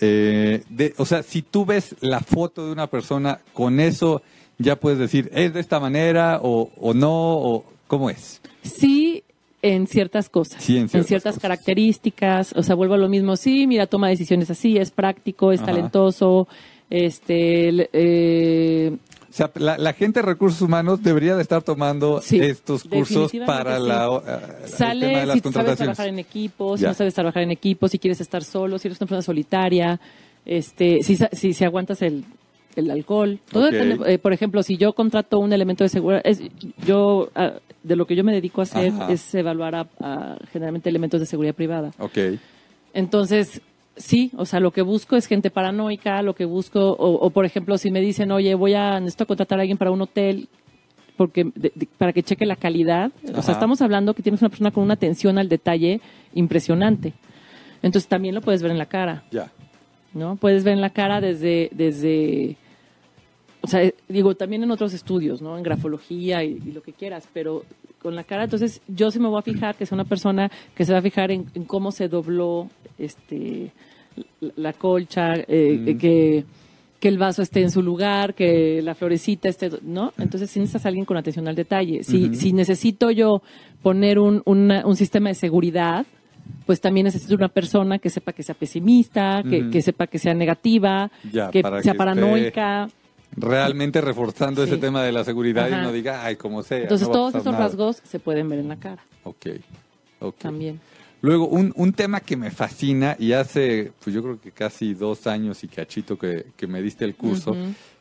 Eh, 0.02 0.64
de, 0.70 0.94
o 0.98 1.06
sea, 1.06 1.24
si 1.24 1.42
tú 1.42 1.66
ves 1.66 1.96
la 2.02 2.20
foto 2.20 2.66
de 2.66 2.72
una 2.72 2.88
persona, 2.88 3.40
con 3.54 3.80
eso 3.80 4.22
ya 4.58 4.76
puedes 4.76 5.00
decir, 5.00 5.30
¿es 5.34 5.54
de 5.54 5.62
esta 5.62 5.80
manera 5.80 6.40
o, 6.42 6.70
o 6.78 6.94
no? 6.94 7.10
o 7.12 7.66
¿Cómo 7.88 8.10
es? 8.10 8.42
Sí, 8.62 9.24
en 9.62 9.88
ciertas 9.88 10.30
cosas. 10.30 10.64
Sí, 10.64 10.78
en 10.78 10.90
ciertas 10.90 11.22
cosas. 11.24 11.40
características. 11.40 12.54
O 12.56 12.64
sea, 12.64 12.76
vuelvo 12.76 12.94
a 12.94 12.98
lo 12.98 13.10
mismo. 13.10 13.36
Sí, 13.36 13.66
mira, 13.68 13.88
toma 13.88 14.10
decisiones 14.10 14.50
así, 14.50 14.78
es 14.78 14.92
práctico, 14.92 15.52
es 15.52 15.62
Ajá. 15.62 15.72
talentoso. 15.72 16.48
Este, 16.90 17.88
eh, 17.94 18.98
O 19.30 19.34
sea, 19.34 19.52
la, 19.56 19.78
la 19.78 19.94
gente 19.94 20.22
de 20.22 20.26
recursos 20.26 20.62
humanos 20.62 21.04
debería 21.04 21.36
de 21.36 21.42
estar 21.44 21.62
tomando 21.62 22.20
Sí, 22.22 22.40
estos 22.40 22.84
cursos 22.84 23.32
para 23.46 23.80
sí. 23.80 23.88
la, 23.88 24.06
el 24.64 24.70
sale 24.70 25.06
tema 25.08 25.20
de 25.20 25.26
las 25.28 25.34
si 25.36 25.40
sabes 25.40 25.44
contrataciones. 25.44 25.78
trabajar 25.78 26.08
en 26.08 26.20
equipo, 26.20 26.78
si 26.78 26.84
Ya. 26.84 26.90
no 26.90 26.94
sabes 26.96 27.14
trabajar 27.14 27.44
en 27.44 27.52
equipo, 27.52 27.88
si 27.88 28.00
quieres 28.00 28.20
estar 28.22 28.44
solo, 28.44 28.80
si 28.80 28.88
eres 28.88 29.00
una 29.00 29.08
persona 29.08 29.22
solitaria, 29.22 30.00
este, 30.46 31.04
si, 31.04 31.16
sa- 31.16 31.30
si, 31.32 31.54
si 31.54 31.64
aguantas 31.64 32.02
el, 32.02 32.24
el 32.76 32.90
alcohol. 32.90 33.40
Todo 33.52 33.66
depende, 33.70 34.12
eh, 34.12 34.18
por 34.18 34.34
ejemplo, 34.34 34.64
si 34.64 34.78
yo 34.78 34.94
contrato 34.94 35.38
un 35.38 35.54
elemento 35.54 35.84
de 35.84 35.90
seguridad, 35.90 36.22
es, 36.26 36.42
yo, 36.86 37.30
ah, 37.36 37.54
de 37.84 37.96
lo 37.96 38.08
que 38.08 38.16
yo 38.16 38.24
me 38.24 38.34
dedico 38.34 38.62
a 38.62 38.64
hacer 38.64 38.92
Ajá. 38.94 39.12
es 39.12 39.36
evaluar 39.36 39.76
a, 39.76 39.88
a 40.00 40.38
generalmente 40.52 40.90
elementos 40.90 41.20
de 41.20 41.28
seguridad 41.28 41.54
privada. 41.54 41.92
Ok, 42.00 42.18
Entonces, 42.94 43.62
sí, 44.00 44.32
o 44.36 44.46
sea, 44.46 44.60
lo 44.60 44.72
que 44.72 44.82
busco 44.82 45.16
es 45.16 45.28
gente 45.28 45.52
paranoica, 45.52 46.24
lo 46.24 46.34
que 46.34 46.46
busco, 46.46 46.80
o, 46.94 47.12
o, 47.14 47.30
por 47.30 47.46
ejemplo, 47.46 47.78
si 47.78 47.92
me 47.92 48.02
dicen, 48.02 48.32
oye, 48.32 48.56
voy 48.56 48.74
a, 48.74 49.00
necesito 49.00 49.28
contratar 49.28 49.60
a 49.60 49.62
alguien 49.62 49.78
para 49.78 49.92
un 49.92 50.02
hotel, 50.02 50.48
porque 51.18 51.44
de- 51.54 51.72
de- 51.76 51.88
para 51.98 52.12
que 52.14 52.24
cheque 52.24 52.46
la 52.48 52.56
calidad. 52.56 53.12
O 53.36 53.42
sea, 53.44 53.54
estamos 53.54 53.82
hablando 53.82 54.14
que 54.16 54.24
tienes 54.24 54.42
una 54.42 54.50
persona 54.50 54.72
con 54.72 54.84
una 54.86 54.96
atención 54.96 55.38
al 55.38 55.50
detalle 55.50 56.02
impresionante. 56.34 57.14
Entonces 57.84 58.08
también 58.10 58.34
lo 58.36 58.42
puedes 58.42 58.62
ver 58.64 58.72
en 58.72 58.78
la 58.78 58.88
cara, 58.88 59.24
ya. 59.32 59.52
¿no? 60.14 60.36
Puedes 60.38 60.64
ver 60.64 60.74
en 60.74 60.82
la 60.82 60.90
cara 60.90 61.22
desde, 61.22 61.70
desde, 61.74 62.56
o 63.62 63.68
sea, 63.68 63.82
digo, 64.08 64.36
también 64.36 64.64
en 64.64 64.72
otros 64.72 64.94
estudios, 64.94 65.42
¿no? 65.42 65.58
En 65.58 65.64
grafología 65.64 66.44
y, 66.44 66.58
y 66.66 66.72
lo 66.72 66.82
que 66.82 66.94
quieras, 66.94 67.28
pero 67.34 67.64
con 68.02 68.16
la 68.16 68.24
cara, 68.24 68.46
entonces 68.46 68.82
yo 68.88 69.12
sí 69.12 69.20
me 69.20 69.28
voy 69.28 69.40
a 69.40 69.42
fijar 69.42 69.76
que 69.76 69.84
es 69.84 69.92
una 69.92 70.06
persona 70.06 70.50
que 70.76 70.86
se 70.86 70.94
va 70.94 71.00
a 71.00 71.02
fijar 71.02 71.32
en, 71.32 71.46
en 71.54 71.66
cómo 71.66 71.92
se 71.92 72.08
dobló, 72.08 72.70
este, 72.98 73.72
la, 74.42 74.52
la 74.56 74.74
colcha, 74.74 75.34
eh, 75.48 75.78
Mm. 75.96 75.98
que, 75.98 76.44
que 77.00 77.08
el 77.08 77.18
vaso 77.18 77.42
esté 77.42 77.62
en 77.62 77.72
su 77.72 77.82
lugar, 77.82 78.34
que 78.34 78.82
la 78.82 78.94
florecita 78.96 79.48
esté, 79.50 79.70
¿no? 79.84 80.12
Entonces 80.18 80.50
sí 80.50 80.60
necesitas 80.60 80.86
a 80.86 80.90
alguien 80.90 81.06
con 81.06 81.16
atención 81.18 81.48
al 81.48 81.56
detalle. 81.56 82.04
Si, 82.04 82.36
si 82.36 82.52
necesito 82.54 83.10
yo 83.12 83.42
poner 83.82 84.20
un, 84.20 84.42
una- 84.46 84.86
un 84.86 84.96
sistema 84.98 85.30
de 85.30 85.36
seguridad, 85.36 86.06
pues 86.66 86.82
también 86.82 87.06
necesito 87.06 87.36
una 87.36 87.48
persona 87.48 88.00
que 88.00 88.10
sepa 88.10 88.34
que 88.34 88.44
sea 88.44 88.56
pesimista, 88.56 89.44
que, 89.50 89.70
que 89.70 89.82
sepa 89.82 90.08
que 90.08 90.20
sea 90.20 90.34
negativa, 90.34 91.10
Ya, 91.32 91.50
que 91.52 91.62
sea 91.62 91.94
que 91.94 91.98
paranoica. 91.98 92.90
Realmente 93.36 94.02
reforzando 94.02 94.64
Sí. 94.66 94.72
ese 94.72 94.80
tema 94.80 95.04
de 95.04 95.12
la 95.12 95.24
seguridad 95.24 95.70
y 95.70 95.74
Ajá. 95.74 95.84
no 95.84 95.92
diga, 95.92 96.26
ay, 96.26 96.36
como 96.36 96.64
sea. 96.64 96.80
Entonces 96.80 97.08
no 97.08 97.14
todos 97.14 97.36
esos 97.36 97.46
nada". 97.46 97.60
rasgos 97.60 98.02
se 98.04 98.20
pueden 98.20 98.50
ver 98.50 98.60
en 98.60 98.68
la 98.68 98.76
cara 98.78 99.04
Ok, 99.24 99.48
ok. 100.20 100.38
también. 100.40 100.80
Luego, 101.22 101.48
un, 101.48 101.74
un 101.76 101.92
tema 101.94 102.22
que 102.22 102.38
me 102.38 102.50
fascina 102.50 103.16
y 103.20 103.34
hace, 103.34 103.92
pues 104.04 104.16
yo 104.16 104.24
creo 104.24 104.40
que 104.42 104.52
casi 104.52 104.94
dos 104.94 105.28
años 105.28 105.64
y 105.64 105.68
cachito 105.68 106.18
que, 106.18 106.46
que 106.56 106.66
me 106.66 106.82
diste 106.82 107.04
el 107.06 107.16
curso, 107.16 107.56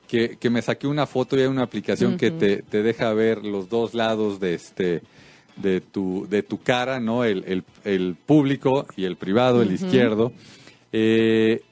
que, 0.07 0.37
que 0.39 0.51
me 0.51 0.63
saqué 0.63 0.87
una 0.87 1.05
foto 1.07 1.37
y 1.37 1.41
hay 1.41 1.47
una 1.49 1.65
aplicación 1.65 2.17
que 2.17 2.31
te, 2.31 2.63
te 2.63 2.83
deja 2.83 3.13
ver 3.13 3.45
los 3.45 3.69
dos 3.69 3.93
lados 3.95 4.39
de 4.41 4.55
este 4.55 5.03
de 5.57 5.81
tu, 5.81 6.29
de 6.31 6.45
tu 6.45 6.59
cara, 6.63 7.01
¿no? 7.01 7.25
El, 7.25 7.43
el, 7.49 7.65
el 7.85 8.15
público 8.15 8.87
y 8.97 9.05
el 9.05 9.17
privado, 9.17 9.61
el 9.63 9.73
izquierdo. 9.73 10.33
Eh, 10.93 11.63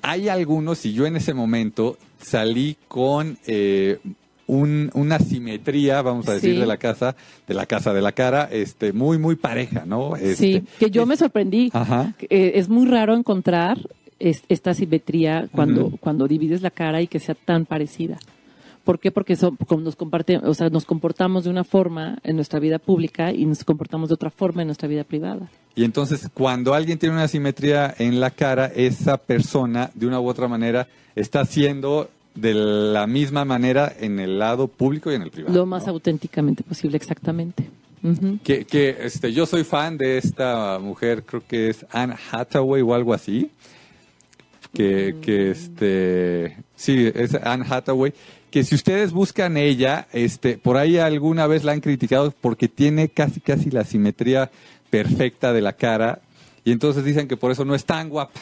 hay 0.00 0.30
algunos, 0.30 0.86
y 0.86 0.94
yo 0.94 1.04
en 1.04 1.16
ese 1.16 1.34
momento 1.34 1.98
salí 2.20 2.76
con 2.88 3.38
eh, 3.46 3.98
un- 4.48 4.90
una 4.94 5.18
simetría, 5.18 6.02
vamos 6.02 6.28
a 6.28 6.34
decir, 6.34 6.54
Sí. 6.54 6.60
de 6.60 6.66
la 6.66 6.76
casa, 6.76 7.16
de 7.48 7.54
la 7.54 7.66
casa 7.66 7.92
de 7.92 8.00
la 8.02 8.12
cara, 8.12 8.48
este, 8.52 8.92
muy, 8.92 9.18
muy 9.18 9.34
pareja, 9.36 9.84
¿no? 9.86 10.14
Este, 10.16 10.36
sí, 10.36 10.62
que 10.78 10.90
yo 10.90 11.04
me 11.06 11.16
sorprendí. 11.16 11.70
Ajá. 11.72 12.14
Eh, 12.30 12.52
es 12.54 12.68
muy 12.68 12.86
raro 12.86 13.16
encontrar 13.16 13.78
es- 14.18 14.44
esta 14.48 14.72
simetría 14.72 15.48
cuando, 15.52 15.90
cuando 16.00 16.26
divides 16.28 16.62
la 16.62 16.70
cara 16.70 17.02
y 17.02 17.06
que 17.06 17.18
sea 17.20 17.34
tan 17.34 17.66
parecida. 17.66 18.18
¿Por 18.86 18.98
qué? 19.00 19.10
Porque 19.10 19.34
son- 19.36 19.58
nos, 19.82 19.96
comparte, 19.96 20.38
o 20.38 20.54
sea, 20.54 20.70
nos 20.70 20.84
comportamos 20.86 21.42
de 21.44 21.50
una 21.50 21.64
forma 21.64 22.18
en 22.22 22.36
nuestra 22.36 22.60
vida 22.60 22.78
pública 22.78 23.32
y 23.32 23.44
nos 23.44 23.64
comportamos 23.64 24.08
de 24.08 24.14
otra 24.14 24.30
forma 24.30 24.62
en 24.62 24.68
nuestra 24.68 24.88
vida 24.88 25.02
privada. 25.04 25.50
Y 25.74 25.82
entonces, 25.84 26.30
cuando 26.32 26.72
alguien 26.72 26.96
tiene 26.98 27.16
una 27.16 27.26
simetría 27.28 27.92
en 27.98 28.20
la 28.20 28.30
cara, 28.30 28.66
esa 28.74 29.18
persona, 29.18 29.90
de 29.94 30.06
una 30.06 30.20
u 30.20 30.28
otra 30.28 30.46
manera, 30.48 30.86
está 31.16 31.40
haciendo 31.40 32.08
de 32.36 32.54
la 32.54 33.06
misma 33.06 33.44
manera 33.44 33.92
en 33.98 34.20
el 34.20 34.38
lado 34.38 34.68
público 34.68 35.10
y 35.10 35.16
en 35.16 35.22
el 35.22 35.30
privado. 35.30 35.54
Lo 35.54 35.66
más 35.66 35.86
¿no? 35.86 35.92
auténticamente 35.92 36.62
posible, 36.62 36.96
exactamente. 36.96 37.68
Que, 38.44 38.64
que 38.64 38.96
este, 39.00 39.32
yo 39.32 39.46
soy 39.46 39.64
fan 39.64 39.98
de 39.98 40.18
esta 40.18 40.78
mujer, 40.78 41.24
creo 41.24 41.42
que 41.48 41.70
es 41.70 41.84
Anne 41.90 42.14
Hathaway 42.30 42.80
o 42.82 42.94
algo 42.94 43.12
así. 43.12 43.50
Que, 44.72 45.14
Mm. 45.14 45.20
que 45.22 45.50
este, 45.50 46.56
sí, 46.76 47.10
es 47.14 47.34
Anne 47.34 47.64
Hathaway. 47.68 48.12
Que 48.50 48.64
si 48.64 48.74
ustedes 48.74 49.12
buscan 49.12 49.56
ella, 49.56 50.06
este, 50.12 50.56
por 50.56 50.76
ahí 50.76 50.98
alguna 50.98 51.46
vez 51.46 51.64
la 51.64 51.72
han 51.72 51.80
criticado 51.80 52.32
porque 52.40 52.68
tiene 52.68 53.08
casi, 53.08 53.40
casi 53.40 53.70
la 53.70 53.84
simetría 53.84 54.50
perfecta 54.90 55.52
de 55.52 55.60
la 55.62 55.74
cara. 55.74 56.20
Y 56.64 56.72
entonces 56.72 57.04
dicen 57.04 57.28
que 57.28 57.36
por 57.36 57.50
eso 57.50 57.64
no 57.64 57.74
es 57.74 57.84
tan 57.84 58.08
guapa. 58.08 58.40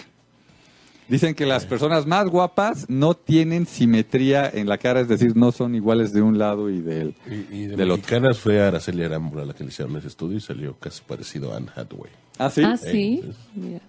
Dicen 1.08 1.34
que 1.34 1.44
las 1.44 1.66
personas 1.66 2.06
más 2.06 2.28
guapas 2.30 2.86
no 2.88 3.14
tienen 3.14 3.66
simetría 3.66 4.48
en 4.48 4.68
la 4.68 4.78
cara, 4.78 5.00
es 5.00 5.08
decir, 5.08 5.36
no 5.36 5.52
son 5.52 5.74
iguales 5.74 6.14
de 6.14 6.22
un 6.22 6.38
lado 6.38 6.70
y 6.70 6.80
del, 6.80 7.14
Y, 7.30 7.34
y 7.54 7.66
de 7.66 7.76
del 7.76 7.90
otro. 7.90 8.02
mexicanas 8.02 8.38
fue 8.38 8.62
Araceli 8.62 9.04
Arámbula 9.04 9.44
la 9.44 9.52
que 9.52 9.64
le 9.64 9.68
hicieron 9.68 9.94
ese 9.98 10.08
estudio 10.08 10.38
y 10.38 10.40
salió 10.40 10.78
casi 10.78 11.02
parecido 11.02 11.52
a 11.52 11.58
Anne 11.58 11.68
Hathaway. 11.76 12.10
¿Ah, 12.38 12.48
sí? 12.48 12.62
Ah, 12.64 12.76
sí. 12.78 13.20
Sí. 13.22 13.30
Mira. 13.54 13.80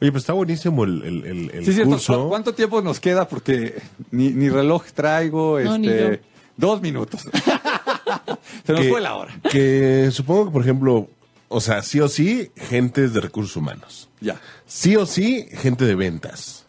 Oye, 0.00 0.12
pues 0.12 0.22
está 0.22 0.32
buenísimo 0.32 0.84
el, 0.84 1.02
el, 1.02 1.24
el, 1.26 1.50
el 1.52 1.64
Sí, 1.64 1.72
cierto. 1.72 1.90
curso. 1.92 2.22
¿Cu- 2.24 2.28
¿Cuánto 2.28 2.54
tiempo 2.54 2.80
nos 2.82 3.00
queda? 3.00 3.28
Porque 3.28 3.80
ni, 4.10 4.30
ni 4.30 4.48
reloj 4.48 4.84
traigo. 4.94 5.58
No, 5.60 5.76
ni 5.78 5.88
este, 5.88 6.10
yo. 6.22 6.28
Dos 6.56 6.80
minutos. 6.82 7.22
Se 8.64 8.72
nos 8.72 8.82
que, 8.82 8.88
fue 8.90 9.00
la 9.00 9.14
hora. 9.16 9.38
Que 9.50 10.10
supongo 10.12 10.46
que, 10.46 10.50
por 10.52 10.62
ejemplo, 10.62 11.08
o 11.48 11.60
sea, 11.60 11.82
sí 11.82 12.00
o 12.00 12.08
sí, 12.08 12.50
gentes 12.56 13.12
de 13.14 13.20
recursos 13.20 13.56
humanos. 13.56 14.08
Ya. 14.20 14.40
Sí 14.66 14.96
o 14.96 15.06
sí, 15.06 15.46
gente 15.52 15.84
de 15.84 15.94
ventas. 15.94 16.64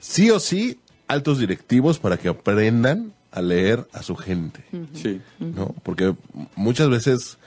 Sí 0.00 0.30
o 0.30 0.38
sí, 0.40 0.78
altos 1.08 1.38
directivos 1.38 1.98
para 1.98 2.16
que 2.18 2.28
aprendan 2.28 3.12
a 3.30 3.42
leer 3.42 3.86
a 3.92 4.02
su 4.02 4.14
gente. 4.16 4.64
Sí. 4.94 5.20
¿no? 5.40 5.74
Porque 5.82 6.14
muchas 6.54 6.88
veces, 6.88 7.38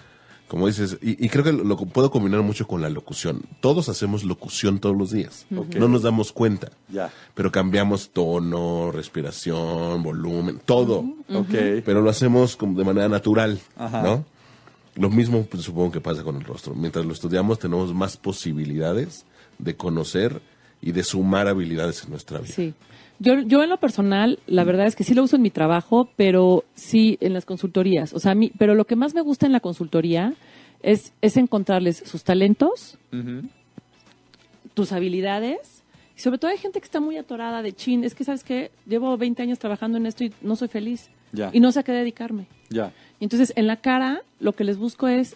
como 0.47 0.67
dices, 0.67 0.97
y, 1.01 1.23
y 1.23 1.29
creo 1.29 1.43
que 1.43 1.51
lo, 1.51 1.63
lo 1.63 1.77
puedo 1.77 2.09
combinar 2.09 2.41
mucho 2.41 2.67
con 2.67 2.81
la 2.81 2.89
locución. 2.89 3.41
Todos 3.59 3.89
hacemos 3.89 4.23
locución 4.23 4.79
todos 4.79 4.95
los 4.97 5.11
días. 5.11 5.45
No 5.49 5.87
nos 5.87 6.03
damos 6.03 6.31
cuenta. 6.31 6.71
Ya. 6.89 7.11
Pero 7.33 7.51
cambiamos 7.51 8.11
tono, 8.11 8.91
respiración, 8.91 10.03
volumen, 10.03 10.61
todo. 10.63 10.99
Ok. 11.33 11.83
Pero 11.85 12.01
lo 12.01 12.09
hacemos 12.09 12.55
como 12.55 12.77
de 12.77 12.85
manera 12.85 13.09
natural, 13.09 13.59
Ajá. 13.75 14.01
¿no? 14.01 14.25
Lo 14.95 15.09
mismo 15.09 15.43
pues, 15.43 15.63
supongo 15.63 15.91
que 15.91 16.01
pasa 16.01 16.23
con 16.23 16.37
el 16.37 16.43
rostro. 16.43 16.73
Mientras 16.73 17.05
lo 17.05 17.13
estudiamos 17.13 17.59
tenemos 17.59 17.93
más 17.93 18.17
posibilidades 18.17 19.25
de 19.59 19.75
conocer 19.75 20.41
y 20.81 20.91
de 20.91 21.03
sumar 21.03 21.47
habilidades 21.47 22.03
en 22.03 22.11
nuestra 22.11 22.39
vida. 22.39 22.53
Sí. 22.53 22.73
Yo, 23.19 23.39
yo 23.39 23.63
en 23.63 23.69
lo 23.69 23.77
personal, 23.77 24.39
la 24.45 24.63
verdad 24.63 24.85
es 24.85 24.95
que 24.95 25.03
sí 25.03 25.13
lo 25.13 25.23
uso 25.23 25.35
en 25.37 25.41
mi 25.41 25.49
trabajo, 25.49 26.09
pero 26.15 26.63
sí 26.75 27.17
en 27.19 27.33
las 27.33 27.45
consultorías. 27.45 28.13
O 28.13 28.19
sea, 28.19 28.33
a 28.33 28.35
mí, 28.35 28.51
pero 28.57 28.75
lo 28.75 28.85
que 28.85 28.95
más 28.95 29.15
me 29.15 29.21
gusta 29.21 29.45
en 29.45 29.51
la 29.51 29.59
consultoría 29.59 30.33
es, 30.83 31.13
es 31.21 31.37
encontrarles 31.37 32.03
sus 32.05 32.23
talentos, 32.23 32.97
tus 34.73 34.91
habilidades. 34.91 35.83
Y 36.15 36.21
sobre 36.21 36.37
todo 36.37 36.51
hay 36.51 36.57
gente 36.57 36.79
que 36.79 36.85
está 36.85 36.99
muy 36.99 37.17
atorada 37.17 37.61
de 37.61 37.73
chin. 37.73 38.03
Es 38.03 38.13
que, 38.13 38.23
¿sabes 38.23 38.43
qué? 38.43 38.71
Llevo 38.85 39.17
20 39.17 39.41
años 39.41 39.59
trabajando 39.59 39.97
en 39.97 40.05
esto 40.05 40.23
y 40.23 40.33
no 40.41 40.55
soy 40.55 40.67
feliz. 40.67 41.09
Ya. 41.31 41.49
Y 41.53 41.59
no 41.59 41.71
sé 41.71 41.79
a 41.79 41.83
qué 41.83 41.91
dedicarme. 41.91 42.47
Ya. 42.69 42.93
Y 43.19 43.25
entonces, 43.25 43.51
en 43.55 43.67
la 43.67 43.77
cara, 43.77 44.21
lo 44.39 44.53
que 44.53 44.63
les 44.63 44.77
busco 44.77 45.07
es 45.07 45.35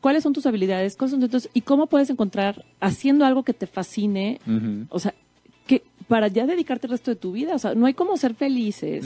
cuáles 0.00 0.22
son 0.22 0.32
tus 0.32 0.46
habilidades, 0.46 0.96
cuáles 0.96 1.18
son 1.18 1.28
tus 1.28 1.48
y 1.52 1.62
cómo 1.62 1.88
puedes 1.88 2.10
encontrar 2.10 2.64
haciendo 2.80 3.24
algo 3.24 3.42
que 3.42 3.52
te 3.52 3.66
fascine, 3.66 4.40
o 4.88 5.00
sea, 5.00 5.14
para 6.08 6.28
ya 6.28 6.46
dedicarte 6.46 6.86
el 6.86 6.92
resto 6.92 7.10
de 7.10 7.16
tu 7.16 7.32
vida, 7.32 7.54
o 7.54 7.58
sea, 7.58 7.74
no 7.74 7.86
hay 7.86 7.94
como 7.94 8.16
ser 8.16 8.34
felices. 8.34 9.04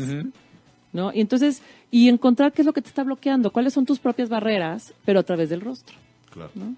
¿no? 0.92 1.12
Y 1.14 1.20
entonces, 1.20 1.62
y 1.90 2.08
encontrar 2.08 2.52
qué 2.52 2.62
es 2.62 2.66
lo 2.66 2.72
que 2.72 2.82
te 2.82 2.88
está 2.88 3.04
bloqueando, 3.04 3.52
cuáles 3.52 3.72
son 3.72 3.86
tus 3.86 3.98
propias 4.00 4.28
barreras, 4.28 4.92
pero 5.04 5.20
a 5.20 5.22
través 5.22 5.48
del 5.48 5.60
rostro, 5.60 5.96
Claro. 6.32 6.50
¿no? 6.54 6.74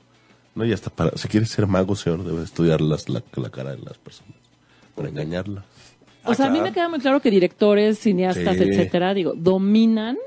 No, 0.54 0.66
y 0.66 0.72
hasta 0.72 0.90
para, 0.90 1.16
si 1.16 1.28
quieres 1.28 1.48
ser 1.48 1.66
mago, 1.66 1.96
señor, 1.96 2.22
debe 2.24 2.42
estudiar 2.44 2.82
las, 2.82 3.08
la, 3.08 3.22
la 3.36 3.48
cara 3.48 3.70
de 3.74 3.78
las 3.78 3.96
personas. 3.96 4.34
Para 4.94 5.08
engañarla. 5.08 5.64
O 6.24 6.34
sea, 6.34 6.46
a 6.46 6.50
mí 6.50 6.60
me 6.60 6.72
queda 6.72 6.90
muy 6.90 6.98
claro 7.00 7.20
que 7.20 7.30
directores, 7.30 7.98
cineastas, 7.98 8.58
Sí. 8.58 8.64
etcétera, 8.64 9.14
digo, 9.14 9.32
dominan 9.34 10.18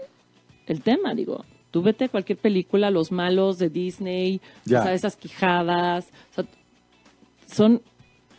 el 0.65 0.81
tema, 0.81 1.13
digo. 1.13 1.45
Tú 1.69 1.83
vete 1.83 2.05
a 2.05 2.09
cualquier 2.09 2.39
película, 2.39 2.89
los 2.89 3.11
malos 3.11 3.59
de 3.59 3.69
Disney, 3.69 4.41
Ya. 4.65 4.79
o 4.79 4.83
sea, 4.83 4.93
esas 4.95 5.15
quijadas, 5.15 6.07
o 6.31 6.33
sea, 6.41 6.45
son 7.53 7.81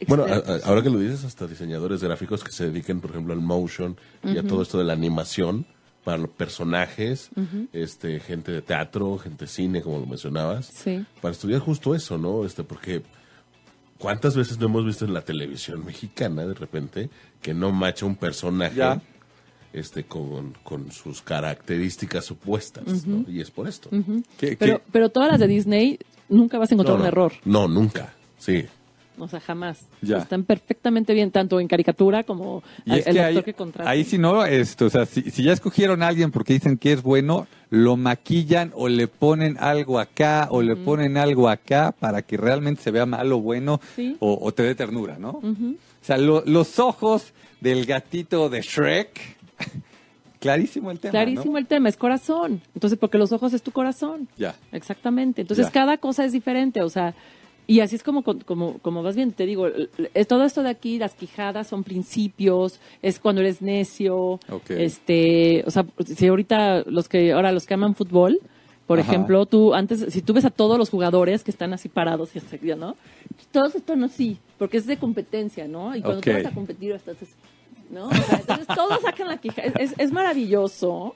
Bueno, 0.08 0.24
a- 0.24 0.66
ahora 0.68 0.82
que 0.82 0.90
lo 0.90 0.98
dices, 0.98 1.24
hasta 1.24 1.46
diseñadores 1.46 2.02
gráficos 2.02 2.44
que 2.44 2.52
se 2.52 2.66
dediquen, 2.70 3.00
por 3.00 3.10
ejemplo, 3.10 3.32
al 3.32 3.40
motion 3.40 3.96
y 4.22 4.36
a 4.38 4.42
todo 4.42 4.62
esto 4.62 4.78
de 4.78 4.84
la 4.84 4.92
animación 4.92 5.66
para 6.04 6.18
los 6.18 6.30
personajes, 6.30 7.30
este, 7.72 8.20
gente 8.20 8.52
de 8.52 8.62
teatro, 8.62 9.18
gente 9.18 9.46
de 9.46 9.50
cine, 9.50 9.82
como 9.82 9.98
lo 9.98 10.06
mencionabas, 10.06 10.66
Sí. 10.66 11.04
para 11.20 11.32
estudiar 11.32 11.60
justo 11.60 11.94
eso, 11.94 12.16
¿no? 12.18 12.44
Este, 12.44 12.62
porque 12.62 13.02
cuántas 13.98 14.36
veces 14.36 14.58
no 14.58 14.66
hemos 14.66 14.84
visto 14.84 15.04
en 15.04 15.14
la 15.14 15.22
televisión 15.22 15.84
mexicana, 15.84 16.46
de 16.46 16.54
repente, 16.54 17.10
que 17.42 17.54
no 17.54 17.72
macha 17.72 18.06
un 18.06 18.16
personaje 18.16 18.76
Ya. 18.76 19.00
este, 19.72 20.04
con, 20.04 20.52
con 20.62 20.92
sus 20.92 21.22
características 21.22 22.24
supuestas, 22.24 23.06
¿no? 23.06 23.24
Y 23.28 23.40
es 23.40 23.50
por 23.50 23.66
esto. 23.68 23.90
¿Qué- 24.38 24.56
Pero, 24.56 24.78
qué- 24.78 24.82
pero 24.92 25.08
todas 25.10 25.30
las 25.30 25.40
de 25.40 25.48
Disney 25.48 25.98
nunca 26.28 26.58
vas 26.58 26.70
a 26.70 26.74
encontrar 26.74 26.96
No, 26.98 27.02
un 27.02 27.08
error. 27.08 27.32
No, 27.44 27.68
nunca. 27.68 28.14
Sí. 28.38 28.64
O 29.18 29.28
sea, 29.28 29.40
jamás. 29.40 29.86
Ya. 30.02 30.18
Están 30.18 30.44
perfectamente 30.44 31.14
bien, 31.14 31.30
tanto 31.30 31.58
en 31.60 31.68
caricatura 31.68 32.22
como 32.24 32.62
Y 32.84 32.92
el, 32.92 32.98
es 32.98 33.06
el 33.06 33.14
que 33.14 33.20
actor 33.20 33.38
ahí, 33.38 33.42
que 33.44 33.54
contrata. 33.54 33.90
ahí 33.90 34.04
si 34.04 34.18
no, 34.18 34.44
esto, 34.44 34.86
o 34.86 34.90
sea, 34.90 35.06
si, 35.06 35.22
si 35.30 35.42
ya 35.42 35.52
escogieron 35.52 36.02
a 36.02 36.08
alguien 36.08 36.30
porque 36.30 36.52
dicen 36.52 36.76
que 36.76 36.92
es 36.92 37.02
bueno, 37.02 37.46
lo 37.70 37.96
maquillan 37.96 38.72
o 38.74 38.88
le 38.88 39.08
ponen 39.08 39.56
algo 39.58 39.98
acá 39.98 40.48
o 40.50 40.60
le 40.62 40.76
ponen 40.76 41.16
algo 41.16 41.48
acá 41.48 41.92
para 41.98 42.22
que 42.22 42.36
realmente 42.36 42.82
se 42.82 42.90
vea 42.90 43.06
malo 43.06 43.38
o 43.38 43.40
bueno 43.40 43.80
Sí. 43.96 44.16
o, 44.20 44.38
o 44.40 44.52
te 44.52 44.62
dé 44.62 44.74
ternura, 44.74 45.16
¿no? 45.18 45.30
O 45.30 45.44
sea, 46.02 46.18
lo- 46.18 46.44
los 46.44 46.78
ojos 46.78 47.32
del 47.60 47.86
gatito 47.86 48.48
de 48.48 48.60
Shrek, 48.60 49.18
clarísimo 50.40 50.90
el 50.90 51.00
tema. 51.00 51.10
Clarísimo 51.12 51.52
¿no? 51.52 51.58
el 51.58 51.66
tema, 51.66 51.88
es 51.88 51.96
corazón. 51.96 52.60
Entonces, 52.74 52.98
porque 52.98 53.18
los 53.18 53.32
ojos 53.32 53.52
es 53.54 53.62
tu 53.62 53.72
corazón. 53.72 54.28
Ya. 54.36 54.54
Exactamente. 54.72 55.40
Entonces, 55.42 55.66
Ya. 55.66 55.72
cada 55.72 55.96
cosa 55.98 56.24
es 56.24 56.32
diferente, 56.32 56.82
o 56.82 56.88
sea, 56.90 57.14
y 57.66 57.80
así 57.80 57.96
es 57.96 58.02
como, 58.02 58.22
como, 58.22 58.78
como 58.78 59.02
vas 59.02 59.16
viendo. 59.16 59.34
Te 59.34 59.46
digo, 59.46 59.66
todo 60.28 60.44
esto 60.44 60.62
de 60.62 60.70
aquí, 60.70 60.98
las 60.98 61.14
quijadas 61.14 61.66
son 61.66 61.82
principios, 61.84 62.78
es 63.02 63.18
cuando 63.18 63.40
eres 63.40 63.60
necio. 63.60 64.38
Ok. 64.48 64.70
Este, 64.70 65.64
o 65.66 65.70
sea, 65.70 65.84
si 66.04 66.28
ahorita 66.28 66.84
los 66.86 67.08
que, 67.08 67.32
ahora 67.32 67.52
los 67.52 67.66
que 67.66 67.74
aman 67.74 67.94
fútbol, 67.94 68.38
por 68.86 69.00
Ajá. 69.00 69.10
ejemplo, 69.10 69.46
tú 69.46 69.74
antes, 69.74 70.12
si 70.12 70.22
tú 70.22 70.32
ves 70.32 70.44
a 70.44 70.50
todos 70.50 70.78
los 70.78 70.90
jugadores 70.90 71.42
que 71.42 71.50
están 71.50 71.72
así 71.72 71.88
parados 71.88 72.36
y 72.36 72.38
aquí, 72.38 72.74
¿no? 72.76 72.94
Todos 73.50 73.74
están 73.74 74.04
así, 74.04 74.38
porque 74.58 74.76
es 74.76 74.86
de 74.86 74.96
competencia, 74.96 75.66
¿no? 75.66 75.96
Y 75.96 76.02
cuando 76.02 76.18
Ok. 76.20 76.24
tú 76.24 76.32
vas 76.32 76.46
a 76.46 76.54
competir, 76.54 76.92
estás 76.92 77.16
así, 77.20 77.32
¿no? 77.90 78.06
O 78.08 78.14
sea, 78.14 78.38
entonces 78.40 78.66
todos 78.74 79.00
sacan 79.02 79.28
la 79.28 79.36
quija. 79.38 79.62
Es, 79.62 79.74
es- 79.78 79.94
es 79.98 80.12
maravilloso 80.12 81.14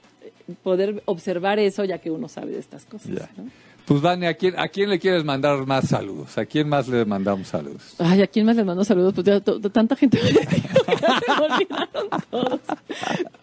poder 0.63 1.01
observar 1.05 1.59
eso 1.59 1.83
ya 1.85 1.97
que 1.99 2.11
uno 2.11 2.27
sabe 2.27 2.51
de 2.51 2.59
estas 2.59 2.85
cosas. 2.85 3.09
¿no? 3.37 3.45
Pues 3.85 3.99
Vane, 4.01 4.27
¿a 4.27 4.35
quién, 4.35 4.57
¿a 4.59 4.67
quién 4.67 4.89
le 4.89 4.99
quieres 4.99 5.23
mandar 5.25 5.65
más 5.65 5.87
saludos? 5.89 6.37
¿A 6.37 6.45
quién 6.45 6.69
más 6.69 6.87
le 6.87 7.03
mandamos 7.03 7.47
saludos? 7.47 7.95
Ay, 7.97 8.21
¿a 8.21 8.27
quién 8.27 8.45
más 8.45 8.55
les 8.55 8.65
mando 8.65 8.83
saludos? 8.83 9.13
Pues 9.13 9.25
ya 9.25 9.39
tanta 9.41 9.95
gente 9.95 10.19
me 10.21 10.29
dijo 10.31 10.39
que 10.85 10.95
ya 11.01 11.19
se 11.19 11.41
me 11.41 11.53
olvidaron 11.53 12.09
todos. 12.29 12.59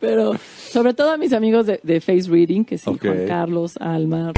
Pero 0.00 0.32
sobre 0.70 0.94
todo 0.94 1.10
a 1.12 1.16
mis 1.16 1.32
amigos 1.32 1.66
de, 1.66 1.80
de 1.82 2.00
Face 2.00 2.30
Reading, 2.30 2.64
que 2.64 2.78
sí, 2.78 2.88
Ok. 2.88 3.00
Juan 3.02 3.26
Carlos, 3.26 3.76
Alma. 3.78 4.32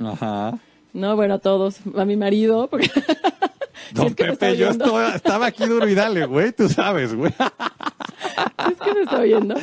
Ajá. 0.00 0.58
No, 0.92 1.16
bueno, 1.16 1.34
a 1.34 1.38
todos. 1.38 1.80
A 1.96 2.04
mi 2.04 2.16
marido, 2.16 2.68
porque... 2.68 2.90
Don 3.94 4.14
Pepe, 4.14 4.56
yo 4.56 4.68
estaba 4.68 5.46
aquí 5.46 5.64
duro 5.66 5.88
y 5.88 5.94
dale, 5.94 6.26
güey, 6.26 6.52
tú 6.52 6.68
sabes, 6.68 7.14
güey. 7.14 7.32
es 8.70 8.78
que 8.78 8.94
me 8.94 9.02
está 9.02 9.20
oyendo. 9.20 9.54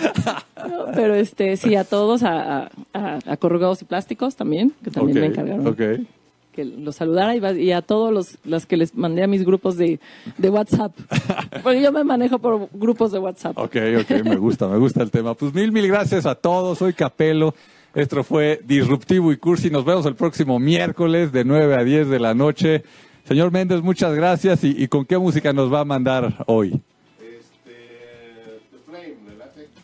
pero 0.95 1.15
este, 1.15 1.57
sí, 1.57 1.75
a 1.75 1.83
todos, 1.83 2.23
a, 2.23 2.71
a, 2.93 3.37
corrugados 3.37 3.81
y 3.81 3.85
plásticos 3.85 4.35
también, 4.35 4.73
que 4.83 4.91
también 4.91 5.19
me 5.19 5.27
encargaron. 5.27 6.07
Que 6.53 6.63
los 6.63 6.95
saludara 6.95 7.35
y, 7.35 7.71
a 7.73 7.81
todos 7.81 8.13
los, 8.13 8.37
los, 8.45 8.65
que 8.65 8.77
les 8.77 8.95
mandé 8.95 9.23
a 9.23 9.27
mis 9.27 9.45
grupos 9.45 9.75
de, 9.77 9.99
de 10.37 10.49
WhatsApp. 10.49 10.93
Porque 11.63 11.81
yo 11.81 11.91
me 11.91 12.05
manejo 12.05 12.39
por 12.39 12.69
grupos 12.71 13.11
de 13.11 13.19
WhatsApp. 13.19 13.57
Ok, 13.57 13.75
ok, 13.99 14.23
me 14.23 14.37
gusta, 14.37 14.67
me 14.69 14.77
gusta 14.77 15.03
el 15.03 15.11
tema. 15.11 15.33
Pues 15.33 15.53
mil, 15.53 15.73
mil 15.73 15.85
gracias 15.89 16.25
a 16.25 16.33
todos. 16.33 16.77
Soy 16.77 16.93
Capelo. 16.93 17.53
Esto 17.95 18.25
fue 18.25 18.59
Disruptivo 18.65 19.31
y 19.31 19.37
Cursi. 19.37 19.69
Nos 19.69 19.85
vemos 19.85 20.05
el 20.05 20.15
próximo 20.15 20.59
miércoles 20.59 21.31
de 21.31 21.45
9 21.45 21.75
a 21.75 21.83
10 21.85 22.09
de 22.09 22.19
la 22.19 22.33
noche. 22.33 22.83
Señor 23.23 23.51
Méndez, 23.51 23.81
muchas 23.81 24.13
gracias. 24.13 24.65
¿Y, 24.65 24.85
con 24.89 25.05
qué 25.05 25.17
música 25.17 25.53
nos 25.53 25.73
va 25.73 25.79
a 25.79 25.85
mandar 25.85 26.43
hoy? 26.45 26.81
Este, 27.17 28.59
The 28.69 28.77
Flame, 28.85 29.15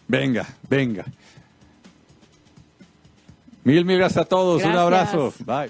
Venga, 0.09 0.45
venga. 0.69 1.05
Mil, 3.63 3.85
mil 3.85 3.97
gracias 3.97 4.25
a 4.25 4.27
todos. 4.27 4.61
Un 4.61 4.71
abrazo. 4.71 5.33
Bye. 5.45 5.69